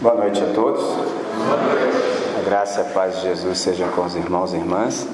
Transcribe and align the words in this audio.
Boa 0.00 0.14
noite 0.14 0.40
a 0.40 0.46
todos. 0.54 0.80
A 2.38 2.48
graça 2.48 2.82
e 2.82 2.82
a 2.82 2.86
paz 2.90 3.16
de 3.16 3.22
Jesus 3.22 3.58
sejam 3.58 3.88
com 3.88 4.04
os 4.04 4.14
irmãos 4.14 4.54
e 4.54 4.56
irmãs. 4.56 5.08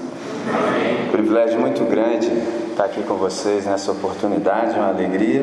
Um 1.06 1.10
privilégio 1.10 1.58
muito 1.58 1.84
grande 1.84 2.30
estar 2.70 2.84
aqui 2.84 3.02
com 3.02 3.14
vocês 3.14 3.64
nessa 3.64 3.92
oportunidade, 3.92 4.78
uma 4.78 4.88
alegria 4.88 5.42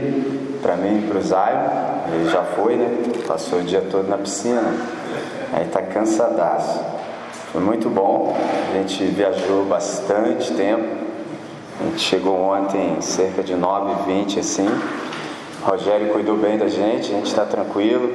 para 0.61 0.75
mim 0.75 0.99
e 0.99 1.07
para 1.07 1.17
o 1.17 1.21
Zaio. 1.23 1.59
Ele 2.13 2.29
já 2.29 2.43
foi, 2.43 2.75
né? 2.75 3.03
Passou 3.27 3.61
o 3.61 3.63
dia 3.63 3.81
todo 3.89 4.07
na 4.07 4.19
piscina. 4.19 4.61
Aí 5.53 5.65
está 5.65 5.81
cansadaço. 5.81 6.79
Foi 7.51 7.61
muito 7.61 7.89
bom. 7.89 8.37
A 8.69 8.77
gente 8.77 9.05
viajou 9.05 9.65
bastante 9.65 10.53
tempo. 10.53 10.85
A 11.81 11.83
gente 11.85 11.99
chegou 11.99 12.39
ontem 12.39 13.01
cerca 13.01 13.41
de 13.41 13.55
9h20 13.55 14.37
assim. 14.37 14.69
O 15.65 15.71
Rogério 15.71 16.09
cuidou 16.09 16.37
bem 16.37 16.59
da 16.59 16.67
gente, 16.67 17.11
a 17.11 17.15
gente 17.15 17.25
está 17.25 17.43
tranquilo, 17.43 18.13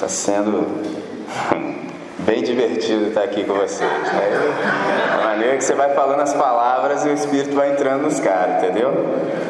está 0.00 0.08
sendo 0.08 0.66
bem 2.24 2.42
divertido 2.42 3.08
estar 3.08 3.22
aqui 3.22 3.44
com 3.44 3.52
vocês. 3.52 3.80
Né? 3.80 5.12
A 5.12 5.26
maneira 5.26 5.58
que 5.58 5.64
você 5.64 5.74
vai 5.74 5.94
falando 5.94 6.20
as 6.20 6.32
palavras 6.32 7.04
e 7.04 7.10
o 7.10 7.12
Espírito 7.12 7.54
vai 7.54 7.72
entrando 7.72 8.04
nos 8.04 8.18
caras, 8.18 8.62
entendeu? 8.62 8.90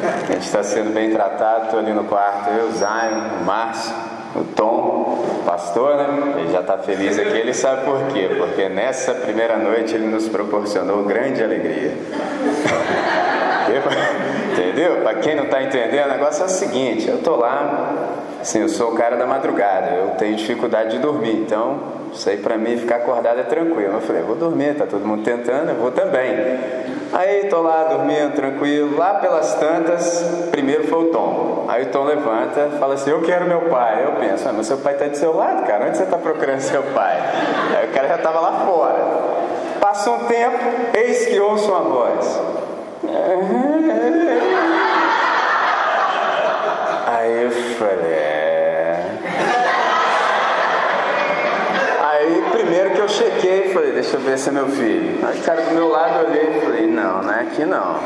A 0.03 0.33
gente 0.33 0.45
está 0.45 0.61
sendo 0.61 0.93
bem 0.93 1.11
tratado, 1.11 1.65
estou 1.65 1.79
ali 1.79 1.93
no 1.93 2.03
quarto, 2.03 2.49
eu, 2.49 2.67
o 2.67 2.71
Zion, 2.73 3.41
o 3.41 3.45
Márcio, 3.45 3.95
o 4.35 4.43
Tom, 4.43 5.23
o 5.39 5.43
pastor, 5.45 5.95
né? 5.95 6.33
Ele 6.39 6.51
já 6.51 6.59
está 6.59 6.77
feliz 6.79 7.17
aqui, 7.17 7.37
ele 7.37 7.53
sabe 7.53 7.85
por 7.85 8.07
quê? 8.07 8.29
Porque 8.37 8.67
nessa 8.67 9.13
primeira 9.13 9.57
noite 9.57 9.95
ele 9.95 10.07
nos 10.07 10.27
proporcionou 10.27 11.05
grande 11.05 11.41
alegria. 11.41 11.95
Entendeu? 14.51 14.97
Para 15.01 15.15
quem 15.15 15.35
não 15.35 15.45
está 15.45 15.63
entendendo, 15.63 16.05
o 16.05 16.09
negócio 16.09 16.43
é 16.43 16.45
o 16.45 16.49
seguinte: 16.49 17.07
eu 17.07 17.15
estou 17.15 17.37
lá, 17.37 17.93
assim, 18.41 18.61
eu 18.61 18.69
sou 18.69 18.91
o 18.91 18.95
cara 18.95 19.15
da 19.15 19.25
madrugada, 19.25 19.91
eu 19.91 20.09
tenho 20.11 20.35
dificuldade 20.35 20.91
de 20.91 20.99
dormir, 20.99 21.35
então 21.35 21.79
isso 22.13 22.29
aí 22.29 22.37
para 22.37 22.57
mim 22.57 22.77
ficar 22.77 22.97
acordado 22.97 23.39
é 23.39 23.43
tranquilo. 23.43 23.93
Eu 23.93 24.01
falei, 24.01 24.21
vou 24.21 24.35
dormir, 24.35 24.75
tá 24.75 24.85
todo 24.85 25.05
mundo 25.05 25.23
tentando, 25.23 25.69
eu 25.69 25.75
vou 25.75 25.91
também. 25.91 26.81
Aí 27.13 27.41
estou 27.41 27.61
lá 27.61 27.83
dormindo 27.83 28.35
tranquilo, 28.35 28.97
lá 28.97 29.15
pelas 29.15 29.53
tantas, 29.55 30.23
primeiro 30.49 30.87
foi 30.87 31.05
o 31.05 31.11
Tom. 31.11 31.65
Aí 31.67 31.83
o 31.83 31.85
Tom 31.87 32.05
levanta 32.05 32.69
fala 32.79 32.93
assim: 32.93 33.09
Eu 33.09 33.21
quero 33.21 33.45
meu 33.45 33.61
pai. 33.69 34.05
Eu 34.05 34.13
penso, 34.13 34.47
ah, 34.47 34.53
mas 34.53 34.67
seu 34.67 34.77
pai 34.77 34.93
está 34.93 35.07
do 35.07 35.17
seu 35.17 35.35
lado, 35.35 35.65
cara, 35.65 35.87
onde 35.87 35.97
você 35.97 36.03
está 36.03 36.17
procurando 36.17 36.61
seu 36.61 36.83
pai? 36.83 37.17
Aí 37.77 37.89
o 37.89 37.91
cara 37.91 38.07
já 38.07 38.15
estava 38.15 38.39
lá 38.39 38.65
fora. 38.65 38.99
Passa 39.81 40.09
um 40.09 40.19
tempo, 40.25 40.57
eis 40.93 41.25
que 41.25 41.39
ouço 41.39 41.69
uma 41.69 41.81
voz. 41.81 42.60
Aí 47.07 47.43
eu 47.43 47.51
falei, 47.51 48.11
é. 48.13 49.05
Aí 52.03 52.43
primeiro 52.51 52.91
que 52.91 52.99
eu 52.99 53.09
chequei, 53.09 53.73
falei, 53.73 53.93
deixa 53.93 54.17
eu 54.17 54.21
ver 54.21 54.37
se 54.37 54.49
é 54.49 54.51
meu 54.51 54.67
filho. 54.67 55.25
Aí 55.25 55.39
o 55.39 55.43
cara 55.43 55.61
do 55.63 55.73
meu 55.73 55.87
lado 55.87 56.27
olhei 56.27 56.57
e 56.57 56.61
falei, 56.61 56.87
não, 56.87 57.23
não 57.23 57.33
é 57.33 57.41
aqui 57.41 57.65
não. 57.65 57.99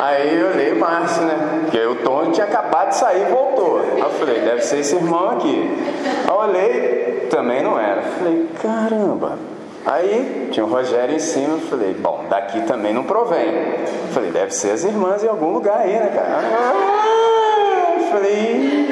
Aí 0.00 0.40
eu 0.40 0.50
olhei 0.50 0.72
o 0.72 0.78
Márcio, 0.78 1.22
né? 1.22 1.62
Porque 1.62 1.84
o 1.84 1.96
Tony 1.96 2.30
tinha 2.30 2.46
acabado 2.46 2.90
de 2.90 2.96
sair 2.96 3.22
e 3.22 3.30
voltou. 3.32 3.80
Aí 3.80 4.00
eu 4.00 4.10
falei, 4.10 4.40
deve 4.40 4.62
ser 4.62 4.78
esse 4.78 4.94
irmão 4.94 5.30
aqui. 5.30 5.76
Aí 6.04 6.28
eu 6.28 6.34
olhei, 6.34 7.26
também 7.28 7.60
não 7.62 7.76
era. 7.78 8.02
Falei, 8.02 8.48
caramba. 8.62 9.55
Aí 9.86 10.48
tinha 10.50 10.66
o 10.66 10.68
Rogério 10.68 11.14
em 11.14 11.20
cima, 11.20 11.58
falei, 11.70 11.94
bom, 11.94 12.24
daqui 12.28 12.60
também 12.62 12.92
não 12.92 13.04
provém. 13.04 13.76
Falei, 14.12 14.32
deve 14.32 14.52
ser 14.52 14.72
as 14.72 14.82
irmãs 14.82 15.22
em 15.22 15.28
algum 15.28 15.52
lugar 15.52 15.78
aí, 15.78 15.92
né, 15.92 16.10
cara? 16.12 16.40
Ah, 16.40 18.10
falei. 18.10 18.88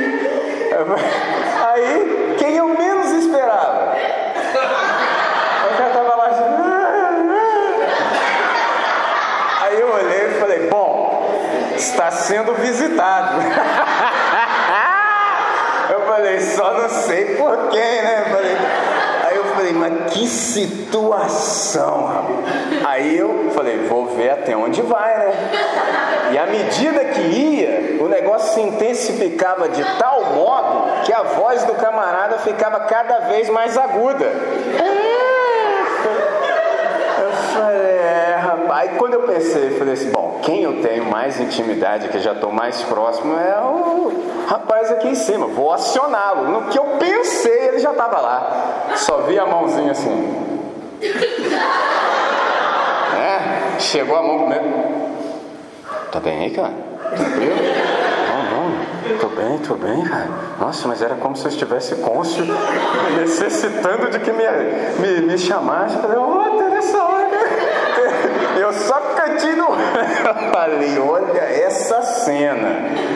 Aí, 1.67 2.37
quem 2.39 2.57
eu 2.57 2.69
menos 2.69 3.11
esperava? 3.11 3.97
O 5.73 5.77
cara 5.77 5.91
tava 5.91 6.15
lá 6.15 6.27
assim. 6.27 6.45
Aí 9.63 9.81
eu 9.81 9.93
olhei 9.93 10.27
e 10.27 10.39
falei, 10.39 10.69
bom, 10.69 11.29
está 11.75 12.13
sendo 12.13 12.55
visitado. 12.55 13.41
Eu 15.91 16.01
falei, 16.07 16.41
só 16.41 16.73
não 16.73 16.89
sei 16.89 17.37
por 17.37 17.69
quem, 17.69 18.03
né? 18.03 18.25
Eu 18.27 18.31
falei, 18.35 18.57
falei, 19.55 19.73
mas 19.73 20.13
que 20.13 20.27
situação, 20.27 22.07
rapaz. 22.07 22.85
Aí 22.85 23.17
eu 23.17 23.51
falei, 23.55 23.87
vou 23.87 24.07
ver 24.07 24.31
até 24.31 24.57
onde 24.57 24.83
vai, 24.83 25.19
né? 25.19 25.33
E 26.33 26.39
à 26.39 26.47
medida 26.47 27.05
que 27.05 27.21
ia, 27.21 28.03
o 28.03 28.09
negócio 28.09 28.55
se 28.55 28.61
intensificava 28.61 29.69
de 29.69 29.85
tal 29.99 30.25
modo 30.35 31.05
que 31.05 31.13
a 31.13 31.23
voz 31.23 31.65
do 31.65 31.75
camarada 31.75 32.39
ficava 32.39 32.81
cada 32.81 33.21
vez 33.21 33.49
mais 33.49 33.77
aguda. 33.79 34.27
Eu 37.21 37.33
falei, 37.53 37.97
é, 37.97 38.39
rapaz. 38.41 38.74
Aí 38.85 38.99
quando 38.99 39.15
eu 39.15 39.23
pensei, 39.23 39.71
falei 39.79 39.95
assim, 39.95 40.11
bom, 40.11 40.41
quem 40.43 40.63
eu 40.63 40.83
tenho 40.83 41.07
mais 41.07 41.41
intimidade, 41.41 42.09
que 42.09 42.19
já 42.19 42.33
estou 42.33 42.53
mais 42.53 42.83
próximo, 42.83 43.35
é 43.35 43.59
o 43.63 44.13
rapaz 44.47 44.93
aqui 44.93 45.09
em 45.09 45.15
cima. 45.15 45.47
Vou 45.47 45.73
acioná-lo. 45.73 46.51
No 46.51 46.69
que 46.69 46.79
eu 46.79 46.85
pensei, 46.99 47.69
ele 47.69 47.79
já 47.79 47.93
estava 47.93 48.21
lá. 48.21 48.91
Só 48.97 49.23
vi 49.23 49.39
a 49.39 49.47
mãozinha 49.47 49.93
assim. 49.93 50.35
É, 53.17 53.79
chegou 53.79 54.17
a 54.17 54.23
mão 54.23 54.49
né? 54.49 54.61
Tá 56.13 56.21
bem 56.21 56.45
aí, 56.45 56.51
cara? 56.51 56.73
Tranquilo? 57.17 57.57
Não, 58.29 58.69
não, 58.69 59.19
tô 59.19 59.29
bem, 59.29 59.59
tô 59.59 59.75
bem, 59.77 60.03
cara. 60.03 60.29
Nossa, 60.61 60.89
mas 60.89 61.01
era 61.01 61.15
como 61.15 61.35
se 61.35 61.45
eu 61.45 61.51
estivesse 61.51 61.95
côncio, 61.97 62.45
necessitando 63.19 64.11
de 64.11 64.19
que 64.19 64.33
me, 64.33 64.45
me, 64.99 65.21
me 65.23 65.39
chamasse. 65.39 65.97
Falei, 65.97 66.19
oh, 66.19 66.54
só 68.75 69.15
Eu 69.57 70.53
falei, 70.53 70.99
olha 71.01 71.41
essa 71.41 72.03
cena. 72.03 72.69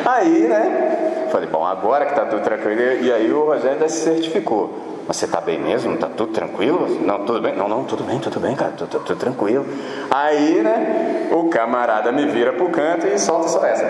Aí, 0.05 0.47
né? 0.49 1.29
Falei, 1.31 1.49
bom, 1.49 1.65
agora 1.65 2.07
que 2.07 2.15
tá 2.15 2.25
tudo 2.25 2.43
tranquilo. 2.43 2.81
E 2.81 3.13
aí 3.13 3.31
o 3.33 3.45
Rogério 3.45 3.73
ainda 3.73 3.89
se 3.89 4.05
certificou. 4.05 4.89
Mas 5.07 5.17
você 5.17 5.27
tá 5.27 5.41
bem 5.41 5.59
mesmo? 5.59 5.97
Tá 5.97 6.09
tudo 6.09 6.33
tranquilo? 6.33 6.87
Não, 7.01 7.25
tudo 7.25 7.41
bem? 7.41 7.57
Não, 7.57 7.67
não, 7.69 7.85
tudo 7.85 8.05
bem, 8.05 8.19
tudo 8.19 8.39
bem, 8.41 8.55
cara, 8.55 8.73
tudo, 8.73 8.89
tudo, 8.91 9.05
tudo 9.05 9.19
tranquilo. 9.19 9.65
Aí, 10.11 10.61
né, 10.61 11.29
o 11.33 11.49
camarada 11.49 12.13
me 12.13 12.27
vira 12.27 12.53
pro 12.53 12.69
canto 12.69 13.07
e 13.07 13.19
solta 13.19 13.49
só 13.49 13.65
essa. 13.65 13.85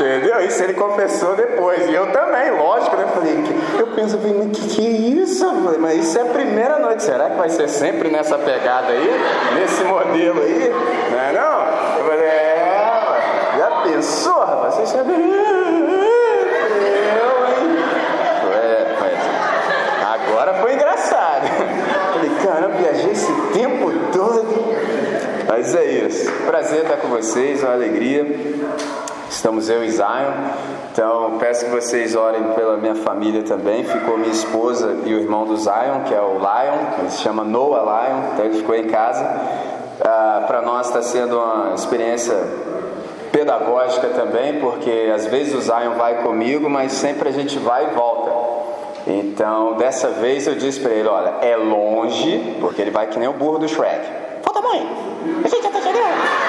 Entendeu? 0.00 0.40
Isso 0.40 0.62
ele 0.62 0.72
confessou 0.72 1.36
depois. 1.36 1.86
E 1.86 1.94
eu 1.94 2.10
também, 2.10 2.50
lógico, 2.50 2.96
né? 2.96 3.06
Falei, 3.14 3.42
eu 3.82 3.86
penso, 3.88 4.18
mas 4.18 4.58
que, 4.58 4.68
que 4.68 4.86
é 4.86 4.90
isso? 4.90 5.46
Mas 5.80 6.04
isso 6.04 6.18
é 6.18 6.22
a 6.22 6.26
primeira 6.26 6.78
noite. 6.78 7.02
Será 7.02 7.30
que 7.30 7.36
vai 7.36 7.48
ser 7.48 7.68
sempre 7.68 8.10
nessa 8.10 8.36
pegada 8.38 8.88
aí? 8.88 9.10
Nesse 9.54 9.84
modelo 9.84 10.40
aí? 10.42 10.70
Não 11.10 11.18
é 11.18 11.32
não? 11.32 11.98
Eu 11.98 12.04
falei, 12.04 12.26
é, 12.26 13.54
já 13.58 13.70
pensou, 13.82 14.38
rapaz? 14.38 14.74
Você 14.74 14.86
sabe. 14.86 15.12
Agora 20.12 20.54
foi 20.54 20.74
engraçado. 20.74 21.46
Falei, 22.12 22.30
caramba, 22.44 22.76
viajei 22.76 23.12
esse 23.12 23.32
tempo 23.52 23.90
todo. 24.12 24.74
Mas 25.48 25.74
é 25.74 25.84
isso. 25.84 26.30
Prazer 26.46 26.82
estar 26.82 26.98
com 26.98 27.08
vocês, 27.08 27.62
uma 27.62 27.72
alegria. 27.72 28.26
Estamos 29.30 29.70
eu 29.70 29.84
e 29.84 29.90
Zion. 29.90 30.32
Então 30.92 31.38
peço 31.38 31.64
que 31.64 31.70
vocês 31.70 32.16
orem 32.16 32.42
pela 32.54 32.76
minha 32.76 32.96
família 32.96 33.42
também. 33.42 33.84
Ficou 33.84 34.18
minha 34.18 34.32
esposa 34.32 34.98
e 35.06 35.14
o 35.14 35.20
irmão 35.20 35.46
do 35.46 35.56
Zion, 35.56 36.02
que 36.04 36.12
é 36.12 36.20
o 36.20 36.34
Lion, 36.34 36.98
ele 36.98 37.10
se 37.10 37.18
chama 37.18 37.44
Noah 37.44 37.82
Lion, 37.82 38.32
então 38.32 38.44
ele 38.44 38.56
ficou 38.56 38.74
em 38.74 38.88
casa. 38.88 39.24
Ah, 40.04 40.44
Para 40.48 40.62
nós 40.62 40.88
está 40.88 41.00
sendo 41.00 41.38
uma 41.38 41.74
experiência 41.74 42.36
pedagógica 43.30 44.08
também, 44.08 44.58
porque 44.58 45.10
às 45.14 45.26
vezes 45.26 45.54
o 45.54 45.60
Zion 45.60 45.94
vai 45.96 46.22
comigo, 46.24 46.68
mas 46.68 46.90
sempre 46.92 47.28
a 47.28 47.32
gente 47.32 47.56
vai 47.60 47.86
e 47.86 47.94
volta. 47.94 48.30
Então, 49.06 49.74
dessa 49.74 50.08
vez 50.08 50.48
eu 50.48 50.56
disse 50.56 50.80
para 50.80 50.90
ele: 50.90 51.08
olha, 51.08 51.34
é 51.40 51.56
longe, 51.56 52.56
porque 52.60 52.82
ele 52.82 52.90
vai 52.90 53.06
que 53.06 53.18
nem 53.18 53.28
o 53.28 53.32
burro 53.32 53.60
do 53.60 53.68
Shrek. 53.68 54.06
Falta 54.42 54.60
mãe! 54.60 54.86
A 55.44 55.48
gente 55.48 55.62
já 55.62 55.70
tá 55.70 55.80
chegando! 55.80 56.39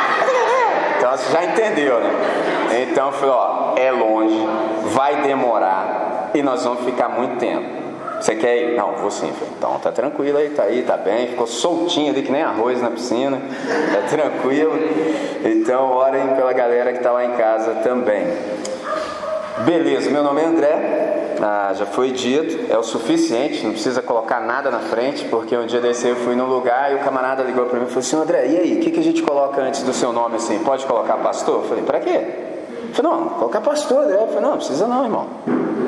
Então 1.12 1.18
você 1.18 1.31
já 1.34 1.44
entendeu, 1.44 2.00
né? 2.00 2.88
Então 2.90 3.08
eu 3.08 3.12
falei: 3.12 3.36
ó, 3.36 3.74
é 3.75 3.92
longe, 3.92 4.48
vai 4.94 5.22
demorar 5.24 6.31
e 6.34 6.42
nós 6.42 6.63
vamos 6.63 6.86
ficar 6.86 7.10
muito 7.10 7.38
tempo. 7.38 7.81
Você 8.18 8.36
quer 8.36 8.56
ir? 8.56 8.78
Não, 8.78 8.94
vou 8.94 9.12
sim. 9.12 9.34
Então 9.58 9.78
tá 9.80 9.92
tranquilo 9.92 10.38
aí, 10.38 10.52
tá 10.52 10.63
aí, 10.63 10.84
tá 10.84 10.96
bem. 10.96 11.28
Ficou 11.28 11.48
soltinho 11.48 12.12
ali 12.12 12.22
que 12.22 12.31
nem 12.31 12.44
arroz 12.44 12.81
na 12.81 12.92
piscina. 12.92 13.42
Tá 13.92 14.08
tranquilo. 14.10 14.72
Então 15.44 15.92
orem 15.92 16.28
pela 16.36 16.54
galera 16.54 16.94
que 16.94 17.00
tá 17.00 17.12
lá 17.12 17.25
em 17.25 17.31
casa 17.31 17.75
também. 17.84 18.28
Beleza, 19.66 20.10
meu 20.12 20.24
nome 20.24 20.42
é 20.42 20.46
André. 20.46 21.20
Ah, 21.42 21.74
já 21.74 21.88
foi 21.88 22.12
dito, 22.12 22.72
é 22.72 22.78
o 22.78 22.84
suficiente, 22.84 23.64
não 23.64 23.72
precisa 23.72 24.00
colocar 24.00 24.40
nada 24.40 24.70
na 24.70 24.78
frente, 24.80 25.26
porque 25.26 25.58
um 25.58 25.66
dia 25.66 25.82
desse 25.82 26.08
eu 26.08 26.16
fui 26.18 26.36
num 26.36 26.46
lugar 26.46 26.92
e 26.92 26.96
o 26.96 27.00
camarada 27.00 27.42
ligou 27.42 27.66
para 27.66 27.80
mim 27.80 27.86
e 27.86 27.88
falou 27.88 28.02
assim: 28.02 28.16
André, 28.16 28.48
e 28.48 28.58
aí, 28.58 28.78
o 28.78 28.80
que, 28.80 28.92
que 28.92 29.00
a 29.00 29.04
gente 29.04 29.24
coloca 29.24 29.60
antes 29.60 29.82
do 29.82 29.92
seu 29.92 30.14
nome 30.14 30.36
assim? 30.36 30.60
Pode 30.60 30.86
colocar 30.86 31.16
pastor? 31.16 31.64
Eu 31.64 31.68
falei: 31.68 31.84
para 31.84 32.00
quê? 32.00 32.22
Eu 32.90 32.94
falei, 32.94 33.12
não, 33.12 33.30
qualquer 33.30 33.62
pastor 33.62 34.06
deve. 34.06 34.22
Eu 34.22 34.28
falei, 34.28 34.42
não, 34.42 34.50
não 34.50 34.58
precisa 34.58 34.86
não, 34.86 35.04
irmão. 35.04 35.28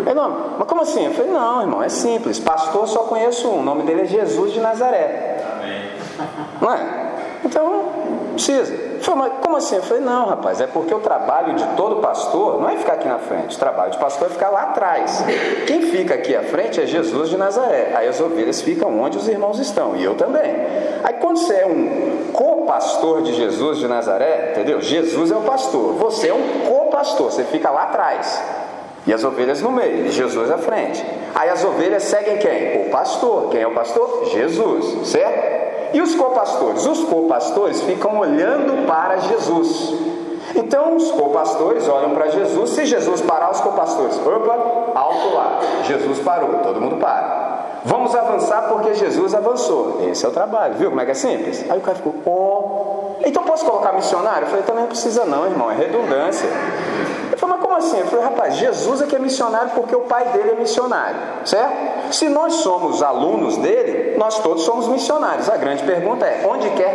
Ele, 0.06 0.14
não, 0.16 0.56
mas 0.58 0.68
como 0.68 0.82
assim? 0.82 1.06
Eu 1.06 1.14
falei, 1.14 1.32
não, 1.32 1.62
irmão, 1.62 1.84
é 1.84 1.90
simples. 1.90 2.40
Pastor 2.40 2.88
só 2.88 3.04
conheço 3.04 3.48
um, 3.48 3.60
o 3.60 3.64
nome 3.64 3.84
dele 3.84 4.02
é 4.02 4.06
Jesus 4.06 4.54
de 4.54 4.60
Nazaré. 4.60 5.44
Amém. 5.60 6.28
Não 6.62 6.74
é? 6.74 7.12
Então, 7.46 7.93
precisa. 8.34 8.74
Falei, 9.02 9.30
mas 9.30 9.44
como 9.44 9.58
assim? 9.58 9.76
Eu 9.76 9.84
falei, 9.84 10.04
não, 10.04 10.28
rapaz, 10.28 10.62
é 10.62 10.68
porque 10.68 10.94
o 10.94 11.00
trabalho 11.00 11.56
de 11.56 11.66
todo 11.76 11.98
pastor 11.98 12.62
não 12.62 12.70
é 12.70 12.78
ficar 12.78 12.94
aqui 12.94 13.08
na 13.08 13.20
frente, 13.20 13.56
o 13.56 13.60
trabalho 13.60 13.92
de 13.92 13.98
pastor 13.98 14.28
é 14.28 14.32
ficar 14.32 14.50
lá 14.50 14.64
atrás. 14.64 15.24
Quem 15.68 15.82
fica 15.84 16.14
aqui 16.14 16.36
à 16.36 16.44
frente 16.44 16.82
é 16.82 16.86
Jesus 16.86 17.30
de 17.30 17.38
Nazaré. 17.38 17.94
Aí 17.96 18.08
as 18.08 18.20
ovelhas 18.20 18.62
ficam 18.62 19.00
onde 19.00 19.18
os 19.18 19.28
irmãos 19.28 19.60
estão, 19.60 19.96
e 19.96 20.04
eu 20.04 20.16
também. 20.16 20.56
Aí 21.04 21.14
quando 21.20 21.38
você 21.38 21.54
é 21.54 21.66
um 21.66 22.32
co-pastor 22.32 23.22
de 23.22 23.34
Jesus 23.34 23.80
de 23.80 23.88
Nazaré, 23.88 24.52
entendeu? 24.52 24.82
Jesus 24.82 25.32
é 25.32 25.36
o 25.36 25.42
pastor, 25.42 25.94
você 25.94 26.30
é 26.30 26.34
um 26.34 26.68
co-pastor, 26.68 27.32
você 27.32 27.44
fica 27.44 27.70
lá 27.70 27.84
atrás. 27.84 28.42
E 29.06 29.14
as 29.14 29.24
ovelhas 29.24 29.62
no 29.62 29.70
meio, 29.70 30.06
e 30.06 30.12
Jesus 30.12 30.50
à 30.50 30.58
frente. 30.58 31.06
Aí 31.36 31.50
as 31.50 31.64
ovelhas 31.64 32.04
seguem 32.04 32.38
quem? 32.38 32.88
O 32.88 32.90
pastor. 32.90 33.50
Quem 33.50 33.62
é 33.62 33.68
o 33.68 33.74
pastor? 33.74 34.30
Jesus, 34.32 35.10
certo? 35.10 35.53
E 35.94 36.02
os 36.02 36.16
copastores? 36.16 36.86
Os 36.86 37.04
copastores 37.04 37.82
ficam 37.82 38.18
olhando 38.20 38.86
para 38.88 39.18
Jesus. 39.18 39.94
Então 40.56 40.96
os 40.96 41.12
copastores 41.12 41.88
olham 41.88 42.12
para 42.12 42.30
Jesus. 42.30 42.72
Se 42.72 42.86
Jesus 42.86 43.22
parar, 43.22 43.52
os 43.52 43.62
copastores, 43.62 44.18
opa, 44.18 45.00
alto 45.00 45.34
lá. 45.36 45.60
Jesus 45.86 46.20
parou, 46.20 46.60
todo 46.64 46.82
mundo 46.82 46.98
para. 46.98 47.44
Vamos 47.86 48.16
avançar 48.16 48.70
porque 48.70 48.94
Jesus 48.94 49.34
avançou. 49.36 50.00
Esse 50.10 50.26
é 50.26 50.30
o 50.30 50.32
trabalho, 50.32 50.76
viu 50.76 50.90
como 50.90 51.02
é 51.02 51.06
que 51.06 51.12
é 51.12 51.16
simples? 51.16 51.66
Aí 51.70 51.78
o 51.78 51.82
cara 51.82 51.98
ficou, 51.98 52.16
oh. 52.26 53.26
Então 53.26 53.44
posso 53.44 53.66
colocar 53.66 53.94
missionário? 53.94 54.46
Eu 54.46 54.50
falei, 54.50 54.64
também 54.64 54.82
não 54.82 54.90
precisa 54.90 55.26
não, 55.26 55.46
irmão, 55.46 55.70
é 55.70 55.76
redundância. 55.76 56.50
Eu 57.34 57.38
falei, 57.40 57.56
mas 57.56 57.66
como 57.66 57.76
assim? 57.76 57.98
Eu 57.98 58.06
falei, 58.06 58.26
rapaz, 58.26 58.56
Jesus 58.58 59.02
é 59.02 59.08
que 59.08 59.16
é 59.16 59.20
missionário 59.20 59.72
porque 59.74 59.96
o 59.96 60.02
pai 60.02 60.24
dele 60.26 60.52
é 60.52 60.56
missionário, 60.56 61.18
certo? 61.46 62.14
Se 62.14 62.30
nós 62.30 62.54
somos 62.58 63.02
alunos 63.02 63.58
dele, 63.58 64.16
nós 64.20 64.38
todos 64.38 64.62
somos 64.62 64.88
missionários. 64.88 65.50
A 65.50 65.58
grande 65.58 65.82
pergunta 65.82 66.28
é: 66.28 66.46
onde 66.46 66.70
quer 66.70 66.94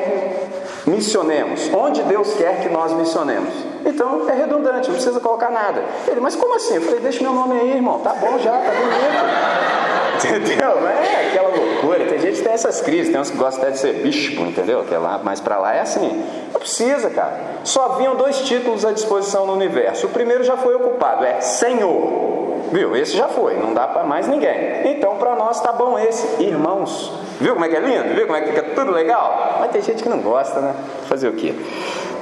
que 0.84 0.90
missionemos? 0.90 1.68
Onde 1.74 2.04
Deus 2.04 2.34
quer 2.34 2.60
que 2.60 2.68
nós 2.68 2.92
missionemos? 2.92 3.52
Então 3.88 4.28
é 4.28 4.34
redundante, 4.34 4.88
não 4.88 4.94
precisa 4.94 5.18
colocar 5.18 5.50
nada. 5.50 5.82
Ele, 6.06 6.20
mas 6.20 6.36
como 6.36 6.54
assim? 6.54 6.74
Eu 6.74 6.82
falei, 6.82 7.00
deixa 7.00 7.22
meu 7.22 7.32
nome 7.32 7.58
aí, 7.58 7.72
irmão, 7.72 7.98
tá 8.00 8.12
bom 8.12 8.38
já, 8.38 8.52
tá 8.52 8.70
bonito. 8.70 9.88
Entendeu? 10.18 10.86
É 10.88 11.28
aquela 11.28 11.48
loucura. 11.48 12.04
Tem 12.06 12.18
gente 12.18 12.38
que 12.38 12.42
tem 12.42 12.52
essas 12.52 12.80
crises, 12.80 13.10
tem 13.10 13.20
uns 13.20 13.30
que 13.30 13.36
gostam 13.36 13.62
até 13.62 13.72
de 13.72 13.78
ser 13.78 13.94
bispo, 14.02 14.42
entendeu? 14.42 14.84
Que 14.84 14.94
é 14.94 14.98
lá, 14.98 15.20
mas 15.22 15.40
para 15.40 15.58
lá 15.58 15.74
é 15.74 15.80
assim. 15.80 16.24
Não 16.52 16.60
precisa, 16.60 17.08
cara. 17.08 17.40
Só 17.62 17.92
haviam 17.92 18.16
dois 18.16 18.40
títulos 18.40 18.84
à 18.84 18.90
disposição 18.90 19.46
no 19.46 19.52
universo. 19.52 20.06
O 20.06 20.10
primeiro 20.10 20.42
já 20.42 20.56
foi 20.56 20.74
ocupado, 20.74 21.24
é 21.24 21.40
Senhor. 21.40 22.28
Viu? 22.72 22.96
Esse 22.96 23.16
já 23.16 23.28
foi, 23.28 23.54
não 23.54 23.72
dá 23.72 23.86
para 23.86 24.04
mais 24.04 24.26
ninguém. 24.26 24.90
Então, 24.90 25.16
para 25.16 25.34
nós 25.36 25.60
tá 25.60 25.72
bom 25.72 25.98
esse, 25.98 26.42
irmãos. 26.42 27.12
Viu 27.40 27.54
como 27.54 27.64
é 27.64 27.68
que 27.68 27.76
é 27.76 27.80
lindo? 27.80 28.14
Viu 28.14 28.26
como 28.26 28.36
é 28.36 28.40
que 28.42 28.48
fica 28.48 28.62
tudo 28.74 28.90
legal? 28.90 29.56
Mas 29.60 29.70
tem 29.70 29.80
gente 29.80 30.02
que 30.02 30.08
não 30.08 30.20
gosta, 30.20 30.60
né? 30.60 30.74
Fazer 31.08 31.28
o 31.28 31.32
quê? 31.32 31.54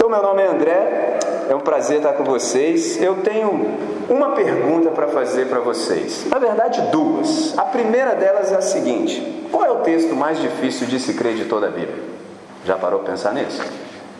Então, 0.06 0.20
meu 0.20 0.28
nome 0.28 0.40
é 0.40 0.46
André, 0.46 1.18
é 1.50 1.54
um 1.56 1.58
prazer 1.58 1.96
estar 1.96 2.12
com 2.12 2.22
vocês. 2.22 3.02
Eu 3.02 3.22
tenho 3.22 3.76
uma 4.08 4.36
pergunta 4.36 4.90
para 4.90 5.08
fazer 5.08 5.48
para 5.48 5.58
vocês. 5.58 6.24
Na 6.30 6.38
verdade, 6.38 6.80
duas. 6.92 7.58
A 7.58 7.64
primeira 7.64 8.14
delas 8.14 8.52
é 8.52 8.54
a 8.54 8.60
seguinte: 8.60 9.48
qual 9.50 9.64
é 9.64 9.70
o 9.72 9.78
texto 9.78 10.14
mais 10.14 10.40
difícil 10.40 10.86
de 10.86 11.00
se 11.00 11.14
crer 11.14 11.34
de 11.34 11.46
toda 11.46 11.66
a 11.66 11.70
Bíblia? 11.70 12.04
Já 12.64 12.76
parou 12.76 13.00
para 13.00 13.10
pensar 13.10 13.34
nisso? 13.34 13.60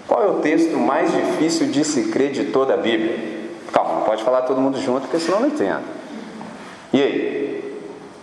Qual 0.09 0.25
é 0.25 0.27
o 0.27 0.41
texto 0.41 0.77
mais 0.77 1.12
difícil 1.12 1.69
de 1.69 1.85
se 1.85 2.09
crer 2.09 2.32
de 2.32 2.47
toda 2.47 2.75
a 2.75 2.77
Bíblia? 2.77 3.47
Calma, 3.73 3.94
não 3.94 4.03
pode 4.03 4.25
falar 4.25 4.43
todo 4.43 4.61
mundo 4.61 4.81
junto, 4.81 5.03
porque 5.03 5.21
senão 5.21 5.39
não 5.39 5.47
entendo. 5.47 5.85
E 6.93 7.00
aí? 7.00 7.79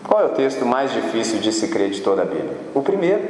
Qual 0.06 0.20
é 0.20 0.26
o 0.26 0.30
texto 0.32 0.66
mais 0.66 0.92
difícil 0.92 1.40
de 1.40 1.54
se 1.54 1.70
crer 1.70 1.92
de 1.92 2.02
toda 2.02 2.24
a 2.24 2.26
Bíblia? 2.26 2.58
O 2.74 2.82
primeiro. 2.82 3.22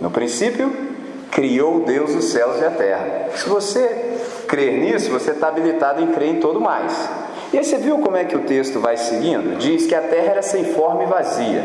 No 0.00 0.10
princípio, 0.10 0.85
criou 1.30 1.80
Deus 1.80 2.14
os 2.14 2.26
céus 2.26 2.60
e 2.60 2.64
a 2.64 2.70
terra. 2.70 3.28
Se 3.34 3.48
você 3.48 4.18
crer 4.48 4.78
nisso, 4.78 5.10
você 5.10 5.32
está 5.32 5.48
habilitado 5.48 6.00
em 6.02 6.08
crer 6.08 6.30
em 6.30 6.40
todo 6.40 6.60
mais. 6.60 6.92
E 7.52 7.58
aí 7.58 7.64
você 7.64 7.76
viu 7.76 7.98
como 7.98 8.16
é 8.16 8.24
que 8.24 8.36
o 8.36 8.40
texto 8.40 8.80
vai 8.80 8.96
seguindo? 8.96 9.56
Diz 9.58 9.86
que 9.86 9.94
a 9.94 10.02
terra 10.02 10.32
era 10.32 10.42
sem 10.42 10.64
forma 10.64 11.04
e 11.04 11.06
vazia. 11.06 11.64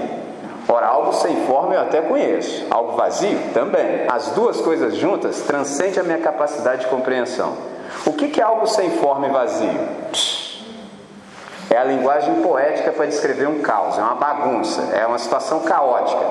Ora, 0.67 0.87
algo 0.87 1.11
sem 1.13 1.45
forma 1.47 1.73
eu 1.73 1.81
até 1.81 2.01
conheço, 2.01 2.65
algo 2.69 2.95
vazio 2.95 3.37
também. 3.53 4.05
As 4.07 4.27
duas 4.29 4.61
coisas 4.61 4.95
juntas 4.95 5.41
transcendem 5.41 5.99
a 5.99 6.03
minha 6.03 6.19
capacidade 6.19 6.81
de 6.81 6.87
compreensão. 6.87 7.57
O 8.05 8.13
que 8.13 8.39
é 8.39 8.43
algo 8.43 8.67
sem 8.67 8.91
forma 8.91 9.27
e 9.27 9.31
vazio? 9.31 9.79
É 11.71 11.77
a 11.77 11.85
linguagem 11.85 12.41
poética 12.41 12.91
para 12.91 13.05
descrever 13.05 13.47
um 13.47 13.61
caos, 13.61 13.97
é 13.97 14.01
uma 14.01 14.15
bagunça, 14.15 14.89
é 14.93 15.07
uma 15.07 15.17
situação 15.17 15.61
caótica. 15.61 16.21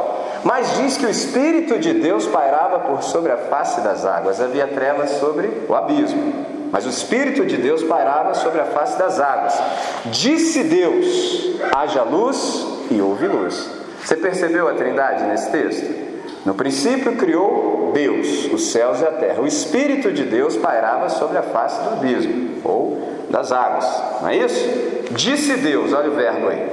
Mas 0.44 0.76
diz 0.76 0.98
que 0.98 1.06
o 1.06 1.10
Espírito 1.10 1.78
de 1.78 1.94
Deus 1.94 2.26
pairava 2.26 2.80
por 2.80 3.02
sobre 3.02 3.32
a 3.32 3.38
face 3.38 3.80
das 3.80 4.04
águas, 4.04 4.38
havia 4.38 4.66
trevas 4.66 5.12
sobre 5.12 5.50
o 5.66 5.74
abismo. 5.74 6.44
Mas 6.70 6.84
o 6.84 6.90
Espírito 6.90 7.46
de 7.46 7.56
Deus 7.56 7.82
pairava 7.82 8.34
sobre 8.34 8.60
a 8.60 8.66
face 8.66 8.98
das 8.98 9.18
águas. 9.18 9.58
Disse 10.04 10.62
Deus: 10.62 11.58
haja 11.74 12.02
luz 12.02 12.66
e 12.90 13.00
houve 13.00 13.26
luz. 13.26 13.66
Você 14.04 14.16
percebeu 14.16 14.68
a 14.68 14.74
trindade 14.74 15.24
nesse 15.24 15.50
texto? 15.50 16.10
No 16.44 16.54
princípio 16.54 17.16
criou 17.16 17.92
Deus 17.94 18.44
os 18.52 18.72
céus 18.72 19.00
e 19.00 19.04
a 19.04 19.12
terra. 19.12 19.40
O 19.40 19.46
Espírito 19.46 20.12
de 20.12 20.24
Deus 20.24 20.54
pairava 20.56 21.08
sobre 21.08 21.38
a 21.38 21.42
face 21.42 21.82
do 21.82 21.90
abismo, 21.90 22.60
ou 22.62 23.09
das 23.30 23.52
águas, 23.52 23.86
não 24.20 24.28
é 24.28 24.36
isso? 24.36 24.68
Disse 25.12 25.54
Deus, 25.54 25.92
olha 25.92 26.10
o 26.10 26.14
verbo 26.14 26.48
aí. 26.48 26.66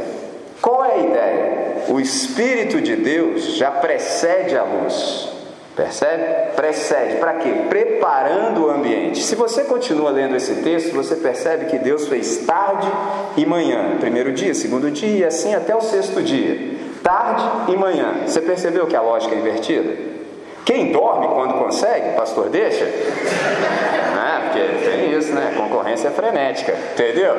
Qual 0.62 0.83
é 0.83 0.94
a 0.94 0.98
ideia? 0.98 1.68
O 1.88 2.00
Espírito 2.00 2.81
de 2.81 2.95
Deus 2.95 3.56
já 3.56 3.71
precede 3.71 4.57
a 4.57 4.63
luz. 4.63 5.30
Percebe? 5.75 6.56
Precede. 6.56 7.18
Para 7.18 7.36
quê? 7.36 7.54
Preparando 7.69 8.65
o 8.65 8.69
ambiente. 8.71 9.24
Se 9.24 9.36
você 9.36 9.63
continua 9.63 10.09
lendo 10.09 10.36
esse 10.36 10.56
texto, 10.56 10.92
você 10.95 11.15
percebe 11.15 11.65
que 11.65 11.77
Deus 11.77 12.07
fez 12.07 12.38
tarde 12.38 12.92
e 13.38 13.45
manhã. 13.45 13.95
Primeiro 14.00 14.33
dia, 14.33 14.56
segundo 14.56 14.89
dia, 14.89 15.19
e 15.19 15.24
assim 15.24 15.53
até 15.53 15.75
o 15.75 15.81
sexto 15.81 16.21
dia. 16.24 16.75
Tarde 17.03 17.71
e 17.71 17.77
manhã. 17.77 18.24
Você 18.25 18.42
percebeu 18.42 18.88
que 18.88 18.95
a 18.95 19.01
lógica 19.01 19.36
é 19.36 19.38
invertida? 19.38 20.17
Quem 20.68 20.92
dorme 20.92 21.30
quando 21.30 21.54
consegue, 21.54 22.10
pastor 22.18 22.50
deixa? 22.50 22.84
Ah, 24.19 24.42
porque 24.44 24.60
tem 24.84 25.18
isso, 25.18 25.34
né? 25.34 25.54
Concorrência 25.56 26.12
frenética, 26.12 26.74
entendeu? 26.92 27.36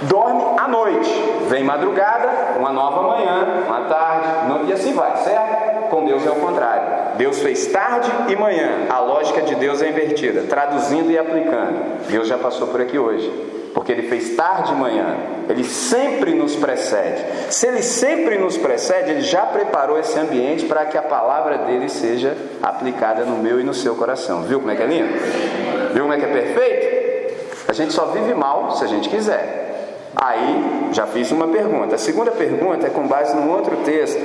Dorme 0.00 0.58
à 0.58 0.66
noite, 0.66 1.10
vem 1.50 1.62
madrugada, 1.62 2.56
uma 2.58 2.72
nova 2.72 3.02
manhã, 3.02 3.64
uma 3.66 3.82
tarde, 3.82 4.68
e 4.68 4.72
assim 4.72 4.94
vai, 4.94 5.18
certo? 5.18 5.79
Com 5.90 6.04
Deus 6.04 6.24
é 6.24 6.30
o 6.30 6.36
contrário. 6.36 7.16
Deus 7.18 7.40
fez 7.40 7.66
tarde 7.66 8.10
e 8.28 8.36
manhã. 8.36 8.86
A 8.88 9.00
lógica 9.00 9.42
de 9.42 9.54
Deus 9.56 9.82
é 9.82 9.88
invertida, 9.88 10.44
traduzindo 10.48 11.10
e 11.10 11.18
aplicando. 11.18 12.06
Deus 12.08 12.28
já 12.28 12.38
passou 12.38 12.68
por 12.68 12.80
aqui 12.80 12.98
hoje 12.98 13.50
porque 13.74 13.92
ele 13.92 14.08
fez 14.08 14.36
tarde 14.36 14.72
e 14.72 14.74
manhã, 14.74 15.16
ele 15.48 15.64
sempre 15.64 16.34
nos 16.34 16.56
precede. 16.56 17.24
Se 17.50 17.66
ele 17.66 17.82
sempre 17.82 18.36
nos 18.36 18.56
precede, 18.56 19.10
ele 19.10 19.20
já 19.22 19.42
preparou 19.42 19.98
esse 19.98 20.18
ambiente 20.18 20.66
para 20.66 20.86
que 20.86 20.98
a 20.98 21.02
palavra 21.02 21.58
dele 21.58 21.88
seja 21.88 22.36
aplicada 22.62 23.24
no 23.24 23.36
meu 23.36 23.60
e 23.60 23.64
no 23.64 23.74
seu 23.74 23.94
coração. 23.94 24.42
Viu 24.42 24.60
como 24.60 24.72
é 24.72 24.76
que 24.76 24.82
é 24.82 24.86
lindo? 24.86 25.12
Viu 25.92 26.02
como 26.02 26.12
é 26.12 26.18
que 26.18 26.24
é 26.24 26.28
perfeito? 26.28 26.90
A 27.68 27.72
gente 27.72 27.92
só 27.92 28.06
vive 28.06 28.34
mal 28.34 28.72
se 28.72 28.84
a 28.84 28.88
gente 28.88 29.08
quiser. 29.08 29.60
Aí, 30.16 30.90
já 30.92 31.06
fiz 31.06 31.30
uma 31.30 31.46
pergunta. 31.46 31.94
A 31.94 31.98
segunda 31.98 32.32
pergunta 32.32 32.88
é 32.88 32.90
com 32.90 33.06
base 33.06 33.34
num 33.36 33.50
outro 33.50 33.76
texto, 33.78 34.20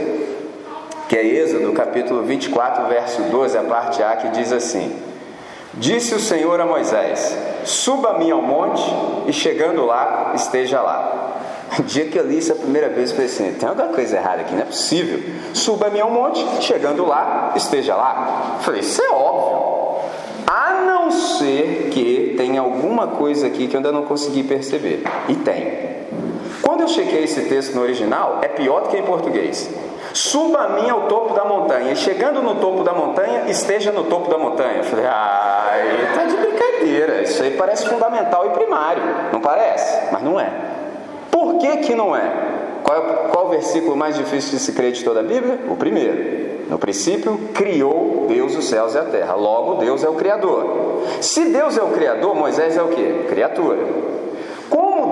que 1.08 1.16
é 1.16 1.26
Êxodo, 1.26 1.72
capítulo 1.74 2.24
24, 2.24 2.88
verso 2.88 3.22
12, 3.24 3.58
a 3.58 3.64
parte 3.64 4.02
A, 4.02 4.16
que 4.16 4.30
diz 4.30 4.52
assim: 4.52 4.96
Disse 5.76 6.16
o 6.16 6.20
Senhor 6.20 6.60
a 6.60 6.66
Moisés: 6.66 7.38
Suba-me 7.64 8.32
ao 8.32 8.42
monte 8.42 8.82
e 9.28 9.34
chegando 9.34 9.86
lá, 9.86 10.32
esteja 10.36 10.82
lá. 10.82 11.22
O 11.80 11.84
dia 11.84 12.06
que 12.06 12.18
eu 12.18 12.26
li 12.26 12.38
isso 12.38 12.54
a 12.54 12.56
primeira 12.56 12.90
vez, 12.90 13.10
eu 13.10 13.16
falei 13.16 13.30
assim: 13.30 13.54
tem 13.54 13.68
alguma 13.68 13.90
coisa 13.90 14.16
errada 14.16 14.42
aqui, 14.42 14.54
não 14.54 14.62
é 14.62 14.66
possível. 14.66 15.20
Suba-me 15.54 16.00
ao 16.00 16.10
monte, 16.10 16.46
chegando 16.62 17.06
lá, 17.06 17.54
esteja 17.56 17.96
lá. 17.96 18.54
Eu 18.58 18.64
falei: 18.64 18.82
Isso 18.82 19.02
é 19.02 19.10
óbvio. 19.10 20.06
A 20.48 20.82
não 20.86 21.12
ser 21.12 21.90
que 21.92 22.36
tenha 22.38 22.62
alguma 22.62 23.08
coisa 23.08 23.48
aqui 23.48 23.68
que 23.68 23.76
eu 23.76 23.80
ainda 23.80 23.92
não 23.92 24.04
consegui 24.04 24.44
perceber. 24.44 25.04
E 25.28 25.36
tem. 25.36 25.86
Quando 26.62 26.82
eu 26.82 26.88
chequei 26.88 27.24
esse 27.24 27.42
texto 27.42 27.74
no 27.76 27.82
original, 27.82 28.40
é 28.42 28.48
pior 28.48 28.84
do 28.84 28.90
que 28.90 28.98
em 28.98 29.04
português. 29.04 29.70
Suba 30.16 30.60
a 30.60 30.70
mim 30.70 30.90
ao 30.90 31.02
topo 31.08 31.34
da 31.34 31.44
montanha, 31.44 31.92
e 31.92 31.96
chegando 31.98 32.42
no 32.42 32.56
topo 32.56 32.86
da 32.86 32.94
montanha, 32.94 33.44
esteja 33.50 33.92
no 33.92 34.06
topo 34.06 34.30
da 34.30 34.38
montanha. 34.38 34.78
Eu 34.78 34.84
falei, 34.86 35.06
ai, 35.06 36.10
tá 36.16 36.24
de 36.24 36.38
brincadeira, 36.38 37.22
isso 37.22 37.44
aí 37.44 37.52
parece 37.52 37.86
fundamental 37.86 38.46
e 38.46 38.50
primário, 38.52 39.04
não 39.34 39.42
parece? 39.42 40.14
Mas 40.14 40.24
não 40.24 40.40
é. 40.40 40.50
Por 41.30 41.58
que 41.58 41.78
que 41.80 41.94
não 41.94 42.16
é? 42.16 42.32
Qual, 42.82 42.98
é, 42.98 43.02
qual 43.30 43.48
o 43.48 43.50
versículo 43.50 43.98
mais 43.98 44.16
difícil 44.16 44.52
de 44.52 44.60
se 44.60 44.72
crer 44.72 44.94
de 44.94 45.04
toda 45.04 45.20
a 45.20 45.24
Bíblia? 45.24 45.60
O 45.70 45.76
primeiro. 45.76 46.46
No 46.70 46.80
princípio, 46.80 47.38
criou 47.54 48.26
Deus 48.30 48.56
os 48.56 48.70
céus 48.70 48.96
e 48.96 48.98
a 48.98 49.04
terra. 49.04 49.36
Logo, 49.36 49.76
Deus 49.82 50.02
é 50.02 50.08
o 50.08 50.14
Criador. 50.14 51.04
Se 51.20 51.44
Deus 51.50 51.78
é 51.78 51.84
o 51.84 51.88
Criador, 51.88 52.34
Moisés 52.34 52.78
é 52.78 52.82
o 52.82 52.88
que? 52.88 53.26
Criatura. 53.28 53.80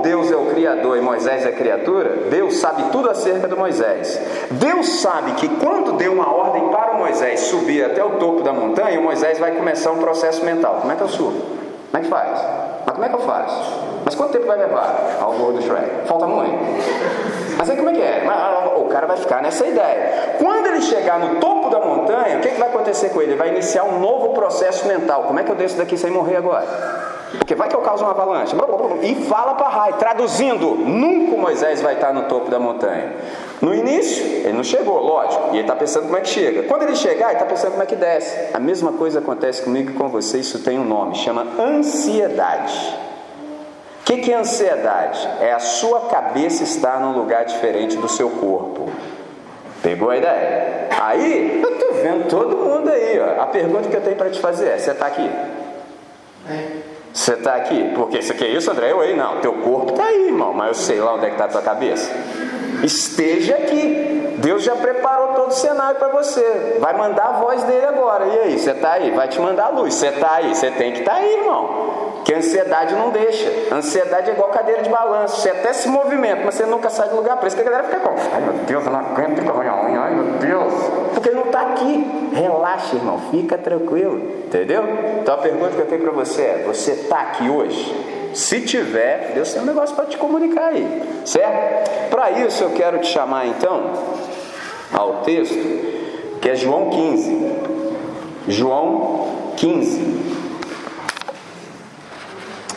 Deus 0.01 0.31
é 0.31 0.35
o 0.35 0.45
Criador 0.47 0.97
e 0.97 1.01
Moisés 1.01 1.45
é 1.45 1.51
criatura, 1.51 2.09
Deus 2.29 2.57
sabe 2.57 2.83
tudo 2.91 3.09
acerca 3.09 3.47
de 3.47 3.55
Moisés. 3.55 4.19
Deus 4.51 5.01
sabe 5.01 5.33
que 5.33 5.47
quando 5.47 5.93
deu 5.93 6.13
uma 6.13 6.33
ordem 6.33 6.69
para 6.69 6.93
Moisés 6.93 7.41
subir 7.41 7.85
até 7.85 8.03
o 8.03 8.11
topo 8.11 8.41
da 8.41 8.53
montanha, 8.53 8.99
Moisés 8.99 9.39
vai 9.39 9.51
começar 9.51 9.91
um 9.91 9.99
processo 9.99 10.43
mental. 10.43 10.77
Como 10.81 10.91
é 10.91 10.95
que 10.95 11.01
eu 11.01 11.09
subo? 11.09 11.39
Como 11.91 11.97
é 11.97 11.99
que 12.01 12.07
faz? 12.07 12.39
Mas 12.85 12.93
como 12.95 13.05
é 13.05 13.09
que 13.09 13.15
eu 13.15 13.19
faço? 13.19 13.83
Mas 14.03 14.15
quanto 14.15 14.31
tempo 14.31 14.47
vai 14.47 14.57
levar 14.57 15.17
ao 15.21 15.33
voo 15.33 15.53
do 15.53 15.61
Shrek? 15.61 16.07
Falta 16.07 16.27
muito. 16.27 16.57
Mas 17.57 17.69
aí 17.69 17.77
como 17.77 17.89
é 17.89 17.93
que 17.93 18.01
é? 18.01 18.23
O 18.77 18.85
cara 18.85 19.07
vai 19.07 19.17
ficar 19.17 19.41
nessa 19.41 19.65
ideia. 19.65 20.35
Quando 20.39 20.67
ele 20.67 20.81
chegar 20.81 21.19
no 21.19 21.35
topo 21.35 21.69
da 21.69 21.79
montanha, 21.79 22.37
o 22.37 22.41
que, 22.41 22.49
que 22.49 22.59
vai 22.59 22.69
acontecer 22.69 23.09
com 23.09 23.21
ele? 23.21 23.31
Ele 23.31 23.37
vai 23.37 23.49
iniciar 23.49 23.83
um 23.83 23.99
novo 23.99 24.29
processo 24.33 24.87
mental. 24.87 25.23
Como 25.23 25.39
é 25.39 25.43
que 25.43 25.51
eu 25.51 25.55
desço 25.55 25.77
daqui 25.77 25.97
sem 25.97 26.11
morrer 26.11 26.37
agora? 26.37 26.65
Porque 27.37 27.55
vai 27.55 27.67
que 27.67 27.75
eu 27.75 27.81
causo 27.81 28.03
uma 28.03 28.11
avalanche. 28.11 28.55
E 29.01 29.15
fala 29.25 29.55
para 29.55 29.67
Rai, 29.69 29.93
traduzindo, 29.93 30.75
nunca 30.75 31.23
Moisés 31.43 31.81
vai 31.81 31.95
estar 31.95 32.13
no 32.13 32.23
topo 32.23 32.49
da 32.49 32.57
montanha. 32.57 33.13
No 33.61 33.75
início, 33.75 34.23
ele 34.23 34.53
não 34.53 34.63
chegou, 34.63 34.99
lógico, 34.99 35.47
e 35.47 35.55
ele 35.55 35.61
está 35.61 35.75
pensando 35.75 36.03
como 36.05 36.17
é 36.17 36.21
que 36.21 36.29
chega. 36.29 36.63
Quando 36.63 36.83
ele 36.83 36.95
chegar, 36.95 37.27
ele 37.27 37.33
está 37.33 37.45
pensando 37.45 37.71
como 37.71 37.83
é 37.83 37.85
que 37.85 37.95
desce. 37.95 38.53
A 38.53 38.59
mesma 38.59 38.93
coisa 38.93 39.19
acontece 39.19 39.61
comigo 39.61 39.91
e 39.91 39.93
com 39.93 40.07
você, 40.09 40.39
isso 40.39 40.59
tem 40.63 40.79
um 40.79 40.85
nome, 40.85 41.15
chama 41.15 41.45
ansiedade. 41.59 42.97
O 44.01 44.05
que, 44.05 44.17
que 44.17 44.33
é 44.33 44.35
ansiedade? 44.35 45.27
É 45.39 45.53
a 45.53 45.59
sua 45.59 46.01
cabeça 46.01 46.63
estar 46.63 46.99
num 46.99 47.17
lugar 47.17 47.45
diferente 47.45 47.97
do 47.97 48.09
seu 48.09 48.29
corpo. 48.29 48.89
Pegou 49.81 50.09
a 50.09 50.17
ideia? 50.17 50.87
Aí, 51.01 51.61
eu 51.61 51.73
estou 51.73 51.93
vendo 51.93 52.27
todo 52.29 52.55
mundo 52.55 52.89
aí. 52.89 53.19
Ó. 53.19 53.41
A 53.41 53.47
pergunta 53.47 53.89
que 53.89 53.95
eu 53.95 54.01
tenho 54.01 54.15
para 54.15 54.29
te 54.29 54.39
fazer 54.39 54.69
é: 54.69 54.77
você 54.77 54.91
está 54.91 55.07
aqui? 55.07 55.29
É. 56.49 56.92
Você 57.13 57.33
está 57.33 57.55
aqui? 57.55 57.91
Porque 57.95 58.21
você 58.21 58.33
quer 58.33 58.47
isso, 58.47 58.71
André? 58.71 58.91
Eu 58.91 58.99
aí 58.99 59.15
não. 59.15 59.39
Teu 59.39 59.53
corpo 59.53 59.91
está 59.91 60.03
aí, 60.03 60.27
irmão, 60.27 60.51
mas 60.51 60.69
eu 60.69 60.73
sei 60.73 60.99
lá 60.99 61.13
onde 61.13 61.25
é 61.25 61.27
que 61.27 61.35
está 61.35 61.45
a 61.45 61.47
tua 61.47 61.61
cabeça. 61.61 62.11
Esteja 62.83 63.55
aqui. 63.55 64.35
Deus 64.39 64.63
já 64.63 64.75
preparou 64.75 65.27
todo 65.29 65.49
o 65.49 65.53
cenário 65.53 65.97
para 65.99 66.07
você. 66.07 66.77
Vai 66.79 66.97
mandar 66.97 67.25
a 67.25 67.31
voz 67.33 67.63
dele 67.63 67.85
agora. 67.85 68.25
E 68.25 68.39
aí, 68.39 68.59
você 68.59 68.71
está 68.71 68.93
aí? 68.93 69.11
Vai 69.11 69.27
te 69.27 69.39
mandar 69.39 69.65
a 69.65 69.69
luz. 69.69 69.93
Você 69.93 70.07
está 70.07 70.37
aí? 70.37 70.55
Você 70.55 70.71
tem 70.71 70.91
que 70.91 70.99
estar 70.99 71.11
tá 71.11 71.17
aí, 71.17 71.37
irmão. 71.37 71.93
Que 72.25 72.33
a 72.33 72.37
ansiedade 72.37 72.95
não 72.95 73.11
deixa. 73.11 73.49
A 73.71 73.75
ansiedade 73.75 74.31
é 74.31 74.33
igual 74.33 74.49
cadeira 74.49 74.81
de 74.81 74.89
balanço. 74.89 75.39
Você 75.39 75.49
até 75.49 75.71
se 75.71 75.87
movimenta, 75.87 76.41
mas 76.43 76.55
você 76.55 76.65
nunca 76.65 76.89
sai 76.89 77.09
do 77.09 77.15
lugar. 77.15 77.37
Por 77.37 77.47
isso 77.47 77.55
que 77.55 77.61
a 77.61 77.65
galera 77.65 77.83
fica 77.83 77.99
com. 77.99 78.09
Ai 78.09 78.41
meu 78.41 78.53
Deus, 78.65 78.85
eu 78.85 78.91
não 78.91 78.99
aguento 78.99 79.39
ficar 79.39 79.51
ruim. 79.51 79.97
Ai 79.97 80.15
meu 80.15 80.25
Deus. 80.39 80.73
Porque 81.23 81.31
não 81.33 81.45
está 81.45 81.61
aqui. 81.61 82.05
Relaxa, 82.33 82.97
irmão. 82.97 83.17
Fica 83.31 83.57
tranquilo. 83.57 84.17
Entendeu? 84.45 84.83
Então 85.21 85.35
a 85.35 85.37
pergunta 85.37 85.71
que 85.71 85.79
eu 85.79 85.85
tenho 85.85 86.01
para 86.01 86.11
você 86.11 86.41
é: 86.41 86.63
você 86.67 86.91
está 86.91 87.21
aqui 87.21 87.49
hoje? 87.49 87.95
Se 88.33 88.59
tiver, 88.61 89.31
Deus 89.33 89.53
tem 89.53 89.61
um 89.61 89.65
negócio 89.65 89.95
para 89.95 90.05
te 90.05 90.17
comunicar 90.17 90.69
aí, 90.69 91.21
certo? 91.23 92.09
Para 92.09 92.31
isso 92.31 92.63
eu 92.63 92.71
quero 92.71 92.97
te 92.97 93.07
chamar 93.07 93.45
então 93.45 93.93
ao 94.91 95.21
texto 95.21 95.55
que 96.41 96.49
é 96.49 96.55
João 96.55 96.89
15. 96.89 97.51
João 98.47 99.27
15. 99.55 100.33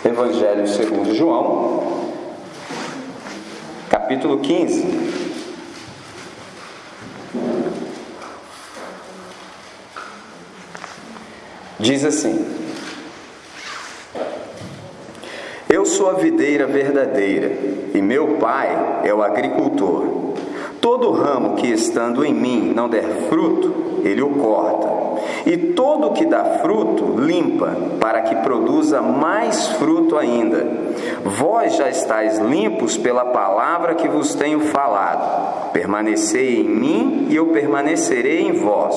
Evangelho 0.05 0.69
segundo 0.69 1.15
João, 1.15 2.11
capítulo 3.89 4.39
15. 4.39 5.26
Diz 11.87 12.05
assim: 12.05 12.45
Eu 15.71 15.87
sou 15.87 16.11
a 16.11 16.15
videira 16.15 16.67
verdadeira, 16.67 17.57
e 17.95 18.03
meu 18.03 18.39
pai 18.39 19.03
é 19.05 19.15
o 19.15 19.23
agricultor. 19.23 20.35
Todo 20.81 21.13
ramo 21.13 21.55
que 21.55 21.69
estando 21.69 22.25
em 22.25 22.35
mim 22.35 22.73
não 22.75 22.89
der 22.89 23.05
fruto, 23.29 24.01
ele 24.03 24.21
o 24.21 24.31
corta. 24.31 24.97
E 25.47 25.57
todo 25.57 26.13
que 26.13 26.27
dá 26.27 26.59
fruto, 26.61 27.21
limpa, 27.21 27.77
para 28.01 28.23
que 28.23 28.35
produza 28.37 29.01
mais 29.01 29.69
fruto 29.69 30.19
ainda. 30.19 30.67
Vós 31.23 31.77
já 31.77 31.89
estáis 31.89 32.39
limpos 32.39 32.97
pela 32.97 33.27
palavra 33.27 33.95
que 33.95 34.09
vos 34.09 34.35
tenho 34.35 34.59
falado. 34.59 35.71
Permanecei 35.73 36.63
em 36.63 36.65
mim 36.65 37.27
e 37.31 37.37
eu 37.37 37.47
permanecerei 37.47 38.41
em 38.41 38.53
vós. 38.53 38.97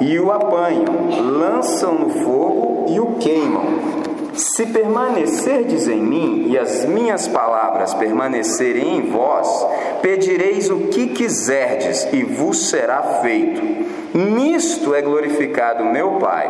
E 0.00 0.18
o 0.18 0.30
apanham, 0.30 0.84
lançam 1.20 1.94
no 1.94 2.10
fogo 2.22 2.86
e 2.88 3.00
o 3.00 3.16
queimam. 3.18 3.98
Se 4.34 4.66
permanecerdes 4.66 5.88
em 5.88 6.00
mim 6.00 6.46
e 6.48 6.56
as 6.56 6.84
minhas 6.84 7.26
palavras 7.26 7.92
permanecerem 7.94 8.98
em 8.98 9.10
vós, 9.10 9.66
pedireis 10.00 10.70
o 10.70 10.86
que 10.88 11.08
quiserdes 11.08 12.06
e 12.12 12.22
vos 12.22 12.68
será 12.68 13.02
feito. 13.20 13.60
Nisto 14.14 14.94
é 14.94 15.02
glorificado 15.02 15.84
meu 15.84 16.12
Pai, 16.12 16.48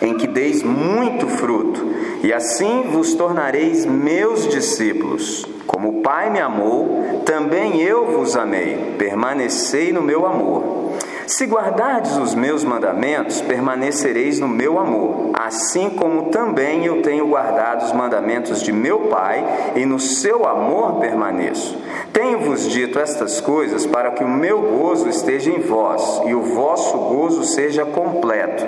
em 0.00 0.16
que 0.16 0.26
deis 0.26 0.62
muito 0.62 1.28
fruto, 1.28 1.86
e 2.22 2.32
assim 2.32 2.84
vos 2.90 3.14
tornareis 3.14 3.84
meus 3.84 4.48
discípulos. 4.48 5.46
Como 5.66 5.98
o 5.98 6.02
Pai 6.02 6.30
me 6.30 6.40
amou, 6.40 7.22
também 7.26 7.82
eu 7.82 8.06
vos 8.06 8.36
amei. 8.36 8.94
Permanecei 8.96 9.92
no 9.92 10.00
meu 10.00 10.24
amor. 10.24 10.96
Se 11.26 11.44
guardardes 11.44 12.16
os 12.16 12.36
meus 12.36 12.62
mandamentos, 12.62 13.40
permanecereis 13.40 14.38
no 14.38 14.46
meu 14.46 14.78
amor, 14.78 15.32
assim 15.34 15.90
como 15.90 16.30
também 16.30 16.86
eu 16.86 17.02
tenho 17.02 17.26
guardado 17.26 17.84
os 17.84 17.92
mandamentos 17.92 18.62
de 18.62 18.72
meu 18.72 19.00
Pai, 19.08 19.72
e 19.74 19.84
no 19.84 19.98
seu 19.98 20.46
amor 20.46 21.00
permaneço. 21.00 21.76
Tenho-vos 22.12 22.70
dito 22.70 22.98
estas 22.98 23.40
coisas 23.40 23.84
para 23.84 24.12
que 24.12 24.22
o 24.22 24.28
meu 24.28 24.60
gozo 24.60 25.08
esteja 25.08 25.50
em 25.50 25.60
vós 25.60 26.22
e 26.26 26.34
o 26.34 26.42
vosso 26.42 26.96
gozo 26.96 27.44
seja 27.44 27.84
completo. 27.84 28.64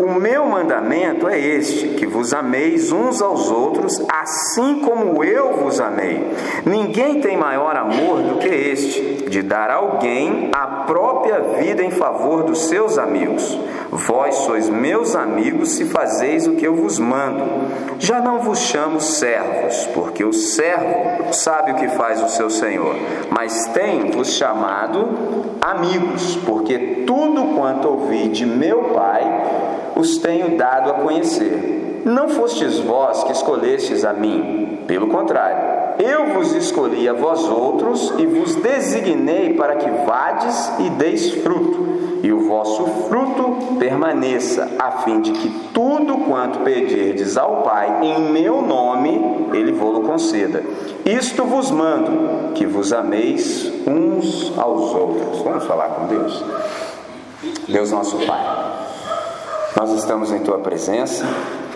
O 0.00 0.12
meu 0.20 0.46
mandamento 0.46 1.26
é 1.26 1.38
este: 1.38 1.88
que 1.88 2.06
vos 2.06 2.34
ameis 2.34 2.92
uns 2.92 3.22
aos 3.22 3.50
outros, 3.50 4.00
assim 4.08 4.80
como 4.80 5.24
eu 5.24 5.54
vos 5.54 5.80
amei. 5.80 6.30
Ninguém 6.64 7.20
tem 7.20 7.36
maior 7.36 7.74
amor 7.74 8.22
do 8.22 8.38
que 8.38 8.48
este, 8.48 9.21
de 9.32 9.42
dar 9.42 9.70
alguém 9.70 10.50
a 10.52 10.84
própria 10.84 11.40
vida 11.40 11.82
em 11.82 11.90
favor 11.90 12.42
dos 12.42 12.66
seus 12.66 12.98
amigos. 12.98 13.58
Vós 13.90 14.34
sois 14.34 14.68
meus 14.68 15.16
amigos 15.16 15.70
se 15.72 15.86
fazeis 15.86 16.46
o 16.46 16.52
que 16.52 16.66
eu 16.66 16.74
vos 16.74 16.98
mando. 16.98 17.42
Já 17.98 18.20
não 18.20 18.40
vos 18.40 18.58
chamo 18.58 19.00
servos, 19.00 19.86
porque 19.94 20.22
o 20.22 20.34
servo 20.34 21.32
sabe 21.32 21.72
o 21.72 21.76
que 21.76 21.88
faz 21.88 22.22
o 22.22 22.28
seu 22.28 22.50
senhor, 22.50 22.94
mas 23.30 23.68
tenho-vos 23.68 24.28
chamado 24.34 25.08
amigos, 25.62 26.36
porque 26.44 27.04
tudo 27.06 27.54
quanto 27.56 27.88
ouvi 27.88 28.28
de 28.28 28.44
meu 28.44 28.90
Pai 28.94 29.22
os 29.96 30.18
tenho 30.18 30.58
dado 30.58 30.90
a 30.90 30.94
conhecer. 30.94 32.02
Não 32.04 32.28
fostes 32.28 32.78
vós 32.80 33.24
que 33.24 33.32
escolhestes 33.32 34.04
a 34.04 34.12
mim, 34.12 34.80
pelo 34.86 35.06
contrário 35.06 35.71
eu 35.98 36.34
vos 36.34 36.52
escolhi 36.54 37.08
a 37.08 37.12
vós 37.12 37.44
outros 37.44 38.12
e 38.18 38.26
vos 38.26 38.54
designei 38.56 39.54
para 39.54 39.76
que 39.76 39.90
vades 40.04 40.72
e 40.78 40.90
deis 40.90 41.32
fruto, 41.42 42.20
e 42.22 42.32
o 42.32 42.46
vosso 42.46 42.86
fruto 43.08 43.76
permaneça, 43.78 44.70
a 44.78 44.90
fim 45.02 45.20
de 45.20 45.32
que 45.32 45.48
tudo 45.72 46.18
quanto 46.18 46.60
pedirdes 46.60 47.36
ao 47.36 47.62
Pai 47.62 48.04
em 48.04 48.30
meu 48.30 48.62
nome, 48.62 49.48
ele 49.52 49.72
vos 49.72 50.06
conceda. 50.06 50.62
Isto 51.04 51.44
vos 51.44 51.70
mando, 51.70 52.52
que 52.54 52.66
vos 52.66 52.92
ameis 52.92 53.72
uns 53.86 54.52
aos 54.58 54.94
outros. 54.94 55.40
Vamos 55.40 55.64
falar 55.64 55.88
com 55.88 56.06
Deus? 56.06 56.44
Deus 57.66 57.90
nosso 57.90 58.18
Pai, 58.18 58.44
nós 59.76 59.90
estamos 59.92 60.30
em 60.32 60.40
tua 60.40 60.58
presença 60.58 61.24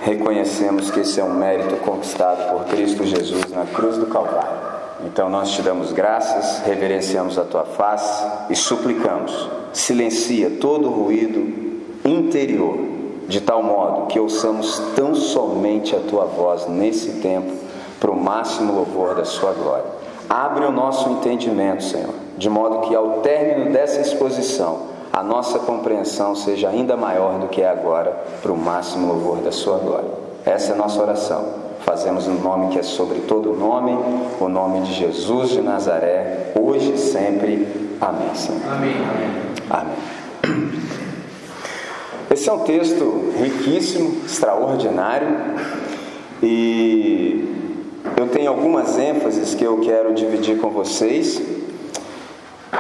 reconhecemos 0.07 0.89
que 0.89 1.01
esse 1.01 1.19
é 1.19 1.25
um 1.25 1.35
mérito 1.35 1.75
conquistado 1.79 2.53
por 2.53 2.67
Cristo 2.67 3.05
Jesus 3.05 3.51
na 3.51 3.67
cruz 3.67 3.99
do 3.99 4.07
Calvário. 4.07 4.57
Então 5.05 5.29
nós 5.29 5.51
te 5.51 5.63
damos 5.63 5.91
graças, 5.91 6.65
reverenciamos 6.65 7.37
a 7.37 7.43
tua 7.43 7.65
face 7.65 8.25
e 8.49 8.55
suplicamos, 8.55 9.51
silencia 9.73 10.59
todo 10.61 10.89
ruído 10.89 11.83
interior, 12.05 12.79
de 13.27 13.41
tal 13.41 13.65
modo 13.65 14.07
que 14.07 14.21
ouçamos 14.21 14.81
tão 14.95 15.13
somente 15.13 15.97
a 15.97 15.99
tua 15.99 16.25
voz 16.25 16.69
nesse 16.69 17.21
tempo, 17.21 17.53
para 17.99 18.11
o 18.11 18.17
máximo 18.17 18.75
louvor 18.75 19.17
da 19.17 19.25
Sua 19.25 19.53
glória. 19.53 19.87
Abre 20.31 20.67
o 20.67 20.71
nosso 20.71 21.11
entendimento, 21.11 21.83
Senhor, 21.83 22.15
de 22.39 22.49
modo 22.49 22.87
que 22.87 22.95
ao 22.95 23.21
término 23.23 23.73
dessa 23.73 24.01
exposição, 24.01 24.96
a 25.17 25.23
nossa 25.23 25.59
compreensão 25.59 26.37
seja 26.37 26.69
ainda 26.69 26.95
maior 26.95 27.39
do 27.39 27.49
que 27.49 27.63
é 27.63 27.71
agora, 27.71 28.11
para 28.43 28.53
o 28.53 28.57
máximo 28.57 29.07
louvor 29.07 29.39
da 29.39 29.51
Sua 29.51 29.79
glória. 29.79 30.11
Essa 30.45 30.73
é 30.73 30.75
a 30.75 30.77
nossa 30.77 31.01
oração. 31.01 31.55
Fazemos 31.87 32.27
no 32.27 32.39
nome 32.39 32.69
que 32.69 32.79
é 32.79 32.83
sobre 32.83 33.21
todo 33.21 33.55
nome, 33.55 33.97
o 34.39 34.47
nome 34.47 34.83
de 34.83 34.93
Jesus 34.93 35.49
de 35.49 35.63
Nazaré, 35.63 36.53
hoje 36.61 36.93
e 36.93 36.99
sempre. 36.99 37.97
Amém, 37.99 38.35
Senhor. 38.35 38.61
Amém. 38.71 38.95
Amém. 39.71 39.97
Esse 42.31 42.51
é 42.51 42.53
um 42.53 42.59
texto 42.59 43.33
riquíssimo, 43.39 44.21
extraordinário, 44.27 45.35
e 46.43 47.73
eu 48.19 48.29
tenho 48.29 48.51
algumas 48.51 48.99
ênfases 48.99 49.55
que 49.55 49.65
eu 49.65 49.79
quero 49.81 50.13
dividir 50.13 50.59
com 50.59 50.69
vocês. 50.69 51.56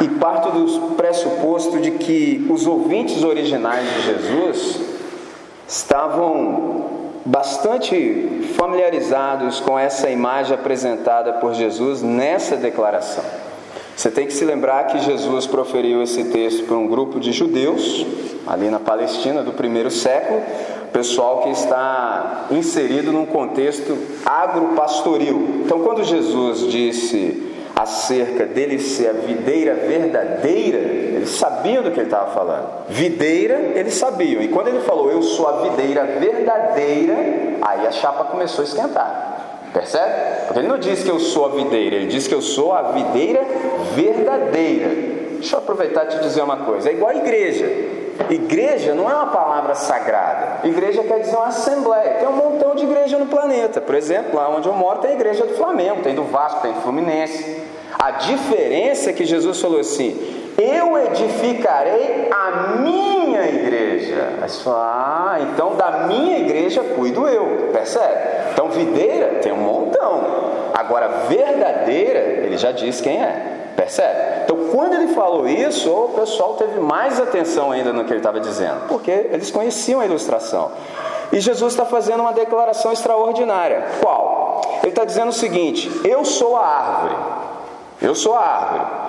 E 0.00 0.08
parto 0.08 0.50
do 0.50 0.94
pressuposto 0.94 1.78
de 1.78 1.92
que 1.92 2.46
os 2.50 2.66
ouvintes 2.66 3.22
originais 3.24 3.88
de 3.94 4.02
Jesus 4.02 4.80
estavam 5.66 6.86
bastante 7.24 8.52
familiarizados 8.56 9.58
com 9.60 9.78
essa 9.78 10.08
imagem 10.08 10.54
apresentada 10.54 11.34
por 11.34 11.54
Jesus 11.54 12.02
nessa 12.02 12.56
declaração. 12.56 13.24
Você 13.96 14.10
tem 14.10 14.26
que 14.26 14.32
se 14.32 14.44
lembrar 14.44 14.88
que 14.88 14.98
Jesus 14.98 15.46
proferiu 15.46 16.02
esse 16.02 16.24
texto 16.24 16.64
para 16.64 16.76
um 16.76 16.86
grupo 16.86 17.18
de 17.18 17.32
judeus, 17.32 18.06
ali 18.46 18.68
na 18.68 18.78
Palestina 18.78 19.42
do 19.42 19.52
primeiro 19.52 19.90
século, 19.90 20.42
pessoal 20.92 21.40
que 21.42 21.50
está 21.50 22.46
inserido 22.50 23.10
num 23.10 23.26
contexto 23.26 23.96
agropastoril. 24.24 25.62
Então, 25.64 25.80
quando 25.80 26.04
Jesus 26.04 26.70
disse 26.70 27.45
acerca 27.76 28.46
dele 28.46 28.78
ser 28.78 29.10
a 29.10 29.12
videira 29.12 29.74
verdadeira, 29.74 30.78
eles 30.78 31.28
sabiam 31.28 31.82
do 31.82 31.90
que 31.90 32.00
ele 32.00 32.06
estava 32.06 32.32
falando. 32.32 32.88
Videira, 32.88 33.54
eles 33.74 33.94
sabiam. 33.94 34.40
E 34.40 34.48
quando 34.48 34.68
ele 34.68 34.80
falou, 34.80 35.10
eu 35.10 35.20
sou 35.22 35.46
a 35.46 35.52
videira 35.68 36.04
verdadeira, 36.04 37.14
aí 37.60 37.86
a 37.86 37.92
chapa 37.92 38.24
começou 38.24 38.62
a 38.62 38.66
esquentar. 38.66 39.68
Percebe? 39.74 40.46
Porque 40.46 40.60
ele 40.60 40.68
não 40.68 40.78
disse 40.78 41.04
que 41.04 41.10
eu 41.10 41.20
sou 41.20 41.44
a 41.44 41.48
videira, 41.50 41.96
ele 41.96 42.06
disse 42.06 42.26
que 42.26 42.34
eu 42.34 42.40
sou 42.40 42.72
a 42.72 42.80
videira 42.92 43.44
verdadeira. 43.94 44.88
Deixa 45.32 45.56
eu 45.56 45.58
aproveitar 45.58 46.06
e 46.06 46.08
te 46.08 46.18
dizer 46.20 46.40
uma 46.40 46.64
coisa: 46.64 46.88
é 46.88 46.92
igual 46.92 47.10
a 47.10 47.14
igreja. 47.14 47.66
Igreja 48.30 48.94
não 48.94 49.10
é 49.10 49.14
uma 49.14 49.26
palavra 49.26 49.74
sagrada. 49.74 50.66
Igreja 50.66 51.02
quer 51.02 51.20
dizer 51.20 51.36
uma 51.36 51.48
assembleia. 51.48 52.14
Tem 52.14 52.26
um 52.26 52.32
montão 52.32 52.74
de 52.74 52.84
igreja 52.84 53.18
no 53.18 53.26
planeta. 53.26 53.80
Por 53.80 53.94
exemplo, 53.94 54.36
lá 54.36 54.48
onde 54.48 54.66
eu 54.66 54.72
moro 54.72 55.00
tem 55.00 55.10
a 55.10 55.14
igreja 55.14 55.44
do 55.44 55.54
Flamengo, 55.54 56.02
tem 56.02 56.14
do 56.14 56.24
Vasco, 56.24 56.62
tem 56.62 56.72
do 56.72 56.80
Fluminense. 56.80 57.65
A 57.98 58.10
diferença 58.12 59.10
é 59.10 59.12
que 59.12 59.24
Jesus 59.24 59.60
falou 59.60 59.80
assim: 59.80 60.52
Eu 60.58 60.98
edificarei 60.98 62.28
a 62.30 62.78
minha 62.78 63.46
igreja. 63.46 64.34
Aí 64.40 64.48
você 64.48 64.62
fala, 64.62 65.34
ah, 65.34 65.40
então 65.40 65.76
da 65.76 66.06
minha 66.06 66.38
igreja 66.38 66.82
cuido 66.82 67.26
eu. 67.26 67.70
Percebe? 67.72 68.36
Então, 68.52 68.68
videira 68.70 69.40
tem 69.42 69.52
um 69.52 69.56
montão. 69.56 70.46
Agora, 70.74 71.08
verdadeira, 71.28 72.18
ele 72.18 72.56
já 72.56 72.72
disse 72.72 73.02
quem 73.02 73.20
é. 73.20 73.72
Percebe? 73.76 74.44
Então, 74.44 74.56
quando 74.72 74.94
ele 74.94 75.08
falou 75.08 75.46
isso, 75.46 75.90
o 75.92 76.08
pessoal 76.10 76.54
teve 76.54 76.80
mais 76.80 77.20
atenção 77.20 77.70
ainda 77.70 77.92
no 77.92 78.04
que 78.04 78.10
ele 78.10 78.20
estava 78.20 78.40
dizendo, 78.40 78.86
porque 78.88 79.10
eles 79.10 79.50
conheciam 79.50 80.00
a 80.00 80.06
ilustração. 80.06 80.70
E 81.32 81.40
Jesus 81.40 81.72
está 81.72 81.84
fazendo 81.84 82.20
uma 82.20 82.32
declaração 82.32 82.92
extraordinária. 82.92 83.84
Qual? 84.00 84.62
Ele 84.82 84.88
está 84.88 85.04
dizendo 85.04 85.28
o 85.28 85.32
seguinte: 85.32 85.90
Eu 86.04 86.24
sou 86.24 86.56
a 86.56 86.64
árvore. 86.64 87.16
Eu 88.00 88.14
sou 88.14 88.34
a 88.34 88.40
árvore. 88.40 89.06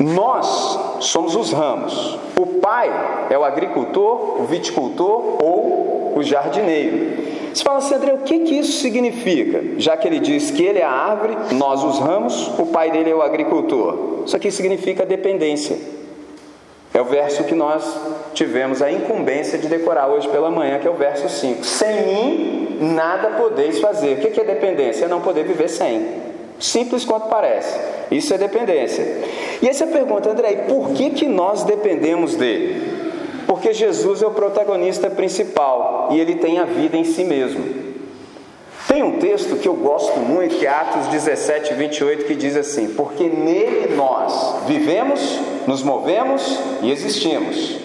Nós 0.00 0.96
somos 1.00 1.36
os 1.36 1.52
ramos. 1.52 2.18
O 2.36 2.46
pai 2.60 2.90
é 3.30 3.38
o 3.38 3.44
agricultor, 3.44 4.40
o 4.40 4.44
viticultor 4.44 5.42
ou 5.42 6.12
o 6.16 6.22
jardineiro. 6.22 7.24
Você 7.52 7.62
fala 7.62 7.78
assim, 7.78 7.94
André, 7.94 8.12
o 8.12 8.18
que, 8.18 8.40
que 8.40 8.58
isso 8.58 8.80
significa? 8.80 9.62
Já 9.78 9.96
que 9.96 10.08
ele 10.08 10.18
diz 10.18 10.50
que 10.50 10.64
ele 10.64 10.80
é 10.80 10.84
a 10.84 10.90
árvore, 10.90 11.36
nós 11.52 11.84
os 11.84 12.00
ramos, 12.00 12.48
o 12.58 12.66
pai 12.66 12.90
dele 12.90 13.10
é 13.10 13.14
o 13.14 13.22
agricultor. 13.22 14.24
Isso 14.26 14.36
aqui 14.36 14.50
significa 14.50 15.06
dependência. 15.06 15.78
É 16.92 17.00
o 17.00 17.04
verso 17.04 17.44
que 17.44 17.54
nós 17.54 17.84
tivemos 18.34 18.82
a 18.82 18.90
incumbência 18.90 19.58
de 19.58 19.68
decorar 19.68 20.08
hoje 20.08 20.28
pela 20.28 20.50
manhã, 20.50 20.80
que 20.80 20.86
é 20.88 20.90
o 20.90 20.94
verso 20.94 21.28
5. 21.28 21.64
Sem 21.64 22.02
mim, 22.02 22.78
nada 22.80 23.30
podeis 23.30 23.78
fazer. 23.78 24.18
O 24.18 24.20
que 24.20 24.40
é 24.40 24.44
dependência? 24.44 25.04
É 25.04 25.08
não 25.08 25.20
poder 25.20 25.44
viver 25.44 25.68
sem. 25.68 26.33
Simples 26.58 27.04
quanto 27.04 27.28
parece. 27.28 27.78
Isso 28.10 28.32
é 28.32 28.38
dependência. 28.38 29.04
E 29.60 29.68
essa 29.68 29.84
é 29.84 29.88
a 29.88 29.90
pergunta, 29.90 30.30
André, 30.30 30.66
por 30.68 30.90
que, 30.90 31.10
que 31.10 31.26
nós 31.26 31.64
dependemos 31.64 32.36
dele? 32.36 32.94
Porque 33.46 33.72
Jesus 33.72 34.22
é 34.22 34.26
o 34.26 34.30
protagonista 34.30 35.10
principal 35.10 36.08
e 36.12 36.20
ele 36.20 36.36
tem 36.36 36.58
a 36.58 36.64
vida 36.64 36.96
em 36.96 37.04
si 37.04 37.24
mesmo. 37.24 37.94
Tem 38.86 39.02
um 39.02 39.18
texto 39.18 39.56
que 39.56 39.66
eu 39.66 39.74
gosto 39.74 40.18
muito, 40.20 40.56
que 40.56 40.66
é 40.66 40.70
Atos 40.70 41.08
17, 41.08 41.74
28, 41.74 42.26
que 42.26 42.34
diz 42.34 42.56
assim: 42.56 42.88
Porque 42.88 43.24
nele 43.24 43.94
nós 43.96 44.56
vivemos, 44.66 45.40
nos 45.66 45.82
movemos 45.82 46.60
e 46.82 46.90
existimos. 46.90 47.78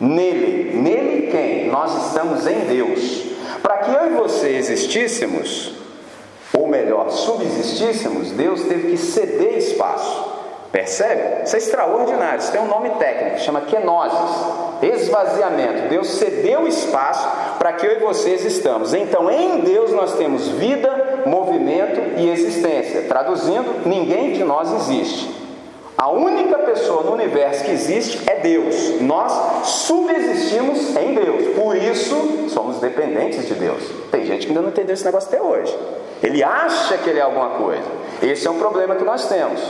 Nele, 0.00 0.76
nele 0.76 1.30
quem? 1.30 1.68
Nós 1.68 2.08
estamos 2.08 2.46
em 2.46 2.60
Deus. 2.60 3.22
Para 3.62 3.78
que 3.78 3.90
eu 3.90 4.06
e 4.06 4.16
você 4.16 4.48
existíssemos, 4.48 5.72
melhor, 6.82 7.10
subsistíssemos, 7.10 8.30
Deus 8.32 8.62
teve 8.64 8.90
que 8.90 8.96
ceder 8.96 9.56
espaço. 9.58 10.32
Percebe? 10.72 11.44
Isso 11.44 11.54
é 11.54 11.58
extraordinário. 11.58 12.38
Isso 12.38 12.50
tem 12.50 12.60
um 12.60 12.66
nome 12.66 12.88
técnico, 12.90 13.40
chama 13.40 13.60
kenosis, 13.60 14.18
esvaziamento. 14.80 15.88
Deus 15.90 16.08
cedeu 16.12 16.66
espaço 16.66 17.28
para 17.58 17.74
que 17.74 17.86
eu 17.86 17.92
e 17.92 18.00
vocês 18.00 18.42
estamos. 18.44 18.94
Então, 18.94 19.30
em 19.30 19.60
Deus 19.60 19.92
nós 19.92 20.14
temos 20.14 20.48
vida, 20.48 21.24
movimento 21.26 22.18
e 22.18 22.30
existência. 22.30 23.02
Traduzindo, 23.02 23.86
ninguém 23.86 24.32
de 24.32 24.42
nós 24.42 24.72
existe. 24.72 25.41
A 25.96 26.10
única 26.10 26.58
pessoa 26.58 27.02
no 27.02 27.12
universo 27.12 27.64
que 27.64 27.70
existe 27.70 28.28
é 28.28 28.36
Deus. 28.36 29.00
Nós 29.00 29.32
subsistimos 29.66 30.96
em 30.96 31.14
Deus. 31.14 31.54
Por 31.54 31.76
isso, 31.76 32.48
somos 32.48 32.78
dependentes 32.78 33.46
de 33.46 33.54
Deus. 33.54 33.82
Tem 34.10 34.24
gente 34.24 34.46
que 34.46 34.48
ainda 34.48 34.62
não 34.62 34.70
entendeu 34.70 34.94
esse 34.94 35.04
negócio 35.04 35.28
até 35.28 35.40
hoje. 35.40 35.76
Ele 36.22 36.42
acha 36.42 36.96
que 36.98 37.10
ele 37.10 37.18
é 37.18 37.22
alguma 37.22 37.50
coisa. 37.50 37.84
Esse 38.22 38.46
é 38.46 38.50
um 38.50 38.58
problema 38.58 38.94
que 38.94 39.04
nós 39.04 39.28
temos. 39.28 39.60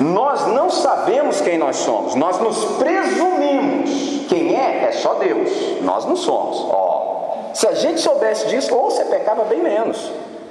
Nós 0.00 0.46
não 0.46 0.70
sabemos 0.70 1.42
quem 1.42 1.58
nós 1.58 1.76
somos, 1.76 2.14
nós 2.14 2.38
nos 2.38 2.64
presumimos. 2.76 4.26
Quem 4.28 4.56
é, 4.56 4.84
é 4.88 4.92
só 4.92 5.14
Deus, 5.14 5.50
nós 5.82 6.06
não 6.06 6.16
somos. 6.16 6.58
Ó, 6.70 7.50
se 7.52 7.66
a 7.66 7.74
gente 7.74 8.00
soubesse 8.00 8.46
disso, 8.48 8.74
ou 8.74 8.90
você 8.90 9.04
pecava 9.04 9.44
bem 9.44 9.60
menos. 9.60 10.10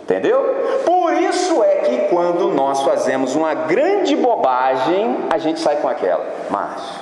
Entendeu? 0.10 0.82
Por 0.84 1.14
isso 1.14 1.64
é 1.64 1.76
que 1.82 1.98
quando 2.08 2.48
nós 2.48 2.82
fazemos 2.82 3.36
uma 3.36 3.54
grande 3.54 4.16
bobagem, 4.16 5.28
a 5.30 5.38
gente 5.38 5.60
sai 5.60 5.76
com 5.76 5.88
aquela. 5.88 6.26
Márcio, 6.50 7.00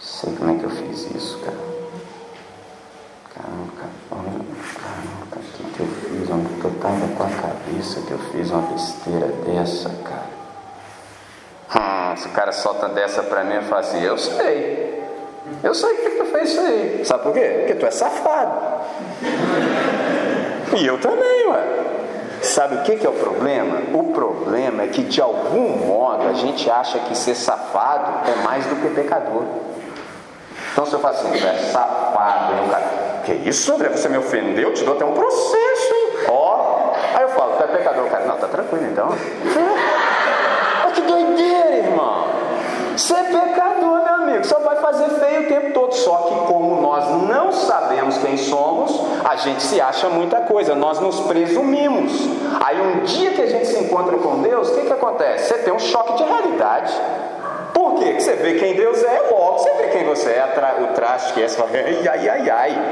sei 0.00 0.34
como 0.34 0.50
é 0.50 0.58
que 0.58 0.64
eu 0.64 0.70
fiz 0.70 1.14
isso, 1.14 1.38
cara. 1.44 1.56
Caramba, 3.36 3.72
caramba, 4.10 4.44
o 5.30 5.38
que, 5.38 5.62
que 5.62 5.80
eu 5.80 5.86
fiz? 5.86 6.28
Eu 6.28 6.70
estava 6.70 7.06
com 7.16 7.22
a 7.22 7.28
cabeça 7.28 8.00
que 8.00 8.10
eu 8.10 8.18
fiz 8.32 8.50
uma 8.50 8.62
besteira 8.62 9.28
dessa, 9.46 9.90
cara? 10.02 10.34
Hum, 11.76 12.16
se 12.16 12.26
o 12.26 12.30
cara 12.32 12.50
solta 12.50 12.88
dessa 12.88 13.22
pra 13.22 13.44
mim 13.44 13.58
e 13.58 13.62
fala 13.62 13.80
assim, 13.80 14.02
eu 14.02 14.18
sei. 14.18 15.04
Eu 15.62 15.72
sei 15.72 15.94
que 15.98 16.10
tu 16.10 16.24
fez 16.24 16.50
isso 16.50 16.60
aí. 16.60 17.04
Sabe 17.04 17.22
por 17.22 17.32
quê? 17.32 17.58
Porque 17.60 17.74
tu 17.76 17.86
é 17.86 17.92
safado. 17.92 18.74
E 20.74 20.86
eu 20.86 20.98
também, 20.98 21.46
ué. 21.48 21.84
Sabe 22.42 22.76
o 22.76 22.82
que, 22.82 23.06
é 23.06 23.08
o 23.08 23.12
problema? 23.12 23.80
O 23.94 24.12
problema 24.12 24.82
é 24.82 24.88
que 24.88 25.02
de 25.02 25.20
algum 25.20 25.86
modo 25.86 26.28
a 26.28 26.34
gente 26.34 26.70
acha 26.70 26.98
que 26.98 27.16
ser 27.16 27.34
safado 27.34 28.28
é 28.28 28.44
mais 28.44 28.66
do 28.66 28.76
que 28.76 28.88
pecador. 28.94 29.44
Então 30.72 30.84
se 30.84 30.92
eu 30.92 30.98
falo 30.98 31.14
assim, 31.14 31.32
é 31.34 31.54
safado, 31.72 32.52
hein, 32.54 32.68
cara? 32.70 32.84
Que 33.24 33.32
isso, 33.48 33.72
André? 33.72 33.88
Você 33.88 34.08
me 34.08 34.18
ofendeu? 34.18 34.68
Eu 34.68 34.74
te 34.74 34.84
dou 34.84 34.94
até 34.94 35.04
um 35.04 35.14
processo, 35.14 35.94
hein? 35.94 36.26
Ó. 36.28 36.92
Aí 37.14 37.22
eu 37.22 37.28
falo, 37.30 37.56
tu 37.56 37.64
é 37.64 37.66
pecador, 37.68 38.04
cara. 38.10 38.26
Não, 38.26 38.36
tá 38.36 38.48
tranquilo 38.48 38.84
então. 38.84 39.08
Olha 40.84 40.92
que 40.92 41.00
doideira, 41.00 41.76
irmão. 41.76 42.26
Ser 42.96 43.24
pecador, 43.24 44.04
meu 44.04 44.14
amigo, 44.14 44.44
só 44.44 44.58
vai 44.60 44.76
fazer 44.76 45.08
feio 45.20 45.42
o 45.42 45.46
tempo 45.46 45.72
todo. 45.72 45.94
Só 45.94 46.16
que, 46.28 46.52
como 46.52 46.80
nós 46.80 47.22
não 47.28 47.52
sabemos 47.52 48.18
quem 48.18 48.36
somos, 48.36 48.92
a 49.24 49.36
gente 49.36 49.62
se 49.62 49.80
acha 49.80 50.08
muita 50.08 50.40
coisa, 50.42 50.74
nós 50.74 51.00
nos 51.00 51.20
presumimos. 51.20 52.12
Aí, 52.64 52.80
um 52.80 53.00
dia 53.04 53.32
que 53.32 53.42
a 53.42 53.46
gente 53.46 53.66
se 53.66 53.78
encontra 53.78 54.16
com 54.18 54.42
Deus, 54.42 54.68
o 54.68 54.74
que, 54.74 54.86
que 54.86 54.92
acontece? 54.92 55.48
Você 55.48 55.58
tem 55.58 55.72
um 55.72 55.78
choque 55.78 56.14
de 56.14 56.24
realidade. 56.24 56.92
Por 57.72 57.94
quê? 57.94 58.04
Porque 58.04 58.20
você 58.20 58.34
vê 58.34 58.54
quem 58.54 58.74
Deus 58.74 59.02
é, 59.02 59.20
logo 59.30 59.58
você 59.58 59.70
vê 59.74 59.88
quem 59.88 60.04
você 60.04 60.30
é, 60.30 60.44
o 60.82 60.94
traste 60.94 61.32
que 61.32 61.42
é, 61.42 61.48
você 61.48 61.56
fala, 61.56 61.70
ai, 61.74 62.08
ai, 62.08 62.28
ai, 62.28 62.50
ai. 62.50 62.82